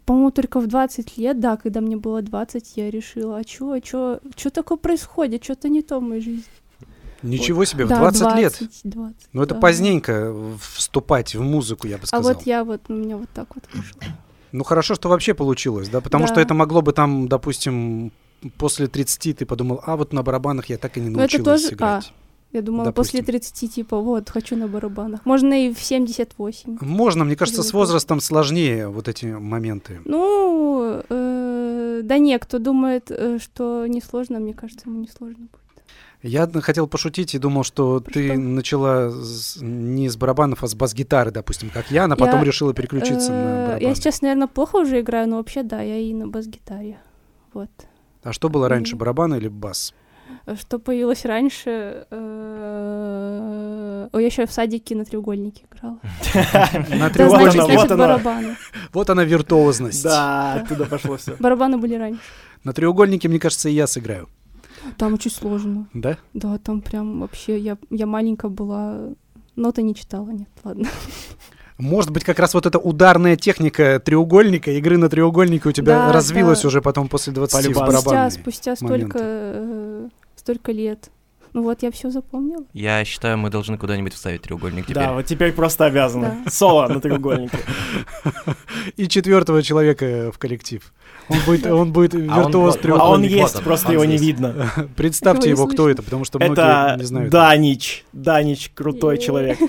по-моему, 0.06 0.32
только 0.32 0.60
в 0.60 0.68
20 0.68 1.18
лет, 1.18 1.40
да, 1.40 1.56
когда 1.58 1.82
мне 1.82 1.96
было 1.98 2.22
20, 2.22 2.74
я 2.78 2.90
решила, 2.92 3.38
а 3.38 3.44
чё, 3.44 3.72
а 3.72 3.82
чё, 3.82 4.20
чё 4.36 4.50
такое 4.50 4.78
происходит, 4.78 5.44
что-то 5.44 5.70
не 5.70 5.82
то 5.82 6.00
в 6.00 6.04
моей 6.04 6.22
жизни. 6.22 6.44
Ничего 7.24 7.66
себе, 7.66 7.86
в 7.86 7.90
Да, 7.90 7.98
20, 8.00 8.36
лет. 8.38 8.60
20. 8.84 9.30
Ну 9.34 9.42
это 9.44 9.56
да. 9.56 9.60
поздненько 9.62 10.34
вступать 10.62 11.36
в 11.36 11.42
музыку, 11.42 11.88
я 11.88 11.98
бы 11.98 12.04
А 12.04 12.08
сказал. 12.08 12.34
вот 12.34 12.44
я 12.46 12.64
вот, 12.64 12.82
у 12.90 12.94
меня 12.94 13.18
вот 13.18 13.30
так 13.34 13.48
вот 13.56 13.64
вышло. 13.74 14.02
Ну 14.52 14.64
хорошо, 14.64 14.96
что 14.96 15.10
вообще 15.10 15.34
получилось, 15.34 15.90
да, 15.90 16.02
потому 16.02 16.26
что 16.28 16.36
Да. 16.38 16.42
это 16.42 16.54
могло 16.54 16.82
бы 16.82 16.92
там, 16.94 17.28
допустим, 17.28 18.12
после 18.58 18.88
30 18.88 19.34
ты 19.34 19.46
подумал, 19.46 19.82
а 19.86 19.96
вот 19.96 20.14
на 20.14 20.24
барабанах 20.24 20.68
я 20.70 20.78
так 20.78 20.98
и 20.98 21.02
не 21.02 21.10
Ну, 21.10 21.20
это 21.20 21.38
научилась 21.38 21.64
тоже- 21.64 21.76
играть. 21.76 22.14
Я 22.52 22.64
думала, 22.64 22.86
Допустим. 22.86 23.20
после 23.20 23.32
30, 23.32 23.68
типа, 23.68 24.00
вот, 24.00 24.28
хочу 24.32 24.56
на 24.56 24.68
барабанах. 24.68 25.24
Можно 25.24 25.68
и 25.68 25.72
в 25.72 25.80
78. 25.80 26.80
Можно, 26.82 27.24
мне 27.24 27.36
кажется, 27.36 27.62
с 27.62 27.68
это- 27.68 27.78
возрастом 27.78 28.20
сложнее 28.22 28.88
вот 28.88 29.08
эти 29.08 29.28
моменты. 29.28 30.00
Ну, 30.06 31.04
э, 31.08 32.02
да 32.04 32.18
не, 32.18 32.40
кто 32.40 32.58
думает, 32.58 33.12
э, 33.12 33.38
что 33.40 33.86
несложно, 33.86 34.40
мне 34.40 34.56
кажется, 34.56 34.90
ему 34.90 35.00
несложно 35.02 35.42
будет. 35.46 35.62
Я 36.22 36.48
хотел 36.48 36.86
пошутить 36.88 37.34
и 37.34 37.40
думал, 37.40 37.64
что 37.64 38.02
Про 38.02 38.12
ты 38.14 38.28
что? 38.28 38.38
начала 38.38 39.10
с- 39.10 39.58
не 39.62 40.10
с 40.10 40.18
барабанов, 40.18 40.64
а 40.64 40.68
с 40.68 40.76
бас-гитары, 40.76 41.32
допустим, 41.32 41.70
как 41.70 41.92
я, 41.92 42.06
а 42.06 42.10
потом 42.16 42.40
Я, 42.40 42.44
решила 42.44 42.74
переключиться 42.74 43.32
на 43.32 43.36
Э, 43.36 43.66
барабаны. 43.68 43.84
Я 43.88 43.96
сейчас, 43.96 44.22
наверное, 44.22 44.48
плохо 44.48 44.76
уже 44.78 45.00
играю, 45.00 45.30
но 45.30 45.38
вообще, 45.38 45.64
да, 45.64 45.82
я 45.82 45.98
и 45.98 46.14
на 46.14 46.28
бас-гитаре. 46.28 46.98
Вот. 47.54 47.70
А 48.24 48.34
что 48.34 48.50
было 48.50 48.68
раньше, 48.68 48.98
барабаны 48.98 49.36
или 49.36 49.48
бас? 49.48 49.94
Что 50.60 50.78
появилось 50.78 51.26
раньше? 51.26 52.06
э, 52.12 54.10
Ой, 54.12 54.22
я 54.22 54.28
еще 54.28 54.46
в 54.46 54.52
садике 54.52 54.96
на 54.96 55.06
треугольнике 55.06 55.64
играла. 55.72 56.00
На 57.00 57.10
треугольнике. 57.10 57.62
Вот 57.78 57.90
барабаны. 57.90 58.56
Вот 58.94 59.10
она 59.10 59.24
виртуозность. 59.24 60.04
Да, 60.04 60.54
оттуда 60.56 60.86
пошло 60.86 61.16
все. 61.18 61.36
Барабаны 61.40 61.78
были 61.78 61.96
раньше. 61.96 62.22
На 62.64 62.74
треугольнике, 62.74 63.28
мне 63.30 63.40
кажется, 63.40 63.70
и 63.70 63.74
я 63.74 63.88
сыграю. 63.88 64.28
Там 64.98 65.14
очень 65.14 65.32
сложно. 65.32 65.88
Да? 65.94 66.18
Да, 66.34 66.58
там 66.58 66.82
прям 66.82 67.22
вообще, 67.22 67.58
я, 67.60 67.78
я 67.90 68.06
маленькая 68.06 68.50
была, 68.50 69.10
ноты 69.56 69.82
не 69.82 69.96
читала, 69.96 70.30
нет, 70.30 70.50
ладно. 70.64 70.88
Может 71.78 72.12
быть, 72.12 72.26
как 72.26 72.40
раз 72.40 72.54
вот 72.54 72.66
эта 72.66 72.78
ударная 72.78 73.38
техника 73.38 74.02
треугольника, 74.04 74.72
игры 74.72 74.98
на 74.98 75.08
треугольнике 75.10 75.70
у 75.70 75.72
тебя 75.72 76.08
Да, 76.08 76.12
развилась 76.14 76.62
да. 76.64 76.68
уже 76.68 76.82
потом 76.82 77.08
после 77.08 77.32
20 77.32 77.68
в 77.68 77.74
По-любому. 77.74 77.92
Спустя, 77.92 78.30
спустя 78.30 78.76
столько, 78.76 79.20
э, 79.22 80.10
столько 80.36 80.74
лет. 80.74 81.10
Ну 81.54 81.64
вот, 81.64 81.82
я 81.82 81.92
все 81.92 82.12
запомнила. 82.12 82.66
Я 82.74 83.04
считаю, 83.06 83.38
мы 83.38 83.50
должны 83.50 83.78
куда-нибудь 83.78 84.14
вставить 84.14 84.42
треугольник 84.42 84.84
теперь. 84.86 84.96
Да, 85.04 85.14
вот 85.14 85.26
теперь 85.26 85.54
просто 85.54 85.86
обязаны. 85.86 86.44
Соло 86.48 86.88
на 86.88 87.02
треугольнике. 87.02 87.58
И 88.98 89.08
четвертого 89.08 89.64
человека 89.64 90.32
в 90.34 90.38
коллектив. 90.38 90.94
Он 91.30 91.38
будет, 91.46 91.66
он 91.68 91.94
будет 91.94 92.14
виртуоз 92.16 92.76
вот- 92.76 92.86
А 93.00 93.10
он 93.10 93.22
есть, 93.24 93.62
просто 93.64 93.88
он 93.90 93.94
его 93.94 94.06
не 94.06 94.18
видно. 94.18 94.72
Представьте 94.96 95.50
Его 95.50 95.62
его, 95.62 95.70
не 95.70 95.76
кто 95.76 95.90
это, 95.90 96.02
потому 96.02 96.26
что 96.26 96.40
многие 96.40 96.54
Это 96.54 96.96
не 97.00 97.06
знают. 97.06 97.32
Данич. 97.32 98.06
Данич 98.14 98.72
крутой 98.74 99.20
человек. 99.20 99.60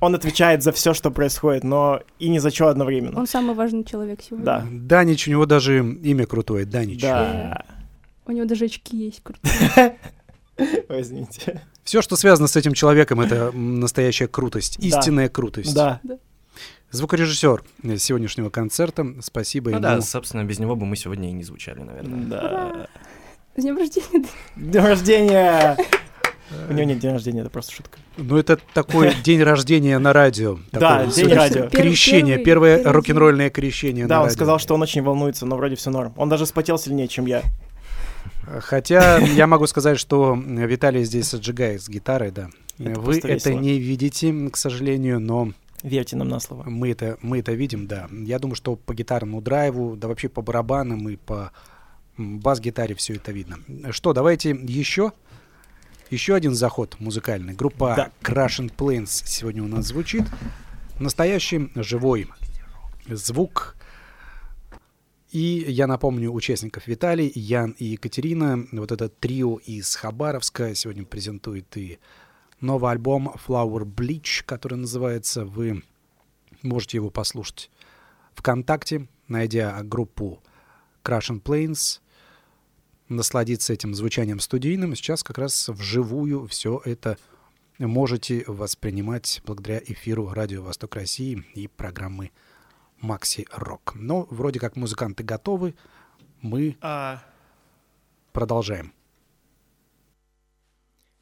Он 0.00 0.14
отвечает 0.14 0.62
за 0.62 0.72
все, 0.72 0.94
что 0.94 1.10
происходит, 1.10 1.62
но 1.64 2.00
и 2.18 2.28
ни 2.28 2.38
за 2.38 2.50
что 2.50 2.68
одновременно. 2.68 3.18
Он 3.18 3.26
самый 3.26 3.54
важный 3.54 3.84
человек 3.84 4.20
сегодня. 4.22 4.44
Да. 4.44 4.66
Данич, 4.70 5.28
у 5.28 5.30
него 5.30 5.46
даже 5.46 5.78
имя 5.78 6.26
крутое, 6.26 6.64
Данич. 6.64 7.02
Да. 7.02 7.64
У 8.26 8.32
него 8.32 8.46
даже 8.46 8.66
очки 8.66 8.96
есть 8.96 9.22
крутые. 9.22 9.96
Возьмите. 10.88 11.62
Все, 11.84 12.02
что 12.02 12.16
связано 12.16 12.48
с 12.48 12.56
этим 12.56 12.74
человеком, 12.74 13.20
это 13.20 13.50
настоящая 13.52 14.28
крутость, 14.28 14.78
истинная 14.78 15.28
крутость. 15.28 15.74
Да. 15.74 16.00
Звукорежиссер 16.90 17.62
сегодняшнего 17.98 18.50
концерта, 18.50 19.06
спасибо 19.22 19.70
Ну 19.70 19.76
ему. 19.76 19.82
да, 19.82 20.00
собственно, 20.00 20.44
без 20.44 20.58
него 20.58 20.74
бы 20.74 20.86
мы 20.86 20.96
сегодня 20.96 21.28
и 21.28 21.32
не 21.32 21.44
звучали, 21.44 21.80
наверное. 21.80 22.24
Да. 22.24 22.86
С 23.56 23.62
днем 23.62 23.76
рождения. 23.78 24.26
День 24.56 24.82
рождения! 24.82 25.76
У 26.68 26.72
него 26.72 26.82
нет 26.82 26.98
день 26.98 27.12
рождения, 27.12 27.42
это 27.42 27.50
просто 27.50 27.72
шутка. 27.72 27.98
Ну, 28.16 28.36
это 28.36 28.58
такой 28.74 29.14
день 29.24 29.40
рождения 29.42 29.98
на 29.98 30.12
радио. 30.12 30.58
Да, 30.72 31.06
день 31.06 31.32
радио. 31.32 31.68
Крещение, 31.70 32.38
первое 32.38 32.82
рок-н-ролльное 32.82 33.50
крещение 33.50 34.06
Да, 34.06 34.22
он 34.22 34.30
сказал, 34.30 34.58
что 34.58 34.74
он 34.74 34.82
очень 34.82 35.02
волнуется, 35.02 35.46
но 35.46 35.56
вроде 35.56 35.76
все 35.76 35.90
норм. 35.90 36.12
Он 36.16 36.28
даже 36.28 36.44
спотел 36.44 36.76
сильнее, 36.76 37.06
чем 37.06 37.26
я. 37.26 37.42
Хотя 38.60 39.18
я 39.18 39.46
могу 39.46 39.68
сказать, 39.68 39.98
что 39.98 40.34
Виталий 40.34 41.04
здесь 41.04 41.32
отжигает 41.34 41.82
с 41.82 41.88
гитарой, 41.88 42.32
да. 42.32 42.50
Это 42.80 42.98
Вы 42.98 43.18
это 43.18 43.28
весело. 43.28 43.58
не 43.58 43.78
видите, 43.78 44.32
к 44.50 44.56
сожалению, 44.56 45.20
но 45.20 45.52
Верьте 45.82 46.16
нам 46.16 46.28
на 46.28 46.40
слово. 46.40 46.64
мы 46.64 46.90
это, 46.90 47.18
мы 47.22 47.38
это 47.38 47.52
видим, 47.52 47.86
да. 47.86 48.08
Я 48.10 48.38
думаю, 48.38 48.54
что 48.54 48.76
по 48.76 48.94
гитарному 48.94 49.40
драйву, 49.40 49.96
да 49.96 50.08
вообще 50.08 50.28
по 50.28 50.42
барабанам 50.42 51.08
и 51.08 51.16
по 51.16 51.52
бас-гитаре 52.16 52.94
все 52.94 53.14
это 53.14 53.32
видно. 53.32 53.58
Что, 53.90 54.12
давайте 54.12 54.50
еще? 54.50 55.12
Еще 56.10 56.34
один 56.34 56.54
заход 56.54 56.96
музыкальный. 56.98 57.54
Группа 57.54 57.94
Да. 57.96 58.10
Crash 58.20 58.60
and 58.60 58.74
Planes 58.74 59.22
сегодня 59.24 59.62
у 59.62 59.68
нас 59.68 59.86
звучит. 59.86 60.24
Настоящий 60.98 61.70
живой 61.76 62.28
звук. 63.08 63.76
И 65.30 65.64
я 65.68 65.86
напомню 65.86 66.32
участников 66.32 66.88
Виталий, 66.88 67.30
Ян 67.34 67.70
и 67.78 67.84
Екатерина. 67.84 68.66
Вот 68.72 68.90
это 68.90 69.08
трио 69.08 69.58
из 69.58 69.94
Хабаровска 69.94 70.74
сегодня 70.74 71.04
презентует 71.04 71.76
и 71.76 72.00
новый 72.60 72.92
альбом 72.92 73.34
Flower 73.46 73.84
Bleach, 73.84 74.44
который 74.44 74.78
называется. 74.78 75.44
Вы 75.44 75.82
можете 76.62 76.98
его 76.98 77.10
послушать 77.10 77.70
ВКонтакте, 78.34 79.08
найдя 79.28 79.82
группу 79.82 80.42
Crash 81.04 81.30
and 81.30 81.42
Planes, 81.42 82.00
насладиться 83.08 83.72
этим 83.72 83.94
звучанием 83.94 84.40
студийным. 84.40 84.94
Сейчас 84.94 85.22
как 85.22 85.38
раз 85.38 85.68
вживую 85.68 86.46
все 86.46 86.80
это 86.84 87.18
можете 87.78 88.44
воспринимать 88.46 89.40
благодаря 89.44 89.78
эфиру 89.78 90.28
Радио 90.28 90.62
Восток 90.62 90.96
России 90.96 91.44
и 91.54 91.66
программы 91.66 92.30
Макси 93.00 93.46
Рок. 93.50 93.94
Но 93.94 94.26
вроде 94.30 94.60
как 94.60 94.76
музыканты 94.76 95.24
готовы, 95.24 95.74
мы 96.42 96.76
А, 96.80 97.22
продолжаем. 98.32 98.92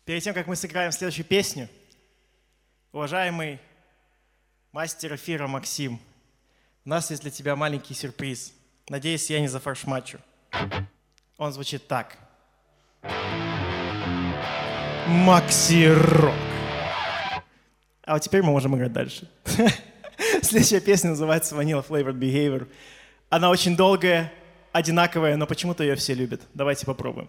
Перед 0.09 0.23
тем, 0.23 0.33
как 0.33 0.47
мы 0.47 0.57
сыграем 0.57 0.91
следующую 0.91 1.27
песню, 1.27 1.69
уважаемый 2.93 3.59
мастер 4.73 5.15
эфира 5.15 5.47
Максим, 5.47 6.01
у 6.87 6.89
нас 6.89 7.11
есть 7.11 7.21
для 7.21 7.31
тебя 7.31 7.55
маленький 7.57 7.93
сюрприз. 7.93 8.55
Надеюсь, 8.89 9.29
я 9.29 9.39
не 9.39 9.49
зафаршмачу. 9.49 10.19
Он 11.37 11.53
звучит 11.53 11.87
так. 11.87 12.17
Макси 15.09 15.93
Рок. 15.93 16.33
А 18.05 18.15
вот 18.15 18.23
теперь 18.23 18.41
мы 18.41 18.53
можем 18.53 18.75
играть 18.79 18.95
дальше. 18.95 19.31
Следующая 20.43 20.81
песня 20.81 21.11
называется 21.11 21.55
Vanilla 21.55 21.87
Flavored 21.87 22.19
Behavior. 22.19 22.67
Она 23.29 23.51
очень 23.51 23.77
долгая, 23.77 24.33
одинаковая, 24.73 25.37
но 25.37 25.47
почему-то 25.47 25.85
ее 25.85 25.97
все 25.97 26.15
любят. 26.15 26.41
Давайте 26.55 26.87
попробуем. 26.87 27.29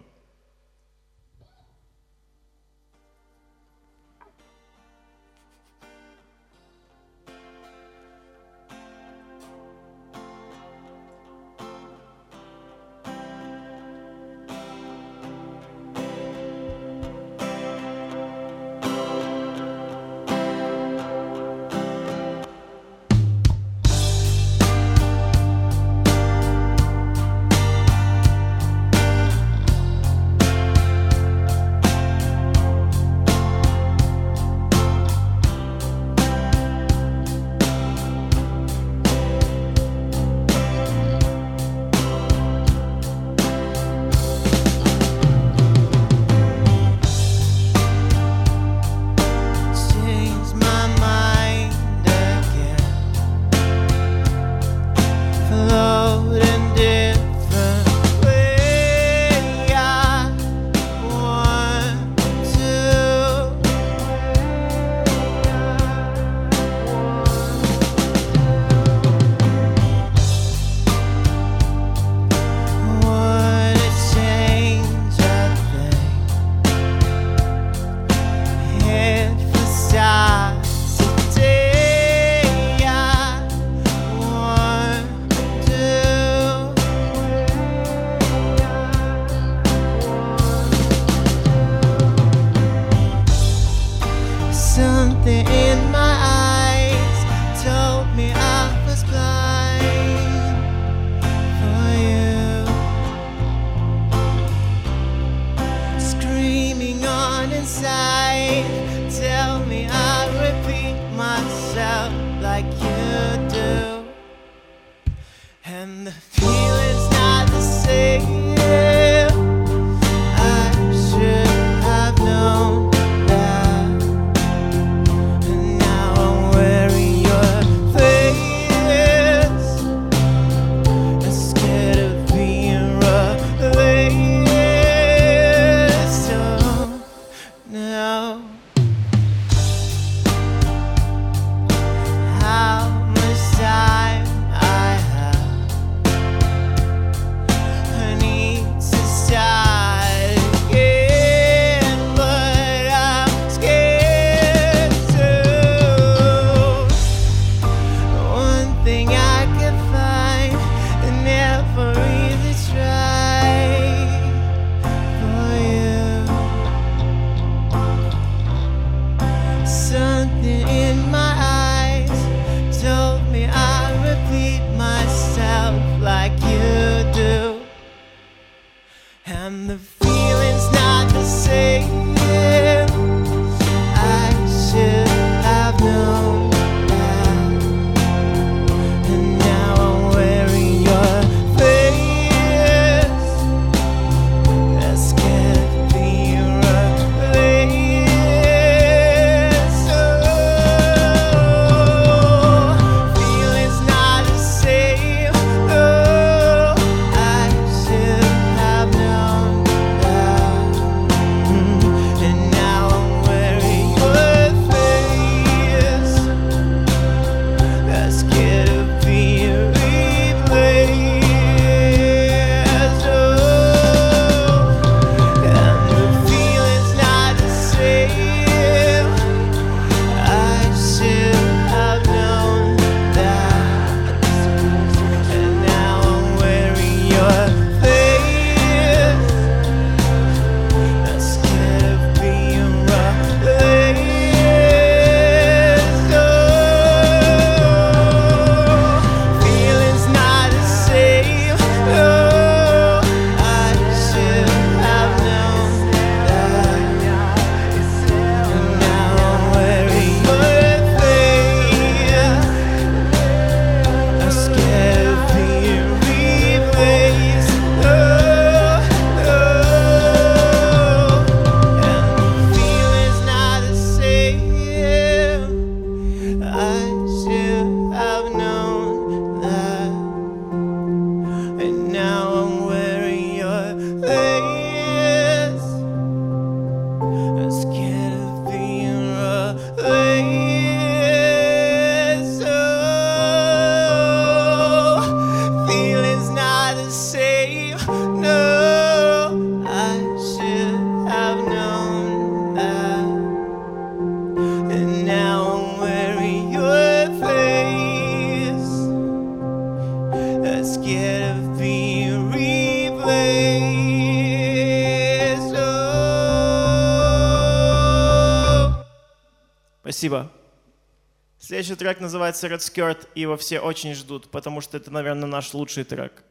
Следующий 321.59 321.77
трек 321.77 321.99
называется 321.99 322.47
Red 322.47 322.59
Skirt, 322.59 323.07
и 323.15 323.19
его 323.19 323.35
все 323.35 323.59
очень 323.59 323.93
ждут, 323.93 324.31
потому 324.31 324.61
что 324.61 324.77
это, 324.77 324.91
наверное, 324.91 325.27
наш 325.27 325.53
лучший 325.53 325.83
трек. 325.83 326.23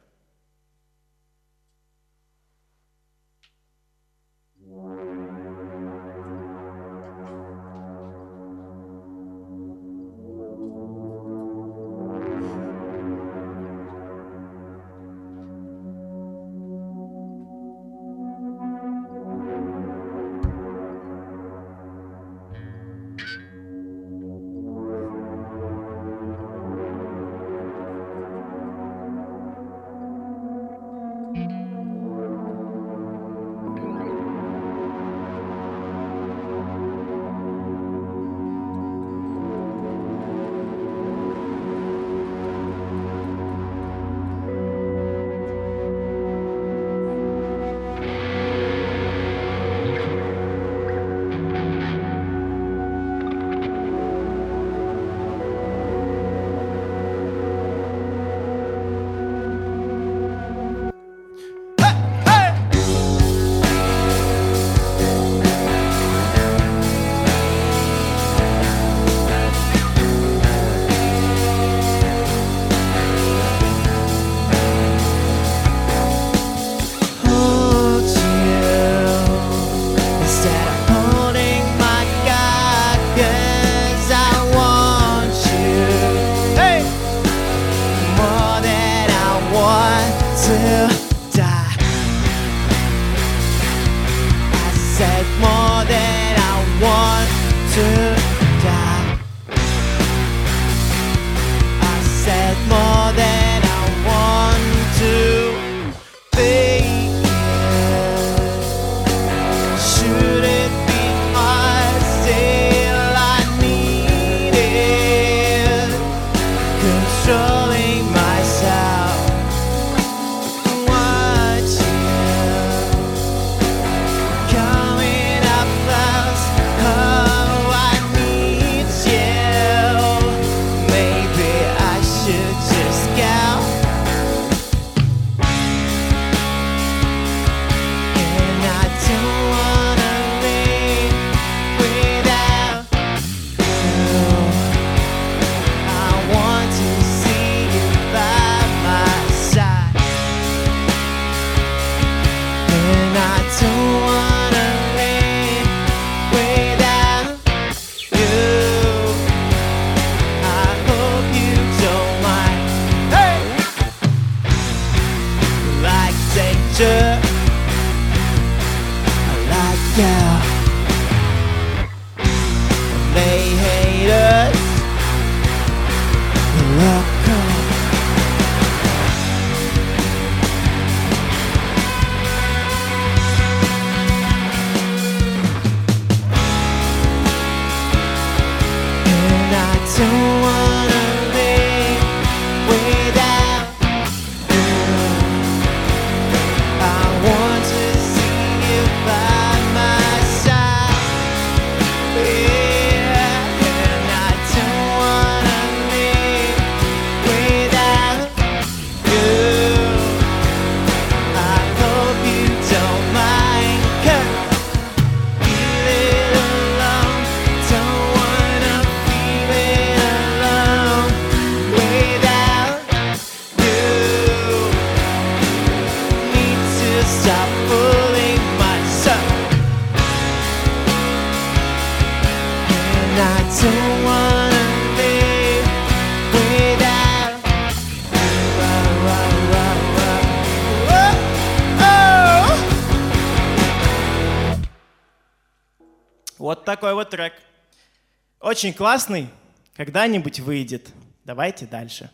Очень 248.49 248.73
классный. 248.73 249.29
Когда-нибудь 249.75 250.39
выйдет. 250.39 250.89
Давайте 251.23 251.67
дальше. 251.67 252.09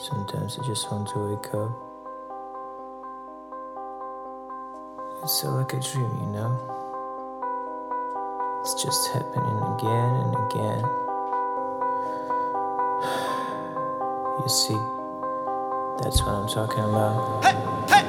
Sometimes 0.00 0.56
I 0.60 0.64
just 0.64 0.88
want 0.92 1.08
to 1.08 1.18
wake 1.18 1.52
up. 1.52 1.72
It's 5.24 5.44
all 5.44 5.56
like 5.56 5.72
a 5.72 5.80
dream, 5.80 6.20
you 6.20 6.30
know? 6.30 6.56
It's 8.60 8.80
just 8.80 9.08
happening 9.12 9.58
again 9.74 10.14
and 10.22 10.36
again. 10.46 10.99
You 14.42 14.48
see, 14.48 14.80
that's 15.98 16.22
what 16.22 16.32
I'm 16.34 16.48
talking 16.48 16.82
about. 16.82 17.44
I 17.92 17.99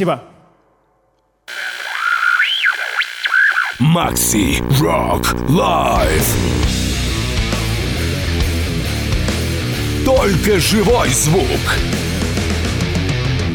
Спасибо. 0.00 0.22
Макси 3.78 4.62
Рок 4.80 5.36
Лайв. 5.50 6.36
Только 10.06 10.58
живой 10.58 11.10
звук. 11.10 11.44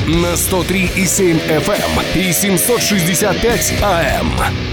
На 0.05 0.33
103,7 0.33 1.41
FM 1.47 2.15
и 2.15 2.31
765 2.31 3.73
AM. 3.81 4.64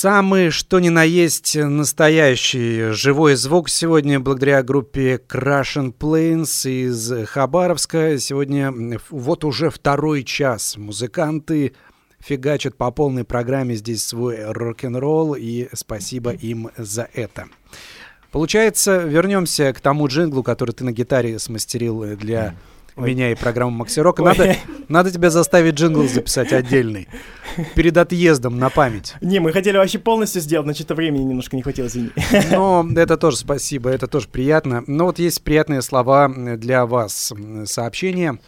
Самый 0.00 0.48
что 0.48 0.80
ни 0.80 0.88
на 0.88 1.02
есть 1.02 1.54
настоящий 1.56 2.90
живой 2.92 3.34
звук 3.34 3.68
сегодня 3.68 4.18
благодаря 4.18 4.62
группе 4.62 5.16
Crash 5.16 5.76
and 5.76 5.94
Planes 5.94 6.66
из 6.66 7.28
Хабаровска. 7.28 8.18
Сегодня 8.18 8.72
вот 9.10 9.44
уже 9.44 9.68
второй 9.68 10.24
час 10.24 10.78
музыканты 10.78 11.74
фигачат 12.18 12.78
по 12.78 12.90
полной 12.90 13.24
программе 13.24 13.74
здесь 13.74 14.02
свой 14.02 14.42
рок-н-ролл 14.42 15.34
и 15.34 15.68
спасибо 15.74 16.30
им 16.30 16.70
за 16.78 17.06
это. 17.12 17.48
Получается, 18.30 19.00
вернемся 19.00 19.70
к 19.74 19.80
тому 19.80 20.08
джинглу, 20.08 20.42
который 20.42 20.70
ты 20.70 20.82
на 20.82 20.92
гитаре 20.92 21.38
смастерил 21.38 22.16
для 22.16 22.54
Ой. 22.96 23.10
меня 23.10 23.32
и 23.32 23.34
программы 23.34 23.72
Макси 23.72 24.00
Рока. 24.00 24.22
Надо, 24.22 24.56
надо 24.88 25.10
тебя 25.10 25.28
заставить 25.28 25.74
джингл 25.74 26.08
записать 26.08 26.54
отдельный. 26.54 27.06
перед 27.74 27.96
отъездом 27.96 28.58
на 28.58 28.70
память. 28.70 29.14
Не, 29.20 29.40
мы 29.40 29.52
хотели 29.52 29.76
вообще 29.76 29.98
полностью 29.98 30.40
сделать, 30.42 30.66
но 30.66 30.74
что-то 30.74 30.94
времени 30.94 31.22
немножко 31.22 31.56
не 31.56 31.62
хватило, 31.62 31.86
извини. 31.86 32.10
Но 32.50 32.86
это 32.96 33.16
тоже 33.16 33.36
спасибо, 33.36 33.90
это 33.90 34.06
тоже 34.06 34.28
приятно. 34.28 34.84
Но 34.86 35.06
вот 35.06 35.18
есть 35.18 35.42
приятные 35.42 35.82
слова 35.82 36.28
для 36.28 36.86
вас. 36.86 37.32
Сообщение. 37.64 38.38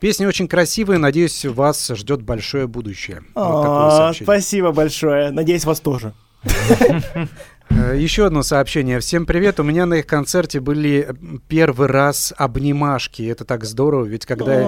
Песня 0.00 0.28
очень 0.28 0.46
красивая, 0.46 0.98
надеюсь, 0.98 1.44
вас 1.44 1.88
ждет 1.88 2.22
большое 2.22 2.68
будущее. 2.68 3.22
Вот. 3.34 4.16
Спасибо 4.16 4.70
большое. 4.70 5.30
Надеюсь, 5.30 5.64
вас 5.64 5.80
тоже. 5.80 6.12
Э, 7.70 7.94
Еще 7.96 8.24
одно 8.26 8.42
сообщение. 8.42 8.98
Всем 8.98 9.26
привет. 9.26 9.60
У 9.60 9.62
меня 9.62 9.84
на 9.86 9.94
их 9.94 10.06
концерте 10.06 10.60
были 10.60 11.06
э, 11.08 11.14
первый 11.48 11.86
раз 11.86 12.32
обнимашки. 12.36 13.22
Это 13.22 13.44
так 13.44 13.64
здорово, 13.64 14.06
ведь 14.06 14.24
когда... 14.24 14.62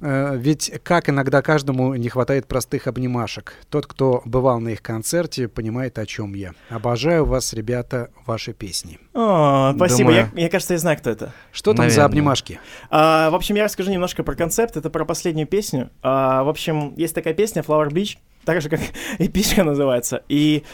А, 0.00 0.34
э, 0.34 0.38
Ведь 0.38 0.72
как 0.82 1.08
иногда 1.08 1.42
каждому 1.42 1.94
не 1.94 2.08
хватает 2.08 2.46
простых 2.46 2.86
обнимашек. 2.86 3.54
Тот, 3.68 3.86
кто 3.86 4.22
бывал 4.24 4.60
на 4.60 4.68
их 4.70 4.82
концерте, 4.82 5.48
понимает, 5.48 5.98
о 5.98 6.06
чем 6.06 6.34
я. 6.34 6.52
Обожаю 6.68 7.24
вас, 7.24 7.52
ребята, 7.52 8.10
ваши 8.26 8.52
песни. 8.52 8.98
а, 9.14 9.72
Спасибо. 9.76 10.10
Я, 10.10 10.16
Думаю. 10.22 10.34
мне 10.34 10.48
кажется, 10.48 10.74
я 10.74 10.78
знаю, 10.78 10.98
кто 10.98 11.10
это. 11.10 11.32
Что 11.52 11.72
там 11.72 11.84
за 11.84 11.96
Наверное. 11.96 12.04
обнимашки? 12.06 12.60
А, 12.90 13.30
в 13.30 13.34
общем, 13.34 13.54
я 13.56 13.64
расскажу 13.64 13.90
немножко 13.90 14.22
про 14.22 14.34
концепт. 14.34 14.76
Это 14.76 14.90
про 14.90 15.04
последнюю 15.04 15.46
песню. 15.46 15.90
А, 16.02 16.42
в 16.44 16.48
общем, 16.48 16.94
есть 16.96 17.14
такая 17.14 17.34
песня 17.34 17.62
Flower 17.62 17.88
Beach, 17.90 18.16
так 18.44 18.60
же, 18.62 18.68
как 18.68 18.80
эпичка 19.18 19.64
называется. 19.64 20.22
И 20.28 20.64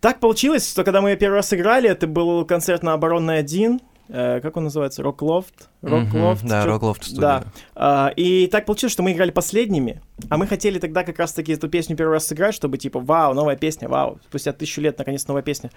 так 0.00 0.18
получилось, 0.20 0.70
что 0.70 0.82
когда 0.82 1.00
мы 1.02 1.10
ее 1.10 1.16
первый 1.16 1.36
раз 1.36 1.52
играли, 1.52 1.88
это 1.90 2.06
был 2.06 2.44
концерт 2.46 2.82
на 2.82 2.94
Оборонной 2.94 3.38
1, 3.38 3.80
э, 4.12 4.40
как 4.40 4.56
он 4.56 4.64
называется? 4.64 5.02
Рок 5.02 5.22
Лофт? 5.22 5.68
Рок 5.82 6.02
Мгм, 6.04 6.22
Лофт? 6.22 6.44
Да, 6.44 6.66
Роклофт 6.66 7.04
студия. 7.04 7.20
Да. 7.20 7.44
А, 7.74 8.12
и 8.16 8.46
так 8.48 8.66
получилось, 8.66 8.92
что 8.92 9.02
мы 9.02 9.12
играли 9.12 9.30
последними, 9.30 10.02
а 10.28 10.36
мы 10.36 10.46
хотели 10.46 10.78
тогда 10.78 11.04
как 11.04 11.18
раз-таки 11.18 11.52
эту 11.52 11.68
песню 11.68 11.96
первый 11.96 12.12
раз 12.14 12.26
сыграть, 12.26 12.54
чтобы 12.54 12.78
типа, 12.78 13.00
вау, 13.00 13.34
новая 13.34 13.56
песня, 13.56 13.88
вау, 13.88 14.18
спустя 14.28 14.52
тысячу 14.52 14.80
лет 14.80 14.98
наконец 14.98 15.26
новая 15.26 15.42
песня. 15.42 15.70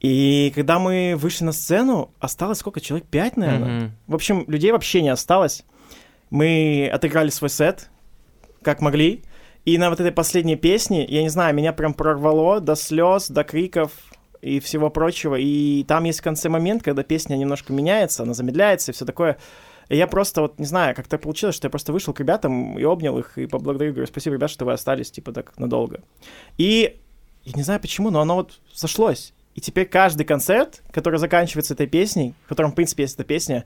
И 0.00 0.52
когда 0.54 0.78
мы 0.78 1.14
вышли 1.16 1.44
на 1.44 1.52
сцену, 1.52 2.10
осталось 2.20 2.58
сколько? 2.58 2.80
Человек 2.80 3.06
пять, 3.08 3.36
наверное? 3.36 3.80
Мгм. 3.80 3.92
В 4.06 4.14
общем, 4.14 4.44
людей 4.46 4.70
вообще 4.70 5.02
не 5.02 5.08
осталось. 5.08 5.64
Мы 6.30 6.88
отыграли 6.92 7.30
свой 7.30 7.50
сет, 7.50 7.90
как 8.62 8.80
могли. 8.80 9.22
И 9.64 9.76
на 9.76 9.90
вот 9.90 10.00
этой 10.00 10.12
последней 10.12 10.56
песне, 10.56 11.04
я 11.04 11.22
не 11.22 11.28
знаю, 11.28 11.54
меня 11.54 11.72
прям 11.72 11.94
прорвало 11.94 12.60
до 12.60 12.74
слез, 12.74 13.28
до 13.28 13.44
криков 13.44 13.92
и 14.40 14.60
всего 14.60 14.90
прочего. 14.90 15.36
И 15.36 15.84
там 15.84 16.04
есть 16.04 16.20
в 16.20 16.22
конце 16.22 16.48
момент, 16.48 16.82
когда 16.82 17.02
песня 17.02 17.36
немножко 17.36 17.72
меняется, 17.72 18.22
она 18.22 18.34
замедляется 18.34 18.92
и 18.92 18.94
все 18.94 19.04
такое. 19.04 19.38
И 19.88 19.96
я 19.96 20.06
просто 20.06 20.42
вот, 20.42 20.58
не 20.58 20.66
знаю, 20.66 20.94
как 20.94 21.08
так 21.08 21.22
получилось, 21.22 21.54
что 21.54 21.66
я 21.66 21.70
просто 21.70 21.92
вышел 21.92 22.12
к 22.12 22.20
ребятам 22.20 22.78
и 22.78 22.82
обнял 22.84 23.18
их, 23.18 23.38
и 23.38 23.46
поблагодарил, 23.46 23.94
говорю, 23.94 24.06
спасибо, 24.06 24.36
ребят, 24.36 24.50
что 24.50 24.64
вы 24.64 24.72
остались, 24.72 25.10
типа, 25.10 25.32
так 25.32 25.56
надолго. 25.58 26.02
И 26.58 26.98
я 27.44 27.52
не 27.54 27.62
знаю 27.62 27.80
почему, 27.80 28.10
но 28.10 28.20
оно 28.20 28.36
вот 28.36 28.60
сошлось. 28.72 29.32
И 29.54 29.60
теперь 29.60 29.86
каждый 29.86 30.24
концерт, 30.24 30.82
который 30.92 31.18
заканчивается 31.18 31.74
этой 31.74 31.86
песней, 31.86 32.34
в 32.44 32.48
котором, 32.48 32.72
в 32.72 32.74
принципе, 32.74 33.04
есть 33.04 33.14
эта 33.14 33.24
песня, 33.24 33.64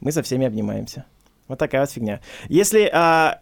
мы 0.00 0.12
со 0.12 0.22
всеми 0.22 0.46
обнимаемся. 0.46 1.04
Вот 1.48 1.58
такая 1.58 1.82
вот 1.82 1.90
фигня. 1.90 2.20
Если 2.48 2.88
а, 2.92 3.38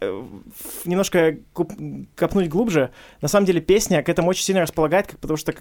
немножко 0.83 1.37
куп- 1.53 2.07
копнуть 2.15 2.49
глубже, 2.49 2.91
на 3.21 3.29
самом 3.29 3.45
деле 3.45 3.61
песня 3.61 4.03
к 4.03 4.09
этому 4.09 4.29
очень 4.29 4.43
сильно 4.43 4.61
располагает, 4.61 5.07
как, 5.07 5.19
потому 5.19 5.37
что, 5.37 5.53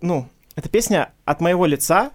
ну, 0.00 0.28
это 0.56 0.68
песня 0.68 1.12
от 1.24 1.40
моего 1.40 1.66
лица, 1.66 2.10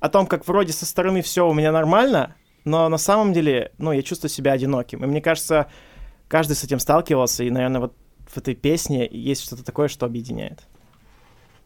о 0.00 0.08
том, 0.08 0.26
как 0.26 0.48
вроде 0.48 0.72
со 0.72 0.84
стороны 0.84 1.22
все 1.22 1.48
у 1.48 1.54
меня 1.54 1.70
нормально, 1.70 2.34
но 2.64 2.88
на 2.88 2.98
самом 2.98 3.32
деле, 3.32 3.72
ну, 3.78 3.92
я 3.92 4.02
чувствую 4.02 4.30
себя 4.30 4.52
одиноким. 4.52 5.04
И 5.04 5.06
мне 5.06 5.20
кажется, 5.20 5.68
каждый 6.26 6.56
с 6.56 6.64
этим 6.64 6.80
сталкивался, 6.80 7.44
и, 7.44 7.50
наверное, 7.50 7.82
вот 7.82 7.94
в 8.26 8.36
этой 8.38 8.54
песне 8.54 9.06
есть 9.08 9.44
что-то 9.44 9.62
такое, 9.62 9.88
что 9.88 10.06
объединяет. 10.06 10.66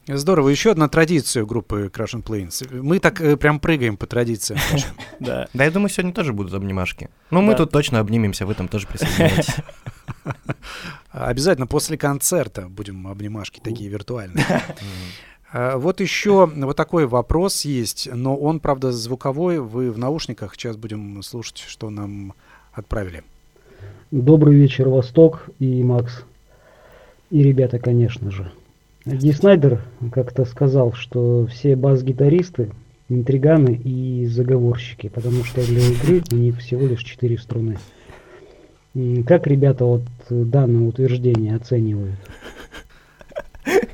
Здорово. 0.08 0.50
Еще 0.50 0.70
одна 0.70 0.88
традиция 0.88 1.44
группы 1.44 1.90
Crash 1.92 2.14
and 2.14 2.22
Planes. 2.22 2.80
Мы 2.80 3.00
так 3.00 3.20
э, 3.20 3.36
прям 3.36 3.58
прыгаем 3.58 3.96
по 3.96 4.06
традициям. 4.06 4.60
Да. 5.18 5.48
Да, 5.54 5.64
я 5.64 5.70
думаю, 5.70 5.88
сегодня 5.88 6.12
тоже 6.12 6.32
будут 6.32 6.52
обнимашки. 6.52 7.08
Ну, 7.30 7.40
мы 7.40 7.54
тут 7.54 7.72
точно 7.72 8.00
обнимемся, 8.00 8.44
вы 8.44 8.54
там 8.54 8.68
тоже 8.68 8.86
присоединяйтесь. 8.86 9.48
Обязательно 11.10 11.66
после 11.66 11.96
концерта 11.96 12.68
будем 12.68 13.06
обнимашки 13.06 13.60
такие 13.60 13.88
виртуальные. 13.88 14.44
А, 15.56 15.78
Вот 15.78 16.00
еще 16.00 16.46
вот 16.46 16.76
такой 16.76 17.06
вопрос 17.06 17.64
есть, 17.64 18.10
но 18.12 18.36
он, 18.36 18.60
правда, 18.60 18.92
звуковой. 18.92 19.58
Вы 19.58 19.90
в 19.90 19.96
наушниках. 19.96 20.54
Сейчас 20.54 20.76
будем 20.76 21.22
слушать, 21.22 21.64
что 21.66 21.88
нам 21.88 22.34
отправили. 22.72 23.22
Добрый 24.10 24.54
вечер, 24.54 24.88
Восток 24.88 25.48
и 25.58 25.82
Макс. 25.82 26.24
И 27.30 27.42
ребята, 27.42 27.78
конечно 27.78 28.30
же. 28.30 28.52
Ди 29.06 29.32
Снайдер 29.32 29.80
как-то 30.12 30.44
сказал, 30.44 30.92
что 30.92 31.46
все 31.46 31.74
бас-гитаристы 31.74 32.70
интриганы 33.08 33.80
и 33.82 34.26
заговорщики, 34.26 35.08
потому 35.08 35.42
что 35.44 35.64
для 35.64 35.80
игры 35.80 36.22
у 36.32 36.36
них 36.36 36.58
всего 36.58 36.86
лишь 36.86 37.02
четыре 37.02 37.38
струны. 37.38 37.78
Как 39.26 39.46
ребята 39.46 39.84
вот 39.84 40.02
э, 40.28 40.42
данное 40.44 40.88
утверждение 40.88 41.54
оценивают? 41.54 42.16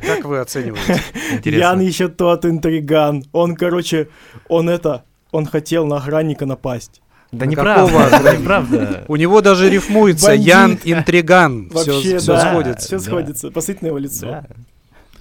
Как 0.07 0.24
вы 0.24 0.39
оцениваете? 0.40 1.01
Интересно. 1.32 1.61
Ян 1.61 1.81
еще 1.81 2.09
тот 2.09 2.44
интриган. 2.44 3.24
Он, 3.32 3.57
короче, 3.57 4.09
он 4.49 4.69
это, 4.69 5.05
он 5.31 5.47
хотел 5.47 5.86
на 5.86 5.97
охранника 5.97 6.47
напасть. 6.47 7.01
Да 7.32 7.47
неправда, 7.47 8.35
неправда. 8.39 9.05
У 9.09 9.16
него 9.16 9.40
даже 9.40 9.70
рифмуется. 9.70 10.32
Ян 10.32 10.78
Интриган. 10.85 11.70
Все, 11.74 11.93
Вообще, 11.93 12.19
все 12.19 12.36
сходится. 12.39 12.86
Все 12.86 12.99
сходится. 12.99 13.51
Посмотрите 13.51 13.85
на 13.86 13.89
его 13.89 13.99
лицо. 13.99 14.44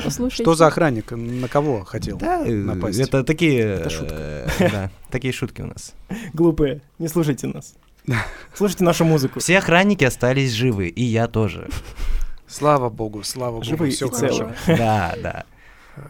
Послушайте. 0.04 0.44
Что 0.44 0.56
за 0.56 0.68
охранник? 0.68 1.12
На 1.12 1.48
кого 1.48 1.84
хотел 1.86 2.18
Да, 2.18 2.44
э, 2.46 2.52
напасть? 2.52 3.00
это 3.00 3.24
такие... 3.24 3.60
Это 3.60 3.90
шутка. 3.90 4.16
э, 4.18 4.48
Да, 4.72 4.90
такие 5.10 5.32
шутки 5.34 5.62
у 5.62 5.68
нас. 5.68 5.94
Глупые, 6.34 6.82
не 7.00 7.08
слушайте 7.08 7.48
нас. 7.48 7.76
Слушайте 8.56 8.84
нашу 8.84 9.06
музыку. 9.06 9.40
Все 9.40 9.60
охранники 9.60 10.04
остались 10.04 10.52
живы, 10.54 10.88
и 10.88 11.04
я 11.04 11.28
тоже. 11.28 11.68
Слава 12.52 12.90
богу, 12.90 13.24
слава 13.24 13.54
богу, 13.54 13.64
Живые 13.64 13.92
все 13.92 14.10
хорошо. 14.10 14.52
Да, 14.68 15.16
да. 15.22 15.46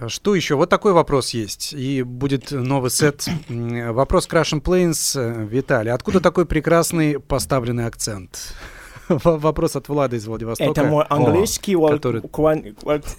Что 0.08 0.36
еще? 0.36 0.56
Вот 0.56 0.70
такой 0.70 0.94
вопрос 0.94 1.32
есть. 1.32 1.74
И 1.74 2.02
будет 2.04 2.52
новый 2.52 2.90
сет. 2.92 3.28
Вопрос 3.50 4.28
Crash 4.28 4.54
and 4.54 4.62
Planes. 4.62 5.20
Э, 5.20 5.46
Виталий, 5.46 5.92
откуда 5.92 6.20
такой 6.20 6.46
прекрасный 6.46 7.20
поставленный 7.20 7.86
акцент? 7.86 8.54
Вопрос 9.10 9.76
от 9.76 9.90
Влада 9.90 10.16
из 10.16 10.26
Владивостока. 10.26 10.72
Это 10.72 10.84
мой 10.84 11.06
английский 11.10 11.76
вол- 11.76 11.90
который- 11.90 12.22
кван- 12.22 12.76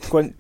кван- 0.09 0.35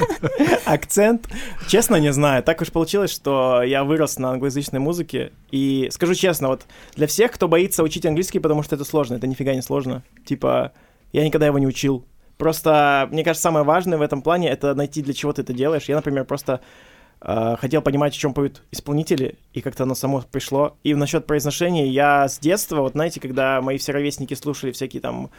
акцент. 0.64 1.28
Честно, 1.68 1.96
не 1.96 2.12
знаю. 2.12 2.42
Так 2.42 2.60
уж 2.60 2.72
получилось, 2.72 3.10
что 3.10 3.62
я 3.62 3.84
вырос 3.84 4.18
на 4.18 4.30
англоязычной 4.30 4.80
музыке. 4.80 5.32
И 5.50 5.88
скажу 5.92 6.14
честно, 6.14 6.48
вот 6.48 6.66
для 6.94 7.06
всех, 7.06 7.32
кто 7.32 7.46
боится 7.48 7.82
учить 7.82 8.04
английский, 8.06 8.38
потому 8.40 8.62
что 8.62 8.74
это 8.74 8.84
сложно, 8.84 9.14
это 9.14 9.26
нифига 9.26 9.54
не 9.54 9.62
сложно. 9.62 10.02
Типа, 10.24 10.72
я 11.12 11.24
никогда 11.24 11.46
его 11.46 11.58
не 11.58 11.66
учил. 11.66 12.06
Просто, 12.38 13.08
мне 13.10 13.24
кажется, 13.24 13.44
самое 13.44 13.64
важное 13.64 13.98
в 13.98 14.02
этом 14.02 14.22
плане 14.22 14.50
это 14.50 14.74
найти, 14.74 15.02
для 15.02 15.14
чего 15.14 15.32
ты 15.32 15.42
это 15.42 15.52
делаешь. 15.52 15.84
Я, 15.84 15.96
например, 15.96 16.24
просто 16.24 16.60
э, 17.22 17.56
хотел 17.58 17.80
понимать, 17.80 18.14
о 18.14 18.18
чем 18.18 18.34
поют 18.34 18.62
исполнители, 18.70 19.38
и 19.54 19.62
как-то 19.62 19.84
оно 19.84 19.94
само 19.94 20.22
пришло. 20.30 20.76
И 20.82 20.94
насчет 20.94 21.26
произношения, 21.26 21.86
я 21.86 22.28
с 22.28 22.38
детства, 22.38 22.82
вот 22.82 22.92
знаете, 22.92 23.20
когда 23.20 23.62
мои 23.62 23.78
все 23.78 23.92
ровесники 23.92 24.34
слушали 24.34 24.72
всякие 24.72 25.00
там 25.00 25.30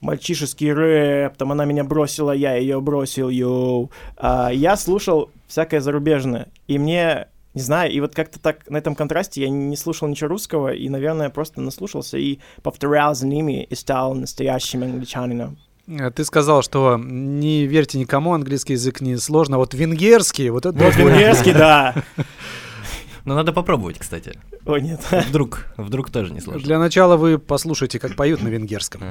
мальчишеский 0.00 0.72
рэп, 0.72 1.36
там 1.36 1.52
она 1.52 1.64
меня 1.64 1.84
бросила, 1.84 2.32
я 2.32 2.54
ее 2.54 2.80
бросил, 2.80 3.28
йоу. 3.28 3.90
А, 4.16 4.50
я 4.50 4.76
слушал 4.76 5.30
всякое 5.46 5.80
зарубежное, 5.80 6.48
и 6.66 6.78
мне, 6.78 7.28
не 7.54 7.62
знаю, 7.62 7.90
и 7.92 8.00
вот 8.00 8.14
как-то 8.14 8.38
так 8.38 8.68
на 8.70 8.76
этом 8.76 8.94
контрасте 8.94 9.42
я 9.42 9.48
не 9.48 9.76
слушал 9.76 10.08
ничего 10.08 10.28
русского, 10.28 10.72
и, 10.72 10.88
наверное, 10.88 11.30
просто 11.30 11.60
наслушался 11.60 12.16
и 12.18 12.38
повторял 12.62 13.14
за 13.14 13.26
ними 13.26 13.64
и 13.64 13.74
стал 13.74 14.14
настоящим 14.14 14.82
англичанином. 14.84 15.58
Э, 15.88 16.10
Ты 16.10 16.24
сказал, 16.24 16.62
что 16.62 16.96
не 16.96 17.66
верьте 17.66 17.98
никому, 17.98 18.34
английский 18.34 18.74
язык 18.74 19.00
не 19.00 19.16
сложно. 19.16 19.58
Вот 19.58 19.74
венгерский, 19.74 20.50
вот 20.50 20.66
это... 20.66 20.78
Вот 20.78 20.94
венгерский, 20.96 21.52
да. 21.52 21.94
Но 23.24 23.34
надо 23.34 23.52
попробовать, 23.52 23.98
кстати. 23.98 24.38
О, 24.64 24.78
нет. 24.78 25.00
Вдруг, 25.28 25.66
вдруг 25.76 26.10
тоже 26.10 26.32
не 26.32 26.40
сложно. 26.40 26.62
Для 26.62 26.78
начала 26.78 27.16
вы 27.16 27.38
послушайте, 27.38 27.98
как 27.98 28.16
поют 28.16 28.42
на 28.42 28.48
венгерском, 28.48 29.02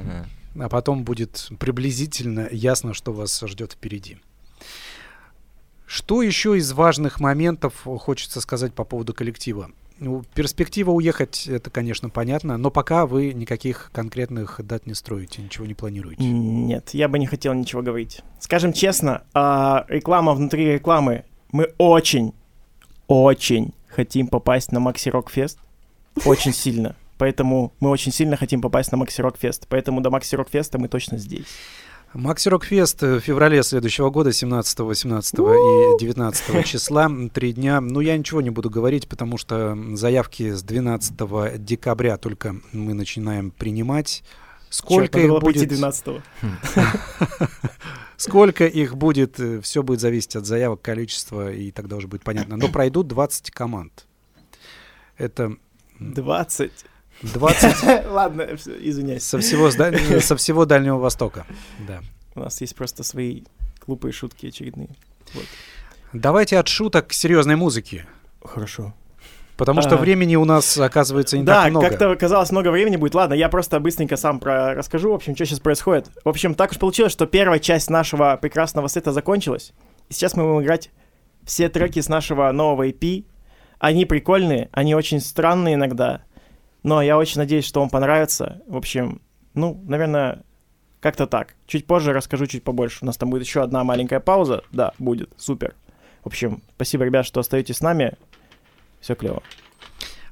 а 0.60 0.70
потом 0.70 1.04
будет 1.04 1.50
приблизительно 1.60 2.48
ясно, 2.52 2.94
что 2.94 3.14
вас 3.14 3.40
ждет 3.46 3.74
впереди. 3.74 4.18
Что 5.90 6.22
еще 6.22 6.56
из 6.56 6.72
важных 6.72 7.20
моментов 7.20 7.74
хочется 7.84 8.42
сказать 8.42 8.76
по 8.76 8.84
поводу 8.84 9.12
коллектива? 9.12 9.72
Ну, 9.98 10.24
перспектива 10.36 10.92
уехать, 10.92 11.48
это, 11.48 11.72
конечно, 11.72 12.12
понятно, 12.12 12.58
но 12.58 12.70
пока 12.70 13.08
вы 13.08 13.34
никаких 13.34 13.90
конкретных 13.92 14.62
дат 14.64 14.86
не 14.86 14.94
строите, 14.94 15.42
ничего 15.42 15.66
не 15.66 15.74
планируете. 15.74 16.24
Нет, 16.24 16.92
я 16.94 17.08
бы 17.08 17.18
не 17.18 17.26
хотел 17.26 17.56
ничего 17.56 17.82
говорить. 17.82 18.22
Скажем 18.40 18.72
честно, 18.72 19.24
а, 19.34 19.86
реклама 19.88 20.36
внутри 20.36 20.74
рекламы. 20.74 21.26
Мы 21.52 21.74
очень, 21.80 22.36
очень 23.08 23.74
хотим 23.88 24.28
попасть 24.28 24.72
на 24.72 24.80
Maxi 24.80 25.10
Rock 25.10 25.32
Fest. 25.32 25.58
Очень 26.24 26.54
сильно. 26.54 26.96
Поэтому 27.18 27.74
мы 27.80 27.90
очень 27.90 28.12
сильно 28.12 28.38
хотим 28.38 28.62
попасть 28.62 28.92
на 28.92 28.98
Maxi 29.00 29.22
Rock 29.22 29.38
Fest. 29.38 29.66
Поэтому 29.68 30.02
до 30.02 30.12
Maxi 30.12 30.36
Rock 30.36 30.50
Fest 30.50 30.72
а 30.72 30.78
мы 30.78 30.88
точно 30.88 31.18
здесь. 31.18 31.48
Maxi 32.14 32.50
Rock 32.50 32.76
Fest 32.76 33.02
в 33.02 33.20
феврале 33.20 33.62
следующего 33.62 34.10
года, 34.10 34.32
17, 34.32 34.80
18 34.80 35.34
и 35.36 36.00
19 36.00 36.66
числа, 36.66 37.10
три 37.32 37.54
дня. 37.54 37.82
Ну, 37.82 38.00
я 38.00 38.18
ничего 38.18 38.42
не 38.42 38.50
буду 38.50 38.70
говорить, 38.70 39.08
потому 39.08 39.38
что 39.38 39.78
заявки 39.94 40.52
с 40.52 40.64
12 40.64 41.64
декабря 41.64 42.18
только 42.18 42.56
мы 42.72 42.94
начинаем 42.94 43.52
принимать. 43.52 44.24
Сколько 44.70 45.20
надо 45.20 45.36
их 45.36 45.42
будет? 45.42 45.68
12 45.70 46.08
Сколько 48.18 48.66
их 48.66 48.98
будет, 48.98 49.40
все 49.64 49.84
будет 49.84 50.02
зависеть 50.02 50.36
от 50.36 50.46
заявок, 50.46 50.82
количества, 50.82 51.54
и 51.54 51.72
тогда 51.72 51.96
уже 51.96 52.08
будет 52.08 52.24
понятно. 52.24 52.58
Но 52.58 52.68
пройдут 52.70 53.08
20 53.08 53.52
команд. 53.52 54.08
Это 55.18 55.56
20. 56.00 56.72
20 57.22 58.06
Ладно, 58.12 58.48
извиняюсь. 58.80 59.24
со 59.24 59.40
всего, 59.40 59.70
со 59.72 60.36
всего 60.38 60.66
Дальнего 60.66 60.98
Востока. 60.98 61.46
Да. 61.88 62.00
У 62.36 62.42
нас 62.42 62.62
есть 62.62 62.76
просто 62.76 63.04
свои 63.04 63.44
глупые 63.86 64.12
шутки 64.12 64.48
очередные. 64.48 64.90
Вот. 65.34 65.44
Давайте 66.14 66.58
от 66.58 66.68
шуток 66.68 67.08
к 67.08 67.14
серьезной 67.14 67.56
музыке. 67.56 68.06
Хорошо. 68.44 68.94
Потому 69.58 69.82
что 69.82 69.96
А. 69.96 69.98
времени 69.98 70.38
у 70.38 70.46
нас, 70.46 70.78
оказывается, 70.78 71.38
не 71.38 71.44
да, 71.44 71.64
так 71.64 71.72
много. 71.72 71.90
как-то 71.90 72.16
казалось 72.16 72.50
много 72.52 72.72
времени 72.72 72.96
будет. 72.96 73.14
Ладно, 73.14 73.34
я 73.34 73.50
просто 73.50 73.82
быстренько 73.82 74.16
сам 74.16 74.40
про 74.40 74.74
расскажу, 74.74 75.12
в 75.12 75.14
общем, 75.16 75.36
что 75.36 75.46
сейчас 75.46 75.60
происходит. 75.60 76.10
В 76.24 76.30
общем, 76.30 76.56
так 76.56 76.72
уж 76.72 76.78
получилось, 76.80 77.12
что 77.12 77.26
первая 77.26 77.60
часть 77.60 77.90
нашего 77.90 78.38
прекрасного 78.42 78.88
сета 78.88 79.12
закончилась. 79.12 79.74
И 80.08 80.14
сейчас 80.14 80.36
мы 80.38 80.44
будем 80.44 80.62
играть 80.64 80.92
все 81.44 81.68
треки 81.68 82.00
с 82.00 82.08
нашего 82.08 82.50
нового 82.54 82.88
EP. 82.88 83.26
Они 83.80 84.06
прикольные, 84.06 84.70
они 84.72 84.96
очень 84.96 85.20
странные 85.20 85.76
иногда. 85.76 86.24
Но 86.84 87.02
я 87.02 87.18
очень 87.18 87.40
надеюсь, 87.40 87.66
что 87.66 87.82
вам 87.82 87.90
понравится. 87.90 88.62
В 88.68 88.78
общем, 88.78 89.22
ну, 89.54 89.82
наверное, 89.86 90.44
как-то 91.02 91.28
так. 91.28 91.56
Чуть 91.66 91.86
позже 91.86 92.14
расскажу 92.14 92.46
чуть 92.48 92.64
побольше. 92.64 93.00
У 93.02 93.06
нас 93.06 93.18
там 93.18 93.30
будет 93.30 93.44
еще 93.44 93.62
одна 93.62 93.84
маленькая 93.84 94.20
пауза. 94.20 94.64
Да, 94.72 94.94
будет. 95.00 95.32
Супер. 95.38 95.76
В 96.24 96.28
общем, 96.28 96.62
спасибо, 96.76 97.06
ребят, 97.06 97.26
что 97.26 97.40
остаетесь 97.40 97.78
с 97.78 97.82
нами. 97.82 98.14
Все 99.00 99.16
клево. 99.16 99.42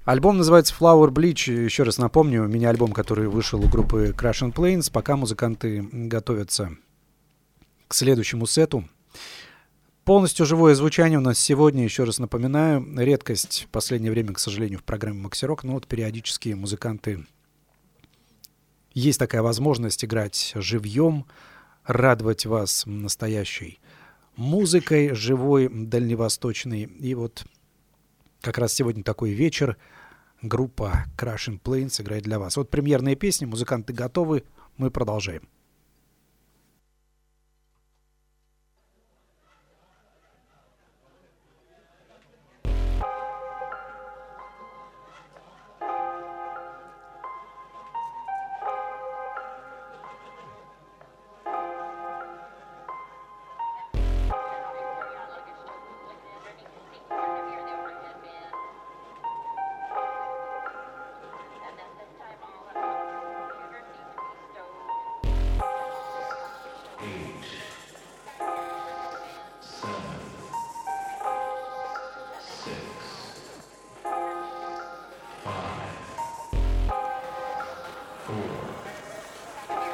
Альбом 0.05 0.37
называется 0.37 0.73
Flower 0.77 1.09
Bleach. 1.09 1.51
Еще 1.51 1.83
раз 1.83 1.97
напомню, 1.97 2.43
мини-альбом, 2.47 2.93
который 2.93 3.27
вышел 3.27 3.61
у 3.63 3.67
группы 3.67 4.13
Crash 4.17 4.41
and 4.41 4.53
Planes. 4.53 4.91
Пока 4.91 5.17
музыканты 5.17 5.87
готовятся 5.91 6.71
к 7.87 7.93
следующему 7.93 8.45
сету. 8.45 8.85
Полностью 10.07 10.45
живое 10.45 10.73
звучание 10.73 11.19
у 11.19 11.21
нас 11.21 11.37
сегодня, 11.37 11.83
еще 11.83 12.05
раз 12.05 12.17
напоминаю, 12.17 12.81
редкость 12.97 13.65
в 13.65 13.67
последнее 13.67 14.09
время, 14.09 14.31
к 14.31 14.39
сожалению, 14.39 14.79
в 14.79 14.85
программе 14.85 15.19
Максирок, 15.19 15.65
но 15.65 15.73
вот 15.73 15.85
периодически 15.85 16.53
музыканты 16.53 17.25
есть 18.93 19.19
такая 19.19 19.41
возможность 19.41 20.05
играть 20.05 20.53
живьем, 20.55 21.25
радовать 21.83 22.45
вас 22.45 22.83
настоящей 22.85 23.81
музыкой, 24.37 25.13
живой, 25.13 25.67
дальневосточной. 25.67 26.83
И 26.83 27.13
вот 27.13 27.43
как 28.39 28.59
раз 28.59 28.71
сегодня 28.71 29.03
такой 29.03 29.31
вечер. 29.31 29.75
Группа 30.41 31.03
Crash 31.17 31.49
and 31.49 31.61
Planes 31.61 32.01
играет 32.01 32.23
для 32.23 32.39
вас. 32.39 32.55
Вот 32.55 32.69
премьерные 32.69 33.17
песни, 33.17 33.43
музыканты 33.43 33.91
готовы, 33.91 34.45
мы 34.77 34.89
продолжаем. 34.89 35.49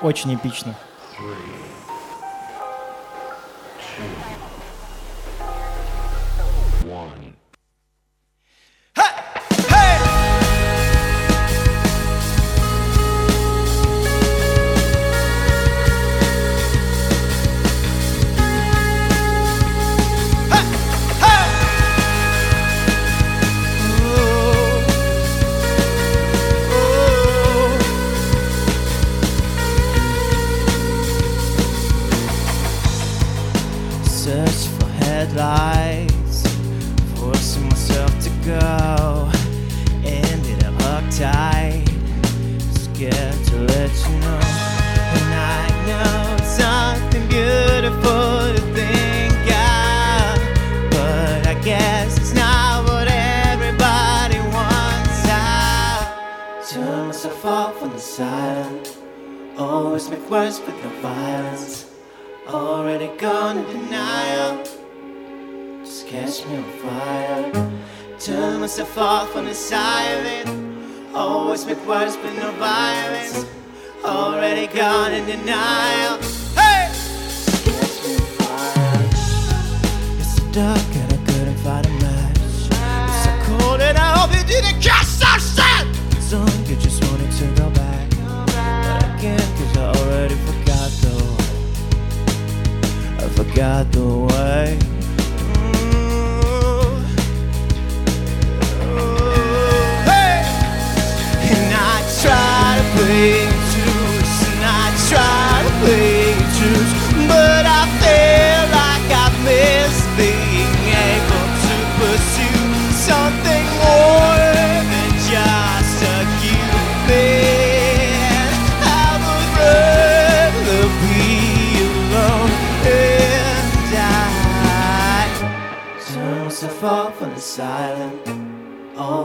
Очень 0.04 0.36
эпично. 0.36 0.76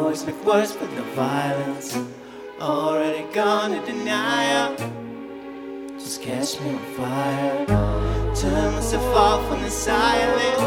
Always 0.09 0.25
make 0.25 0.43
words 0.43 0.75
with 0.81 0.91
no 0.95 1.03
violence. 1.13 1.95
Already 2.63 3.31
gone 3.35 3.75
in 3.75 3.85
denial. 3.85 4.75
Just 5.99 6.23
catch 6.23 6.59
me 6.63 6.71
on 6.71 6.79
fire. 6.97 7.67
Turn 8.35 8.73
myself 8.73 9.05
off 9.15 9.53
on 9.53 9.61
the 9.61 9.71
silent. 9.71 10.61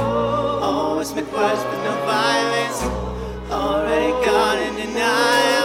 Always 0.61 1.15
make 1.15 1.25
words 1.33 1.63
with 1.63 1.83
no 1.83 1.95
violence. 2.05 2.83
Already 3.49 4.11
gone 4.23 4.59
in 4.59 4.75
denial. 4.75 5.60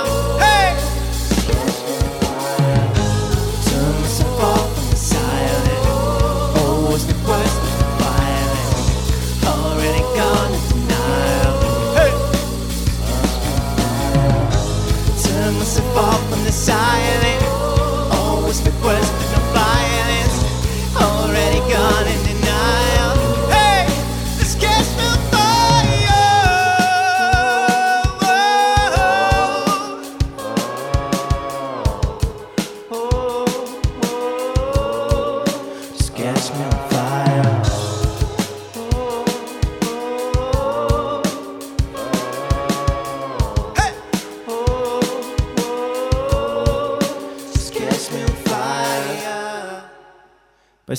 The 16.47 16.53
silence. 16.53 17.36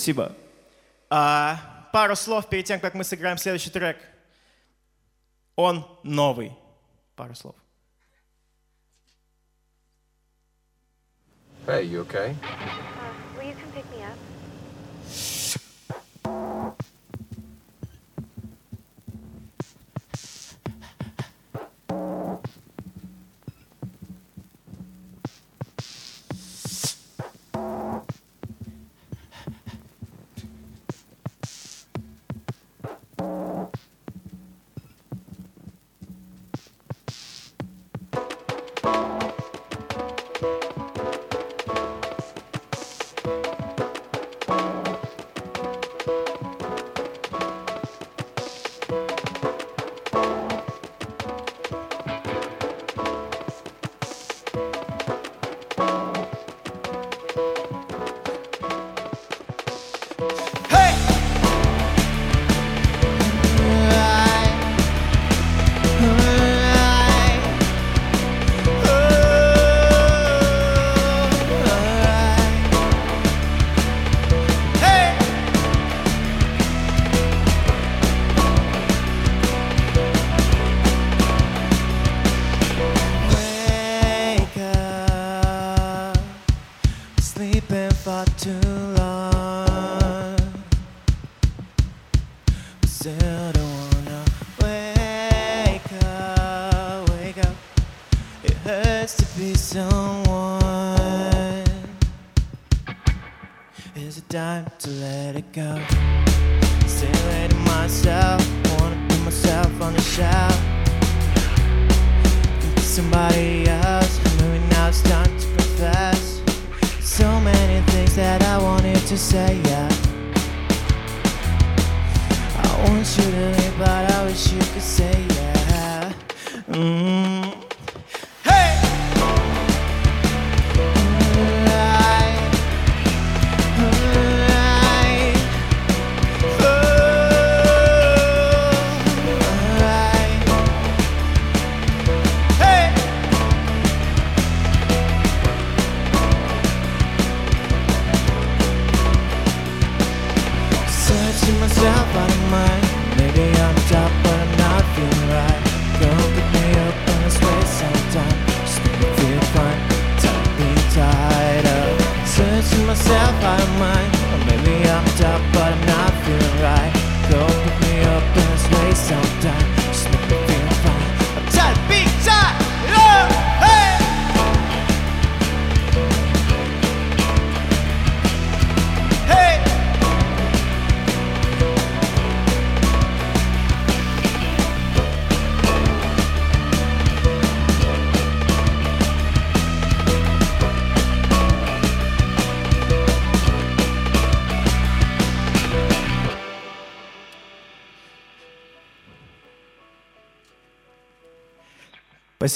Спасибо. 0.08 0.32
А, 1.10 1.90
пару 1.92 2.16
слов 2.16 2.48
перед 2.48 2.64
тем, 2.64 2.80
как 2.80 2.94
мы 2.94 3.04
сыграем 3.04 3.38
следующий 3.38 3.70
трек. 3.70 3.98
Он 5.58 5.86
новый. 6.02 6.54
Пару 7.18 7.36
слов. 7.36 7.56
Hey, 11.66 11.84
you 11.84 12.08
okay? 12.08 12.34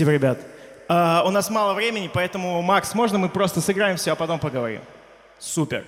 Спасибо, 0.02 0.14
ребят. 0.14 0.40
А, 0.88 1.22
у 1.28 1.30
нас 1.30 1.52
мало 1.52 1.76
времени, 1.76 2.10
поэтому, 2.12 2.60
Макс, 2.64 2.96
можно 2.96 3.20
мы 3.20 3.30
просто 3.30 3.62
сыграем 3.62 3.98
все, 3.98 4.14
а 4.14 4.16
потом 4.16 4.40
поговорим? 4.40 4.82
Супер. 5.38 5.86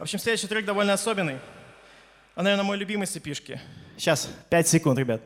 В 0.00 0.02
общем, 0.02 0.18
следующий 0.18 0.48
трек 0.48 0.64
довольно 0.64 0.94
особенный. 0.94 1.38
Он, 2.34 2.42
наверное, 2.42 2.64
мой 2.64 2.76
любимый 2.76 3.06
с 3.06 3.16
эпишки. 3.16 3.60
Сейчас, 3.96 4.28
5 4.50 4.66
секунд, 4.66 4.98
ребят. 4.98 5.22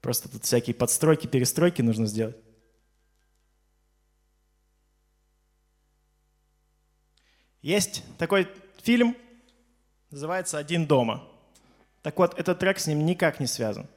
Просто 0.00 0.28
тут 0.28 0.44
всякие 0.44 0.74
подстройки, 0.74 1.26
перестройки 1.26 1.82
нужно 1.82 2.06
сделать. 2.06 2.36
Есть 7.62 8.04
такой 8.16 8.46
фильм, 8.80 9.16
называется 10.12 10.56
«Один 10.56 10.86
дома». 10.86 11.26
Так 12.02 12.16
вот, 12.16 12.38
этот 12.38 12.60
трек 12.60 12.78
с 12.78 12.86
ним 12.86 13.04
никак 13.04 13.40
не 13.40 13.48
связан. 13.48 13.88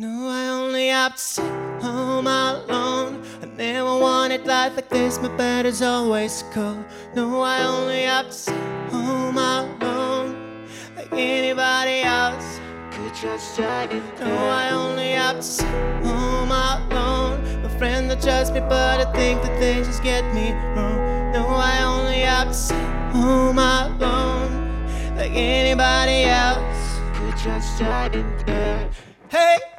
No, 0.00 0.28
I 0.28 0.46
only 0.50 0.86
have 0.90 1.16
to 1.16 1.20
sit 1.20 1.82
home 1.82 2.28
alone. 2.28 3.20
I 3.42 3.46
never 3.46 3.98
wanted 3.98 4.46
life 4.46 4.76
like 4.76 4.88
this, 4.90 5.20
my 5.20 5.26
bed 5.36 5.66
is 5.66 5.82
always 5.82 6.44
cold. 6.52 6.84
No, 7.16 7.40
I 7.40 7.64
only 7.64 8.02
have 8.02 8.26
to 8.26 8.32
sit 8.32 8.54
home 8.92 9.36
alone. 9.36 10.68
Like 10.96 11.12
anybody 11.12 12.02
else. 12.02 12.60
Could 12.92 13.12
just 13.12 13.56
try 13.56 13.86
No, 14.20 14.36
I 14.36 14.70
only 14.70 15.10
have 15.10 15.38
to 15.38 15.42
sit 15.42 15.66
home 16.04 16.52
alone. 16.52 17.42
My 17.64 17.68
friends 17.76 18.06
don't 18.06 18.22
trust 18.22 18.54
me, 18.54 18.60
but 18.60 19.04
I 19.04 19.12
think 19.14 19.42
that 19.42 19.58
they 19.58 19.82
just 19.82 20.04
get 20.04 20.22
me 20.32 20.52
wrong. 20.76 21.32
No, 21.32 21.44
I 21.48 21.82
only 21.82 22.20
have 22.20 22.46
to 22.46 22.54
sit 22.54 22.86
home 23.10 23.58
alone. 23.58 25.16
Like 25.16 25.32
anybody 25.32 26.22
else. 26.22 27.00
Could 27.14 27.36
just 27.36 27.76
try 27.78 28.08
Hey! 29.28 29.77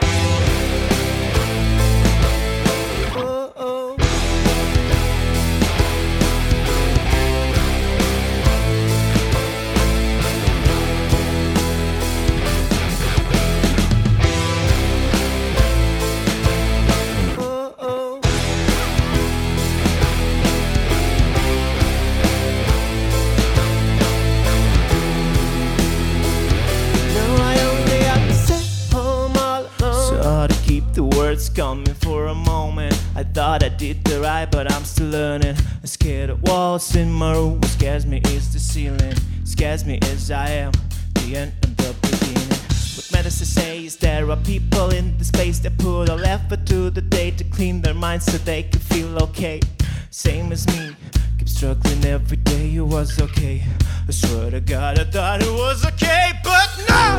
The 30.99 31.17
words 31.17 31.47
coming 31.47 31.93
for 31.93 32.27
a 32.27 32.35
moment. 32.35 32.93
I 33.15 33.23
thought 33.23 33.63
I 33.63 33.69
did 33.69 34.03
the 34.03 34.19
right, 34.19 34.51
but 34.51 34.69
I'm 34.69 34.83
still 34.83 35.07
learning. 35.07 35.55
I'm 35.79 35.87
scared 35.87 36.29
of 36.29 36.41
walls 36.41 36.93
in 36.93 37.09
my 37.09 37.31
room. 37.31 37.61
What 37.61 37.71
scares 37.71 38.05
me 38.05 38.19
is 38.25 38.51
the 38.51 38.59
ceiling. 38.59 39.15
Scares 39.45 39.85
me 39.85 39.99
as 40.11 40.29
I 40.29 40.49
am 40.49 40.73
the 41.13 41.37
end 41.37 41.53
and 41.63 41.77
the 41.77 41.95
beginning. 42.01 42.49
What 42.97 43.07
matters 43.13 43.37
to 43.39 43.45
say 43.45 43.85
is 43.85 43.95
there 43.95 44.29
are 44.29 44.35
people 44.35 44.89
in 44.89 45.17
the 45.17 45.23
space 45.23 45.59
that 45.59 45.77
put 45.77 46.09
all 46.09 46.25
effort 46.25 46.65
to 46.65 46.89
the 46.89 47.01
day 47.01 47.31
to 47.31 47.45
clean 47.45 47.81
their 47.81 47.93
minds 47.93 48.25
so 48.25 48.37
they 48.37 48.63
can 48.63 48.81
feel 48.81 49.23
okay. 49.23 49.61
Same 50.09 50.51
as 50.51 50.67
me. 50.67 50.93
Keep 51.37 51.47
struggling 51.47 52.03
every 52.03 52.37
day, 52.37 52.75
it 52.75 52.81
was 52.81 53.21
okay. 53.21 53.63
I 54.05 54.11
swear 54.11 54.51
to 54.51 54.59
God, 54.59 54.99
I 54.99 55.05
thought 55.05 55.41
it 55.41 55.53
was 55.53 55.85
okay, 55.85 56.33
but 56.43 56.69
no! 56.89 57.18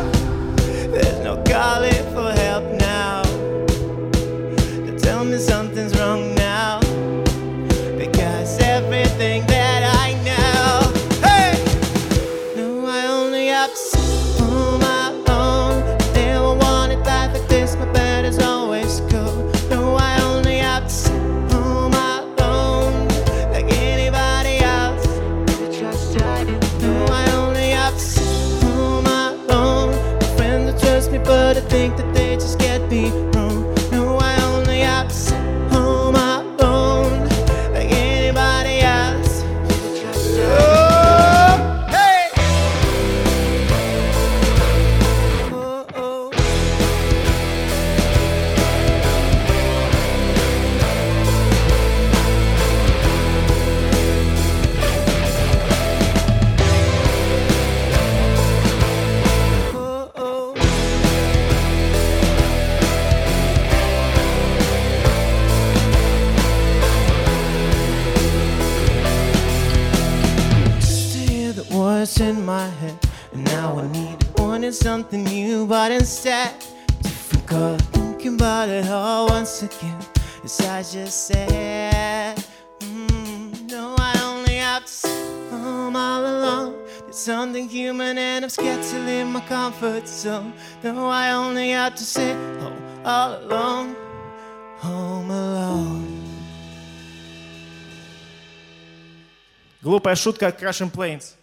Глупая 100.00 100.16
шутка 100.16 100.46
от 100.46 100.62
Crashing 100.62 100.90
Planes. 100.90 101.34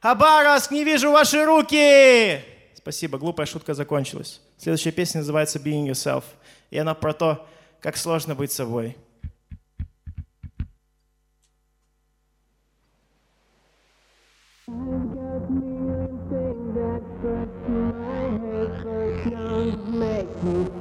Хабаровск, 0.00 0.70
не 0.70 0.82
вижу 0.82 1.12
ваши 1.12 1.44
руки! 1.44 2.40
Спасибо, 2.74 3.18
глупая 3.18 3.46
шутка 3.46 3.74
закончилась. 3.74 4.40
Следующая 4.56 4.92
песня 4.92 5.18
называется 5.18 5.58
Being 5.58 5.88
Yourself. 5.88 6.24
И 6.70 6.78
она 6.78 6.94
про 6.94 7.12
то, 7.12 7.46
как 7.80 7.98
сложно 7.98 8.34
быть 8.34 8.50
собой. 8.50 8.96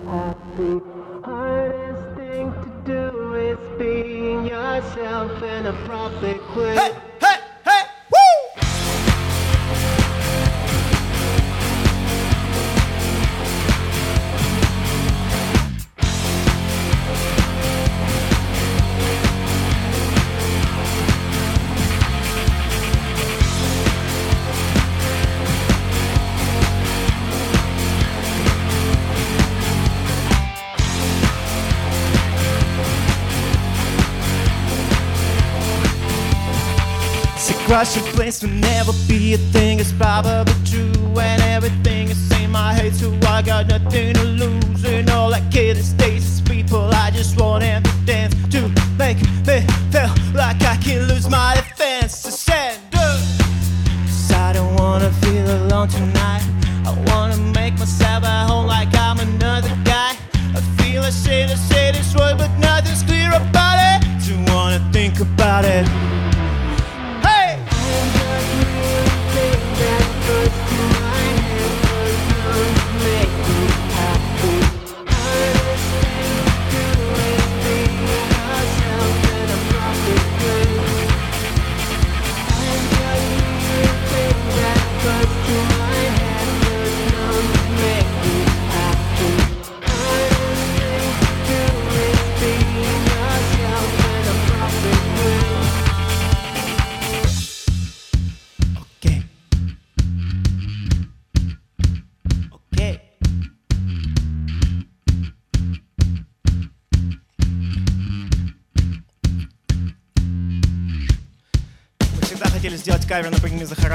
Hardest 0.08 0.91
myself 4.82 5.44
in 5.44 5.68
a 5.68 5.74
probably 5.86 6.40
quit. 6.54 6.78
Hey! 6.78 7.11
Crushing 37.72 38.04
place 38.04 38.44
will 38.44 38.50
never 38.50 38.92
be 39.08 39.34
a 39.34 39.38
thing. 39.38 39.80
It's 39.80 39.94
probably 39.94 40.54
true. 40.66 41.18
And 41.18 41.42
everything 41.42 42.10
is 42.10 42.18
same. 42.18 42.54
I 42.54 42.74
hate 42.74 42.94
so 42.96 43.18
I 43.26 43.42
got 43.42 43.68
nothing 43.68 44.14
to 44.14 44.24
lose. 44.26 44.84
And 44.84 45.10
all 45.10 45.34
I 45.34 45.40
care 45.52 45.74
these 45.74 45.94
days 45.94 46.26
is 46.26 46.42
people. 46.42 46.94
I 46.94 47.12
just 47.12 47.40
want 47.40 47.62
them 47.62 47.82
to 47.84 47.92
dance 48.06 48.36
to 48.50 48.62
make 49.00 49.22
me 49.22 49.30
feel 49.46 49.64
like 50.34 50.62
I 50.62 50.78
can 50.84 51.08
lose 51.08 51.30
my 51.30 51.56
defense. 51.56 52.24
To 52.24 52.32
up. 52.60 52.76
'Cause 52.92 54.32
I 54.34 54.52
don't 54.52 54.76
wanna 54.76 55.10
feel 55.22 55.50
alone 55.64 55.88
tonight. 55.88 56.44
I 56.86 56.92
wanna 57.10 57.38
make 57.38 57.80
myself 57.80 58.26
at 58.26 58.50
home 58.50 58.68
like 58.68 58.94
I'm 58.98 59.18
another 59.20 59.74
guy. 59.86 60.12
I 60.58 60.60
feel 60.76 61.04
to 61.04 61.12
say 61.14 61.46
this 61.48 62.14
word, 62.16 62.38
but 62.38 62.52
nothing's 62.60 63.04
clear 63.04 63.32
about 63.32 63.78
it. 63.92 64.00
Don't 64.28 64.46
wanna 64.54 64.82
think 64.92 65.22
about 65.22 65.64
it. 65.64 65.88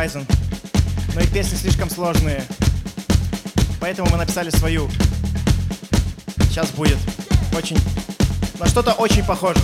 Horizon, 0.06 0.24
но 1.14 1.20
и 1.20 1.26
песни 1.26 1.56
слишком 1.56 1.90
сложные. 1.90 2.44
Поэтому 3.80 4.08
мы 4.10 4.18
написали 4.18 4.50
свою. 4.50 4.88
Сейчас 6.48 6.70
будет 6.70 6.98
очень... 7.56 7.76
На 8.58 8.66
что-то 8.66 8.92
очень 8.92 9.24
похоже. 9.24 9.60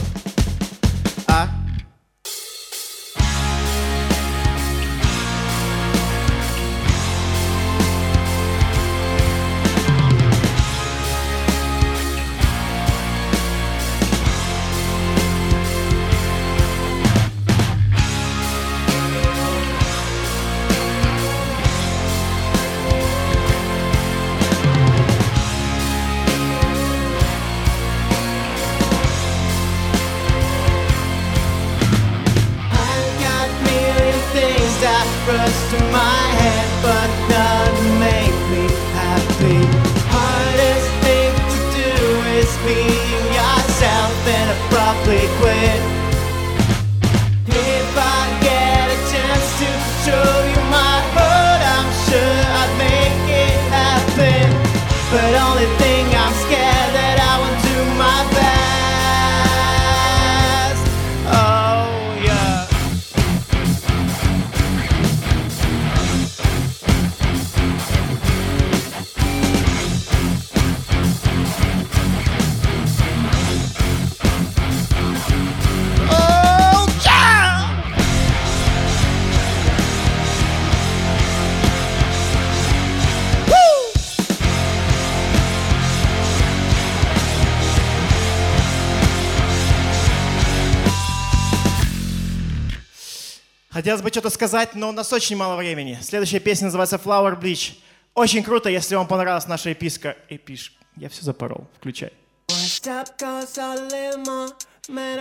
Что-то 94.12 94.30
сказать, 94.30 94.74
но 94.74 94.90
у 94.90 94.92
нас 94.92 95.12
очень 95.12 95.36
мало 95.36 95.56
времени. 95.56 95.98
Следующая 96.00 96.40
песня 96.40 96.66
называется 96.66 96.96
Flower 96.96 97.38
Bleach. 97.40 97.78
Очень 98.14 98.42
круто, 98.42 98.68
если 98.68 98.94
вам 98.94 99.06
понравилась 99.06 99.46
наша 99.46 99.72
эписка. 99.72 100.16
Эпиш. 100.28 100.76
Я 100.96 101.08
все 101.08 101.22
запорол. 101.22 101.66
Включай. 101.78 102.12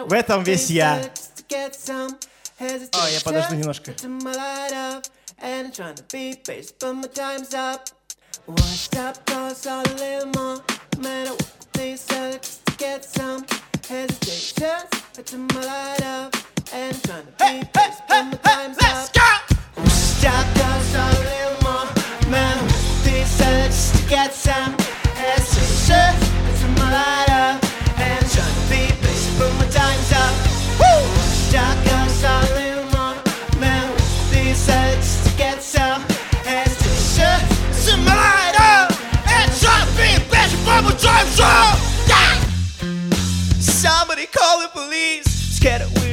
В 0.05 0.13
этом 0.13 0.43
весь 0.43 0.69
я. 0.69 1.01
О, 2.59 3.07
я 3.07 3.21
подожду 3.23 3.55
немножко. 3.55 3.93
These 13.91 14.53
just 14.53 15.27
to 15.27 15.37
my 15.37 15.65
light 15.65 16.03
up 16.03 16.50
and 16.73 17.03
trying 17.03 17.25
to 17.25 17.43
hey, 17.43 17.59
beat 17.59 17.73
this. 17.73 17.99
Hey, 18.07 18.23
hey, 18.45 18.67
let's 18.79 19.09
up. 19.09 19.13
go! 19.13 19.81
Who 19.81 19.89
us 20.61 20.95
a 20.95 21.07
little 21.27 21.57
more? 21.63 21.87
Man, 22.31 22.57
this 23.03 23.41
urge 23.41 23.99
to 23.99 24.09
get 24.09 24.33
some 24.33 24.75
extra 25.17 25.63
light 26.91 27.29
up 27.29 27.63
and 27.99 28.23
trying 28.31 28.55
to. 28.69 28.79
But 29.37 29.51
my 29.59 29.67
time's 29.67 30.11
up. 30.13 30.35
A 32.23 32.25
little 32.53 32.85
more? 32.91 33.15
To 35.23 35.29
get 35.37 35.61
some 35.61 36.05
extra 36.45 37.97
light 37.97 38.55
up 38.59 38.91
and 39.27 39.51
trying 39.59 39.87
to. 39.97 40.21
But 40.65 40.83
my 40.83 40.91
time's 40.95 41.39
up. 41.39 41.77
Somebody 43.59 44.25
call 44.27 44.61
the 44.61 44.67
police. 44.69 45.25
Scared 45.57 45.81
of 45.81 46.10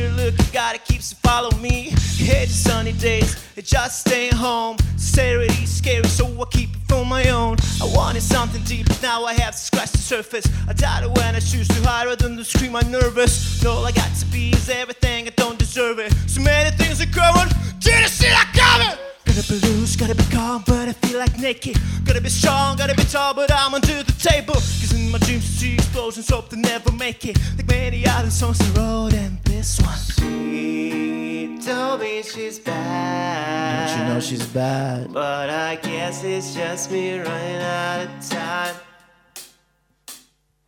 gotta 0.58 0.78
keep 0.78 1.00
to 1.00 1.14
follow 1.14 1.52
me. 1.58 1.90
It's 2.18 2.52
sunny 2.52 2.90
days, 2.90 3.36
just 3.62 4.00
staying 4.00 4.34
home. 4.34 4.76
Sincerity 4.96 5.66
scary, 5.66 6.08
so 6.08 6.26
I 6.26 6.44
keep 6.50 6.70
it 6.70 6.82
for 6.88 7.04
my 7.06 7.28
own. 7.30 7.58
I 7.80 7.86
wanted 7.94 8.22
something 8.22 8.64
deep, 8.64 8.86
now 9.00 9.24
I 9.24 9.34
have 9.34 9.54
to 9.54 9.60
scratch 9.60 9.92
the 9.92 9.98
surface. 9.98 10.46
I 10.68 10.72
doubt 10.72 11.04
it 11.04 11.10
when 11.10 11.36
I 11.36 11.38
choose 11.38 11.68
to 11.68 11.80
hide 11.86 12.06
rather 12.06 12.26
than 12.26 12.36
to 12.36 12.44
scream. 12.44 12.74
I'm 12.74 12.90
nervous. 12.90 13.64
All 13.64 13.86
I 13.86 13.92
got 13.92 14.12
to 14.16 14.26
be 14.26 14.50
is 14.50 14.68
everything 14.68 15.28
I 15.28 15.30
don't 15.36 15.60
deserve 15.60 16.00
it. 16.00 16.12
So 16.26 16.40
many 16.40 16.76
things 16.76 17.00
are 17.00 17.06
coming, 17.06 17.48
didn't 17.78 18.08
see 18.08 18.26
that 18.26 18.50
coming. 18.52 18.98
Gotta 19.28 19.52
be 19.52 19.60
loose, 19.68 19.94
gotta 19.94 20.14
be 20.14 20.24
calm, 20.24 20.64
but 20.66 20.88
I 20.88 20.92
feel 20.92 21.18
like 21.18 21.38
naked. 21.38 21.76
Gotta 22.04 22.20
be 22.20 22.30
strong, 22.30 22.76
gotta 22.76 22.94
be 22.94 23.04
tall, 23.04 23.34
but 23.34 23.52
I'm 23.52 23.74
under 23.74 24.02
the 24.02 24.12
table. 24.12 24.54
Cause 24.54 24.92
in 24.92 25.10
my 25.10 25.18
dreams, 25.18 25.44
I 25.44 25.48
see 25.60 25.74
explosions, 25.74 26.28
hope 26.30 26.48
to 26.48 26.56
never 26.56 26.90
make 26.92 27.24
it. 27.26 27.38
Like 27.56 27.68
many 27.68 28.06
other 28.06 28.30
songs 28.30 28.58
I 28.60 28.70
wrote, 28.80 29.12
and 29.14 29.38
this 29.44 29.80
one. 29.80 29.96
She 29.96 31.58
told 31.62 32.00
me 32.00 32.22
she's 32.22 32.58
bad. 32.58 33.88
Don't 33.88 33.98
you 33.98 34.14
know 34.14 34.20
she's 34.20 34.46
bad? 34.46 35.12
But 35.12 35.50
I 35.50 35.76
guess 35.76 36.24
it's 36.24 36.54
just 36.54 36.90
me 36.90 37.18
running 37.18 37.62
out 37.62 38.06
of 38.06 38.28
time. 38.28 38.74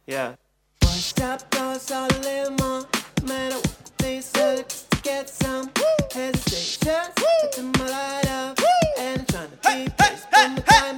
Yeah. 0.06 0.34
One 0.82 0.92
stop 0.92 1.50
goes 1.50 1.90
a 1.90 2.06
little 2.22 2.52
more. 2.60 2.84
Man, 3.24 3.52
I 3.52 3.54
want 3.54 3.98
these 3.98 4.34
lyrics 4.36 4.82
to 4.82 4.89
get 5.02 5.28
some 5.28 5.70
hesitation. 6.12 6.88
Woo! 7.18 7.24
It's 7.44 7.58
my 7.58 7.88
light 7.88 8.26
up, 8.30 8.58
and 8.98 9.20
I'm 9.20 9.26
trying 9.26 9.50
to 9.50 9.56
keep 9.56 9.64
hey, 9.64 9.88
this 9.98 10.26
hey, 10.32 10.56
hey, 10.68 10.89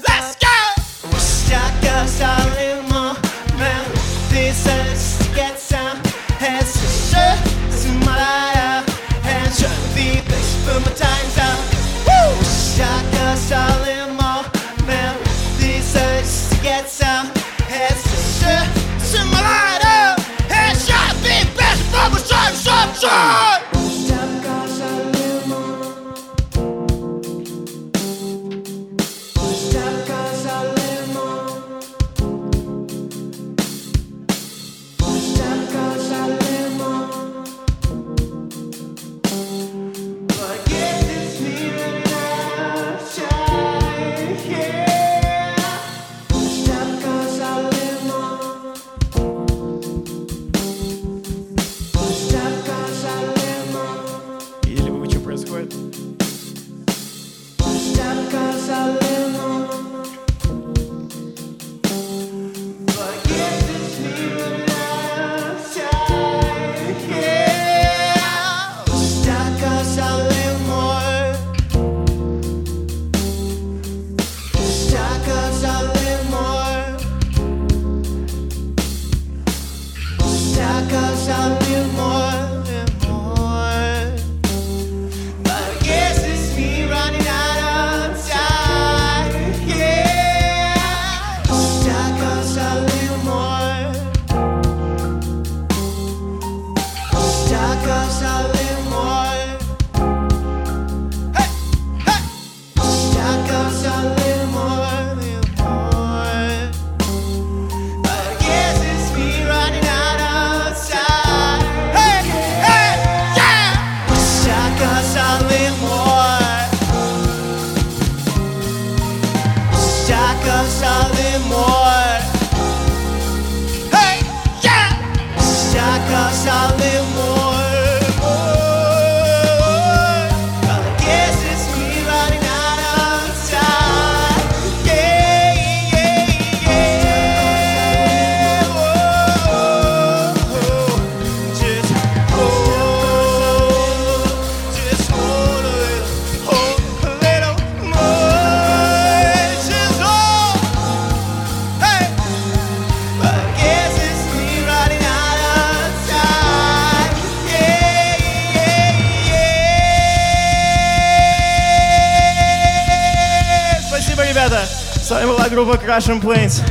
Crushing 165.99 166.23
Planes. 166.23 166.63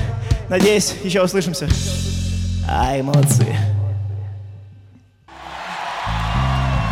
Надеюсь, 0.50 0.96
еще 1.04 1.22
услышимся. 1.22 1.68
Ай, 2.68 3.02
молодцы. 3.04 3.56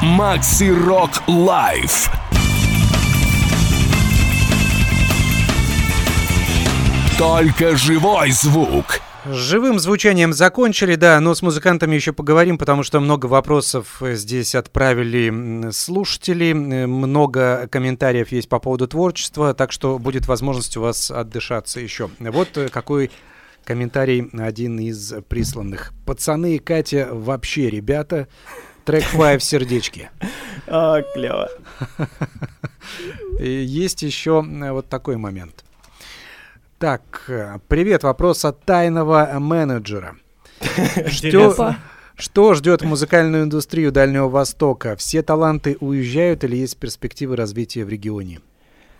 Maxi 0.01 0.71
Rock 0.71 1.11
Live. 1.27 2.11
Только 7.17 7.75
живой 7.75 8.31
звук. 8.31 9.01
С 9.29 9.35
живым 9.35 9.77
звучанием 9.77 10.33
закончили, 10.33 10.95
да, 10.95 11.19
но 11.19 11.35
с 11.35 11.43
музыкантами 11.43 11.93
еще 11.93 12.13
поговорим, 12.13 12.57
потому 12.57 12.81
что 12.81 12.99
много 12.99 13.27
вопросов 13.27 14.01
э, 14.01 14.15
здесь 14.15 14.55
отправили 14.55 15.69
слушатели, 15.69 16.49
э, 16.49 16.87
много 16.87 17.67
комментариев 17.67 18.31
есть 18.31 18.49
по 18.49 18.57
поводу 18.57 18.87
творчества, 18.87 19.53
так 19.53 19.71
что 19.71 19.99
будет 19.99 20.27
возможность 20.27 20.77
у 20.77 20.81
вас 20.81 21.11
отдышаться 21.11 21.79
еще. 21.79 22.09
Вот 22.19 22.57
э, 22.57 22.69
какой 22.69 23.11
комментарий 23.65 24.27
один 24.33 24.79
из 24.79 25.13
присланных. 25.27 25.93
Пацаны 26.07 26.55
и 26.55 26.59
Катя 26.59 27.09
вообще 27.11 27.69
ребята, 27.69 28.27
трек 28.83 29.03
5 29.11 29.43
сердечки. 29.43 30.09
А, 30.65 31.03
клево. 31.13 31.49
Есть 33.39 34.01
еще 34.01 34.41
вот 34.41 34.89
такой 34.89 35.17
момент. 35.17 35.65
Так, 36.79 37.29
привет, 37.67 38.03
вопрос 38.03 38.45
от 38.45 38.63
тайного 38.63 39.29
менеджера. 39.37 40.15
Что, 41.07 41.75
что 42.15 42.53
ждет 42.53 42.83
музыкальную 42.83 43.43
индустрию 43.43 43.91
Дальнего 43.91 44.29
Востока? 44.29 44.95
Все 44.95 45.21
таланты 45.21 45.75
уезжают 45.81 46.45
или 46.45 46.55
есть 46.55 46.77
перспективы 46.77 47.35
развития 47.35 47.83
в 47.83 47.89
регионе? 47.89 48.39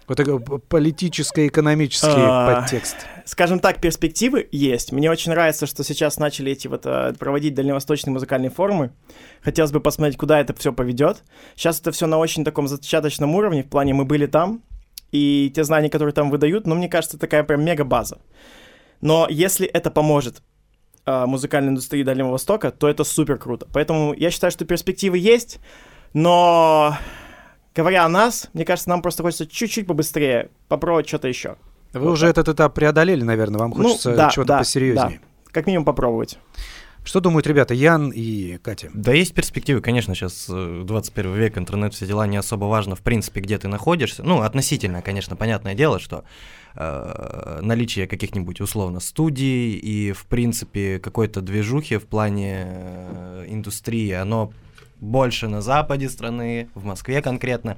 Вот 0.10 0.18
такой 0.18 0.40
политическо-экономический 0.42 2.08
А, 2.10 2.62
подтекст. 2.62 2.98
Скажем 3.24 3.60
так, 3.60 3.80
перспективы 3.80 4.50
есть. 4.52 4.92
Мне 4.92 5.10
очень 5.10 5.32
нравится, 5.32 5.66
что 5.66 5.84
сейчас 5.86 6.18
начали 6.18 6.52
эти 6.52 6.68
вот 6.68 6.86
э, 6.86 7.14
проводить 7.18 7.54
дальневосточные 7.54 8.12
музыкальные 8.12 8.50
форумы. 8.50 8.92
Хотелось 9.42 9.72
бы 9.72 9.80
посмотреть, 9.80 10.18
куда 10.18 10.40
это 10.42 10.54
все 10.54 10.74
поведет. 10.74 11.24
Сейчас 11.56 11.80
это 11.80 11.92
все 11.92 12.08
на 12.08 12.18
очень 12.18 12.44
таком 12.44 12.68
зачаточном 12.68 13.36
уровне, 13.36 13.64
в 13.64 13.70
плане 13.70 13.94
мы 13.94 14.04
были 14.04 14.26
там, 14.26 14.64
и 15.12 15.52
те 15.56 15.64
знания, 15.64 15.90
которые 15.90 16.14
там 16.14 16.30
выдают, 16.30 16.68
ну, 16.68 16.76
мне 16.76 16.90
кажется, 16.90 17.18
такая 17.18 17.44
прям 17.44 17.64
мега-база. 17.64 18.20
Но 19.02 19.28
если 19.30 19.68
это 19.68 19.92
поможет 19.92 20.42
э, 21.06 21.26
музыкальной 21.26 21.70
индустрии 21.70 22.04
Дальнего 22.04 22.30
Востока, 22.30 22.72
то 22.72 22.88
это 22.88 23.04
супер 23.04 23.38
круто. 23.38 23.68
Поэтому 23.74 24.14
я 24.14 24.30
считаю, 24.32 24.52
что 24.52 24.66
перспективы 24.66 25.18
есть, 25.18 25.60
но 26.14 26.98
говоря 27.76 28.06
о 28.06 28.10
нас, 28.10 28.50
мне 28.54 28.66
кажется, 28.66 28.90
нам 28.90 29.02
просто 29.02 29.24
хочется 29.24 29.48
чуть-чуть 29.48 29.88
побыстрее 29.88 30.50
попробовать 30.68 31.08
что-то 31.08 31.28
еще. 31.28 31.56
Вы 31.94 32.12
уже 32.12 32.28
этот 32.28 32.50
этап 32.50 32.74
преодолели, 32.76 33.24
наверное, 33.24 33.60
вам 33.60 33.72
Ну, 33.72 33.84
хочется 33.84 34.16
да, 34.16 34.30
чего-то 34.30 34.50
да, 34.50 34.58
посерьезнее. 34.60 35.22
Как 35.52 35.66
минимум 35.66 35.86
попробовать. 35.86 36.38
Что 37.04 37.22
думают 37.22 37.48
ребята, 37.48 37.74
Ян 37.74 38.12
и 38.12 38.58
Катя? 38.58 38.92
Да 38.94 39.14
есть 39.14 39.34
перспективы, 39.34 39.82
конечно, 39.82 40.14
сейчас 40.14 40.46
21 40.48 41.34
век, 41.34 41.58
интернет, 41.58 41.94
все 41.94 42.06
дела, 42.06 42.28
не 42.28 42.38
особо 42.38 42.66
важно, 42.66 42.96
в 42.96 43.02
принципе, 43.02 43.42
где 43.42 43.58
ты 43.58 43.68
находишься. 43.68 44.24
Ну, 44.24 44.42
относительно, 44.42 45.02
конечно, 45.02 45.36
понятное 45.36 45.74
дело, 45.74 46.00
что 46.00 46.24
э, 46.76 47.60
наличие 47.62 48.08
каких-нибудь, 48.08 48.62
условно, 48.62 49.00
студий 49.00 49.74
и, 49.74 50.12
в 50.12 50.26
принципе, 50.26 51.00
какой-то 51.00 51.42
движухи 51.42 51.98
в 51.98 52.06
плане 52.06 52.66
э, 52.68 53.46
индустрии, 53.48 54.12
оно 54.12 54.52
больше 55.00 55.48
на 55.48 55.62
западе 55.62 56.10
страны, 56.10 56.70
в 56.76 56.86
Москве 56.86 57.22
конкретно. 57.22 57.78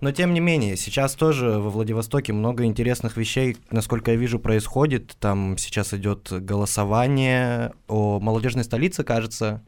Но 0.00 0.12
тем 0.12 0.32
не 0.32 0.40
менее, 0.40 0.76
сейчас 0.76 1.14
тоже 1.14 1.50
во 1.50 1.68
Владивостоке 1.68 2.32
много 2.32 2.64
интересных 2.64 3.16
вещей, 3.18 3.56
насколько 3.70 4.12
я 4.12 4.16
вижу, 4.16 4.38
происходит. 4.38 5.14
Там 5.20 5.58
сейчас 5.58 5.92
идет 5.92 6.32
голосование 6.32 7.72
о 7.86 8.18
молодежной 8.18 8.64
столице, 8.64 9.04
кажется, 9.04 9.62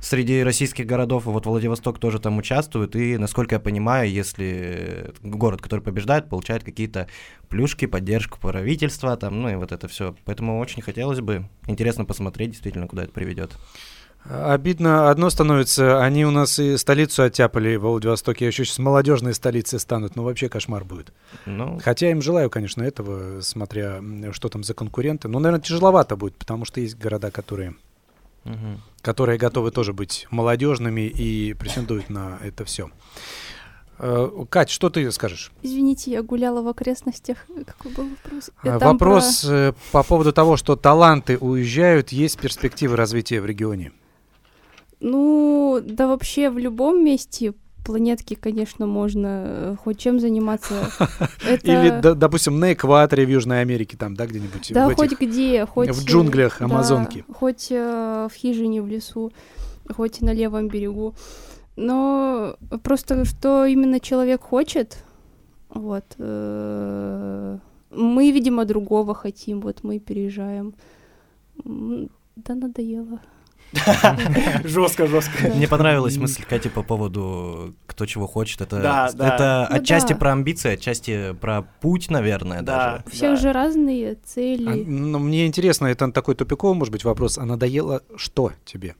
среди 0.00 0.42
российских 0.42 0.86
городов. 0.86 1.24
Вот 1.26 1.46
Владивосток 1.46 1.98
тоже 1.98 2.20
там 2.20 2.38
участвует. 2.38 2.94
И, 2.94 3.18
насколько 3.18 3.56
я 3.56 3.60
понимаю, 3.60 4.08
если 4.08 5.12
город, 5.22 5.60
который 5.60 5.80
побеждает, 5.80 6.28
получает 6.28 6.62
какие-то 6.62 7.08
плюшки, 7.48 7.86
поддержку 7.86 8.38
правительства, 8.38 9.16
там, 9.16 9.42
ну 9.42 9.48
и 9.50 9.56
вот 9.56 9.72
это 9.72 9.88
все. 9.88 10.14
Поэтому 10.24 10.60
очень 10.60 10.80
хотелось 10.80 11.20
бы 11.20 11.48
интересно 11.66 12.04
посмотреть 12.04 12.50
действительно, 12.50 12.86
куда 12.86 13.02
это 13.02 13.12
приведет. 13.12 13.56
Обидно 14.24 15.10
одно 15.10 15.30
становится, 15.30 16.02
они 16.04 16.26
у 16.26 16.30
нас 16.30 16.58
и 16.58 16.76
столицу 16.76 17.22
оттяпали 17.22 17.76
в 17.76 17.82
Владивостоке, 17.82 18.46
еще 18.46 18.64
сейчас 18.64 18.78
молодежной 18.78 19.34
столицей 19.34 19.80
станут, 19.80 20.14
ну 20.14 20.22
вообще 20.22 20.48
кошмар 20.48 20.84
будет. 20.84 21.12
Ну, 21.46 21.80
Хотя 21.82 22.10
им 22.10 22.20
желаю, 22.20 22.50
конечно, 22.50 22.82
этого, 22.82 23.40
смотря 23.40 24.00
что 24.32 24.48
там 24.48 24.62
за 24.62 24.74
конкуренты. 24.74 25.28
Но, 25.28 25.38
наверное, 25.38 25.62
тяжеловато 25.62 26.16
будет, 26.16 26.36
потому 26.36 26.64
что 26.64 26.80
есть 26.80 26.98
города, 26.98 27.30
которые, 27.30 27.74
мгм. 28.44 28.82
которые 29.00 29.38
готовы 29.38 29.70
тоже 29.70 29.94
быть 29.94 30.26
молодежными 30.30 31.02
и 31.02 31.54
претендуют 31.54 32.10
на 32.10 32.38
это 32.42 32.64
все. 32.64 32.90
Кать, 34.48 34.70
что 34.70 34.88
ты 34.88 35.10
скажешь? 35.12 35.52
Извините, 35.62 36.10
я 36.10 36.22
гуляла 36.22 36.62
в 36.62 36.68
окрестностях. 36.68 37.38
Какой 37.66 37.92
был 37.92 38.08
вопрос? 38.08 38.50
Я 38.64 38.78
там 38.78 38.92
Вопрос 38.92 39.44
э, 39.44 39.74
по 39.92 40.02
поводу 40.02 40.32
того, 40.32 40.56
что 40.56 40.74
таланты 40.74 41.36
уезжают, 41.36 42.10
есть 42.10 42.38
перспективы 42.40 42.96
развития 42.96 43.42
в 43.42 43.46
регионе. 43.46 43.92
Ну, 45.00 45.80
да 45.82 46.06
вообще 46.06 46.50
в 46.50 46.58
любом 46.58 47.04
месте 47.04 47.54
планетки, 47.84 48.34
конечно, 48.34 48.86
можно 48.86 49.42
э, 49.46 49.76
хоть 49.82 49.98
чем 49.98 50.20
заниматься. 50.20 50.90
Это... 51.46 51.66
Или, 51.66 52.14
допустим, 52.14 52.60
на 52.60 52.72
экваторе 52.72 53.24
в 53.24 53.30
Южной 53.30 53.62
Америке, 53.62 53.96
там, 53.96 54.14
да, 54.14 54.26
где-нибудь 54.26 54.72
Да, 54.72 54.86
в 54.86 54.90
этих- 54.90 54.96
хоть 54.98 55.20
где, 55.20 55.66
хоть... 55.66 55.90
в 55.90 56.02
э, 56.02 56.04
джунглях 56.04 56.58
да, 56.58 56.66
Амазонки. 56.66 57.24
хоть 57.32 57.68
э, 57.70 58.28
в 58.30 58.34
хижине 58.34 58.82
в 58.82 58.86
лесу, 58.86 59.32
хоть 59.88 60.20
на 60.20 60.32
левом 60.32 60.68
берегу. 60.68 61.14
Но 61.76 62.56
просто 62.82 63.24
что 63.24 63.64
именно 63.64 64.00
человек 64.00 64.42
хочет, 64.42 64.98
вот. 65.70 66.04
э, 66.18 67.58
мы, 67.90 68.30
видимо, 68.30 68.64
другого 68.64 69.14
хотим, 69.14 69.60
вот 69.60 69.82
мы 69.82 69.98
переезжаем. 69.98 70.74
Да 71.64 72.54
надоело. 72.54 73.20
Жестко, 74.64 75.06
жестко. 75.06 75.48
Мне 75.54 75.68
понравилась 75.68 76.16
мысль 76.16 76.42
Кати 76.48 76.68
по 76.68 76.82
поводу 76.82 77.74
кто 77.86 78.06
чего 78.06 78.26
хочет. 78.26 78.60
Это, 78.60 78.80
Да, 78.80 79.10
да. 79.12 79.34
это 79.34 79.66
Ну 79.70 79.76
отчасти 79.76 80.12
да. 80.12 80.18
про 80.18 80.32
амбиции, 80.32 80.72
отчасти 80.74 81.34
про 81.40 81.62
путь, 81.80 82.10
наверное, 82.10 82.62
Да. 82.62 82.90
даже. 82.90 83.02
У 83.06 83.10
всех 83.10 83.38
же 83.40 83.52
разные 83.52 84.16
цели. 84.24 84.66
А, 84.66 84.90
ну, 84.90 85.18
мне 85.18 85.46
интересно, 85.46 85.86
это 85.86 86.10
такой 86.10 86.34
тупиковый, 86.34 86.76
может 86.76 86.92
быть, 86.92 87.04
вопрос. 87.04 87.38
А 87.38 87.44
надоело 87.44 88.02
что 88.16 88.52
тебе? 88.64 88.94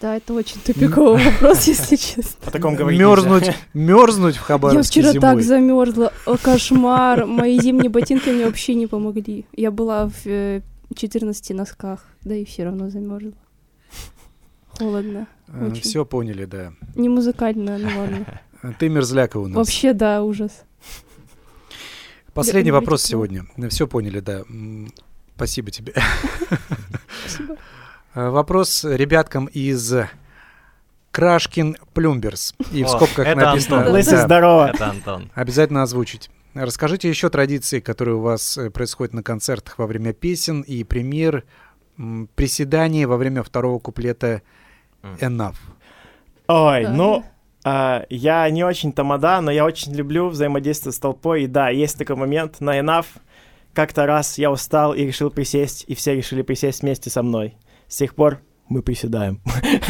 Да, 0.00 0.16
это 0.16 0.34
очень 0.34 0.60
тупиковый 0.60 1.22
вопрос, 1.24 1.66
если 1.66 1.96
честно. 1.96 2.36
О 2.46 2.50
таком 2.50 2.74
говорить 2.74 3.00
Мерзнуть, 3.00 3.52
мерзнуть 3.72 4.34
в 4.34 4.40
Я 4.40 4.44
Хабаровске 4.44 5.00
вчера 5.02 5.12
так 5.20 5.40
зимой. 5.40 5.42
замерзла. 5.42 6.12
О, 6.26 6.36
кошмар. 6.36 7.24
Мои 7.26 7.58
зимние 7.60 7.88
ботинки 7.88 8.28
мне 8.28 8.44
вообще 8.44 8.74
не 8.74 8.86
помогли. 8.86 9.46
Я 9.56 9.70
была 9.70 10.08
в 10.08 10.26
э, 10.26 10.60
14 10.94 11.50
носках, 11.50 12.04
да 12.22 12.34
и 12.34 12.44
все 12.44 12.64
равно 12.64 12.88
замерзла. 12.90 13.32
Холодно. 14.78 15.28
очень. 15.48 15.82
Все 15.82 16.04
поняли, 16.04 16.44
да. 16.46 16.72
Не 16.94 17.08
музыкально, 17.08 17.78
ну 17.78 17.88
ладно. 17.98 18.26
Ты 18.78 18.88
мерзляка 18.88 19.36
у 19.38 19.46
нас. 19.46 19.56
Вообще, 19.56 19.92
да, 19.92 20.22
ужас. 20.22 20.64
Последний 22.32 22.72
вопрос 22.72 23.02
сегодня. 23.02 23.46
Все 23.68 23.86
поняли, 23.86 24.20
да. 24.20 24.42
Спасибо 25.36 25.70
тебе. 25.70 25.94
Спасибо. 27.24 27.56
Э, 28.14 28.28
Вопрос 28.30 28.84
ребяткам 28.84 29.46
из 29.46 29.92
Крашкин 31.10 31.76
Плюмберс. 31.92 32.54
И 32.72 32.84
в 32.84 32.88
скобках 32.88 33.26
это 33.26 33.40
написано... 33.40 33.90
Лысый, 33.90 34.18
здорово. 34.18 34.70
Это 34.74 34.90
Антон. 34.90 35.30
Обязательно 35.34 35.82
озвучить. 35.82 36.30
Расскажите 36.54 37.08
еще 37.08 37.30
традиции, 37.30 37.80
которые 37.80 38.16
у 38.16 38.20
вас 38.20 38.56
э, 38.56 38.70
происходят 38.70 39.12
на 39.12 39.22
концертах 39.22 39.78
во 39.78 39.86
время 39.86 40.12
песен 40.12 40.60
и 40.62 40.84
пример 40.84 41.44
м, 41.98 42.28
приседания 42.34 43.08
во 43.08 43.16
время 43.16 43.42
второго 43.42 43.78
куплета. 43.78 44.42
Enough. 45.20 45.56
Ой, 46.48 46.84
Да. 46.84 46.90
ну, 46.92 47.24
а, 47.64 48.04
я 48.08 48.48
не 48.50 48.62
очень 48.64 48.92
тамада, 48.92 49.40
но 49.40 49.50
я 49.50 49.64
очень 49.64 49.94
люблю 49.94 50.28
взаимодействовать 50.28 50.96
с 50.96 50.98
толпой. 50.98 51.44
И 51.44 51.46
да, 51.46 51.70
есть 51.70 51.98
такой 51.98 52.16
момент 52.16 52.60
на 52.60 52.78
Enough. 52.78 53.06
Как-то 53.72 54.06
раз 54.06 54.38
я 54.38 54.50
устал 54.50 54.94
и 54.94 55.04
решил 55.04 55.30
присесть, 55.30 55.84
и 55.88 55.94
все 55.94 56.14
решили 56.14 56.42
присесть 56.42 56.82
вместе 56.82 57.10
со 57.10 57.22
мной. 57.22 57.56
С 57.88 57.96
тех 57.96 58.14
пор 58.14 58.40
мы 58.68 58.82
приседаем. 58.82 59.40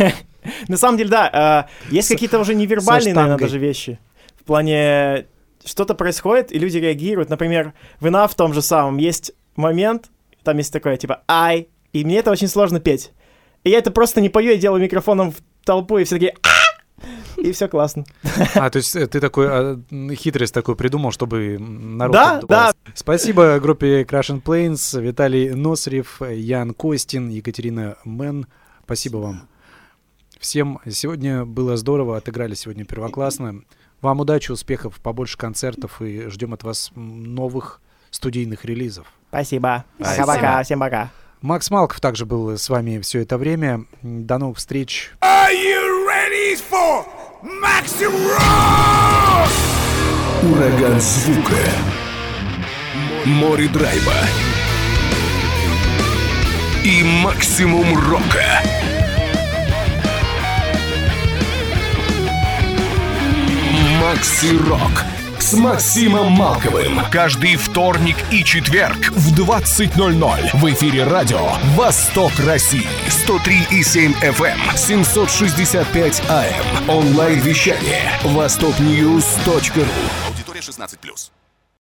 На 0.68 0.76
самом 0.76 0.98
деле, 0.98 1.10
да, 1.10 1.30
а, 1.32 1.68
есть 1.90 2.08
какие-то 2.08 2.38
уже 2.38 2.54
невербальные, 2.54 3.14
наверное, 3.14 3.38
даже 3.38 3.58
вещи. 3.58 3.98
В 4.40 4.44
плане 4.44 5.26
что-то 5.64 5.94
происходит, 5.94 6.52
и 6.52 6.58
люди 6.58 6.78
реагируют. 6.78 7.30
Например, 7.30 7.74
в 8.00 8.06
Enough 8.06 8.28
в 8.28 8.34
том 8.34 8.52
же 8.54 8.62
самом 8.62 8.98
есть 8.98 9.32
момент, 9.56 10.10
там 10.42 10.58
есть 10.58 10.72
такое, 10.72 10.96
типа, 10.96 11.22
ай, 11.28 11.68
и 11.92 12.04
мне 12.04 12.18
это 12.18 12.30
очень 12.30 12.48
сложно 12.48 12.80
петь. 12.80 13.12
И 13.62 13.70
я 13.70 13.78
это 13.78 13.90
просто 13.90 14.20
не 14.20 14.28
пою, 14.28 14.50
я 14.50 14.56
делаю 14.56 14.82
микрофоном 14.82 15.32
в 15.32 15.36
толпу, 15.64 15.98
и 15.98 16.04
все 16.04 16.16
такие 16.16 16.34
«А!» 16.42 16.54
И 17.36 17.52
все 17.52 17.68
классно. 17.68 18.04
А, 18.54 18.70
то 18.70 18.78
есть 18.78 18.94
э, 18.96 19.06
ты 19.06 19.20
такой 19.20 19.46
а, 19.48 19.80
хитрость 20.14 20.54
такой 20.54 20.76
придумал, 20.76 21.12
чтобы 21.12 21.58
народ 21.58 22.14
Да, 22.14 22.38
отдувался. 22.38 22.76
Спасибо 22.94 23.58
группе 23.60 24.02
Crash 24.02 24.30
and 24.30 24.42
Planes, 24.42 25.00
Виталий 25.00 25.50
Носрев, 25.50 26.20
Ян 26.22 26.72
Костин, 26.72 27.28
Екатерина 27.28 27.96
Мэн. 28.04 28.46
Спасибо 28.84 29.18
вам. 29.18 29.48
Всем 30.38 30.80
сегодня 30.88 31.44
было 31.44 31.76
здорово, 31.76 32.16
отыграли 32.16 32.54
сегодня 32.54 32.84
первоклассно. 32.84 33.62
Вам 34.04 34.20
удачи, 34.20 34.52
успехов, 34.52 35.00
побольше 35.00 35.38
концертов 35.38 36.02
и 36.02 36.28
ждем 36.28 36.52
от 36.52 36.62
вас 36.62 36.90
новых 36.94 37.80
студийных 38.10 38.66
релизов. 38.66 39.06
Спасибо. 39.30 39.86
Спасибо. 39.98 40.26
Пока-пока. 40.26 40.62
Всем 40.62 40.78
пока. 40.78 41.10
Макс 41.40 41.70
Малков 41.70 42.00
также 42.00 42.26
был 42.26 42.50
с 42.50 42.68
вами 42.68 43.00
все 43.00 43.20
это 43.20 43.38
время. 43.38 43.86
До 44.02 44.36
новых 44.36 44.58
встреч. 44.58 45.10
Are 45.22 45.50
you 45.50 46.06
ready 46.06 46.54
for 46.70 47.06
Maxi 47.62 48.04
Rock? 48.04 49.48
Ураган 50.52 51.00
звука. 51.00 51.56
Море 53.24 53.68
драйва. 53.68 54.12
И 56.84 57.02
максимум 57.22 57.86
рока. 58.06 58.60
Макси 64.00 64.56
Рок 64.56 65.04
с 65.38 65.52
Максимом 65.54 66.32
Малковым. 66.32 67.00
Каждый 67.10 67.56
вторник 67.56 68.16
и 68.30 68.42
четверг 68.42 69.10
в 69.10 69.38
20.00 69.38 70.50
в 70.56 70.72
эфире 70.72 71.04
радио 71.04 71.50
«Восток 71.76 72.32
России». 72.46 72.86
103,7 73.08 74.14
FM, 74.22 74.76
765 74.76 76.22
AM. 76.28 76.88
Онлайн-вещание. 76.88 78.10
Востокньюз.ру. 78.24 79.84
Аудитория 80.28 80.60
16+. 80.60 81.33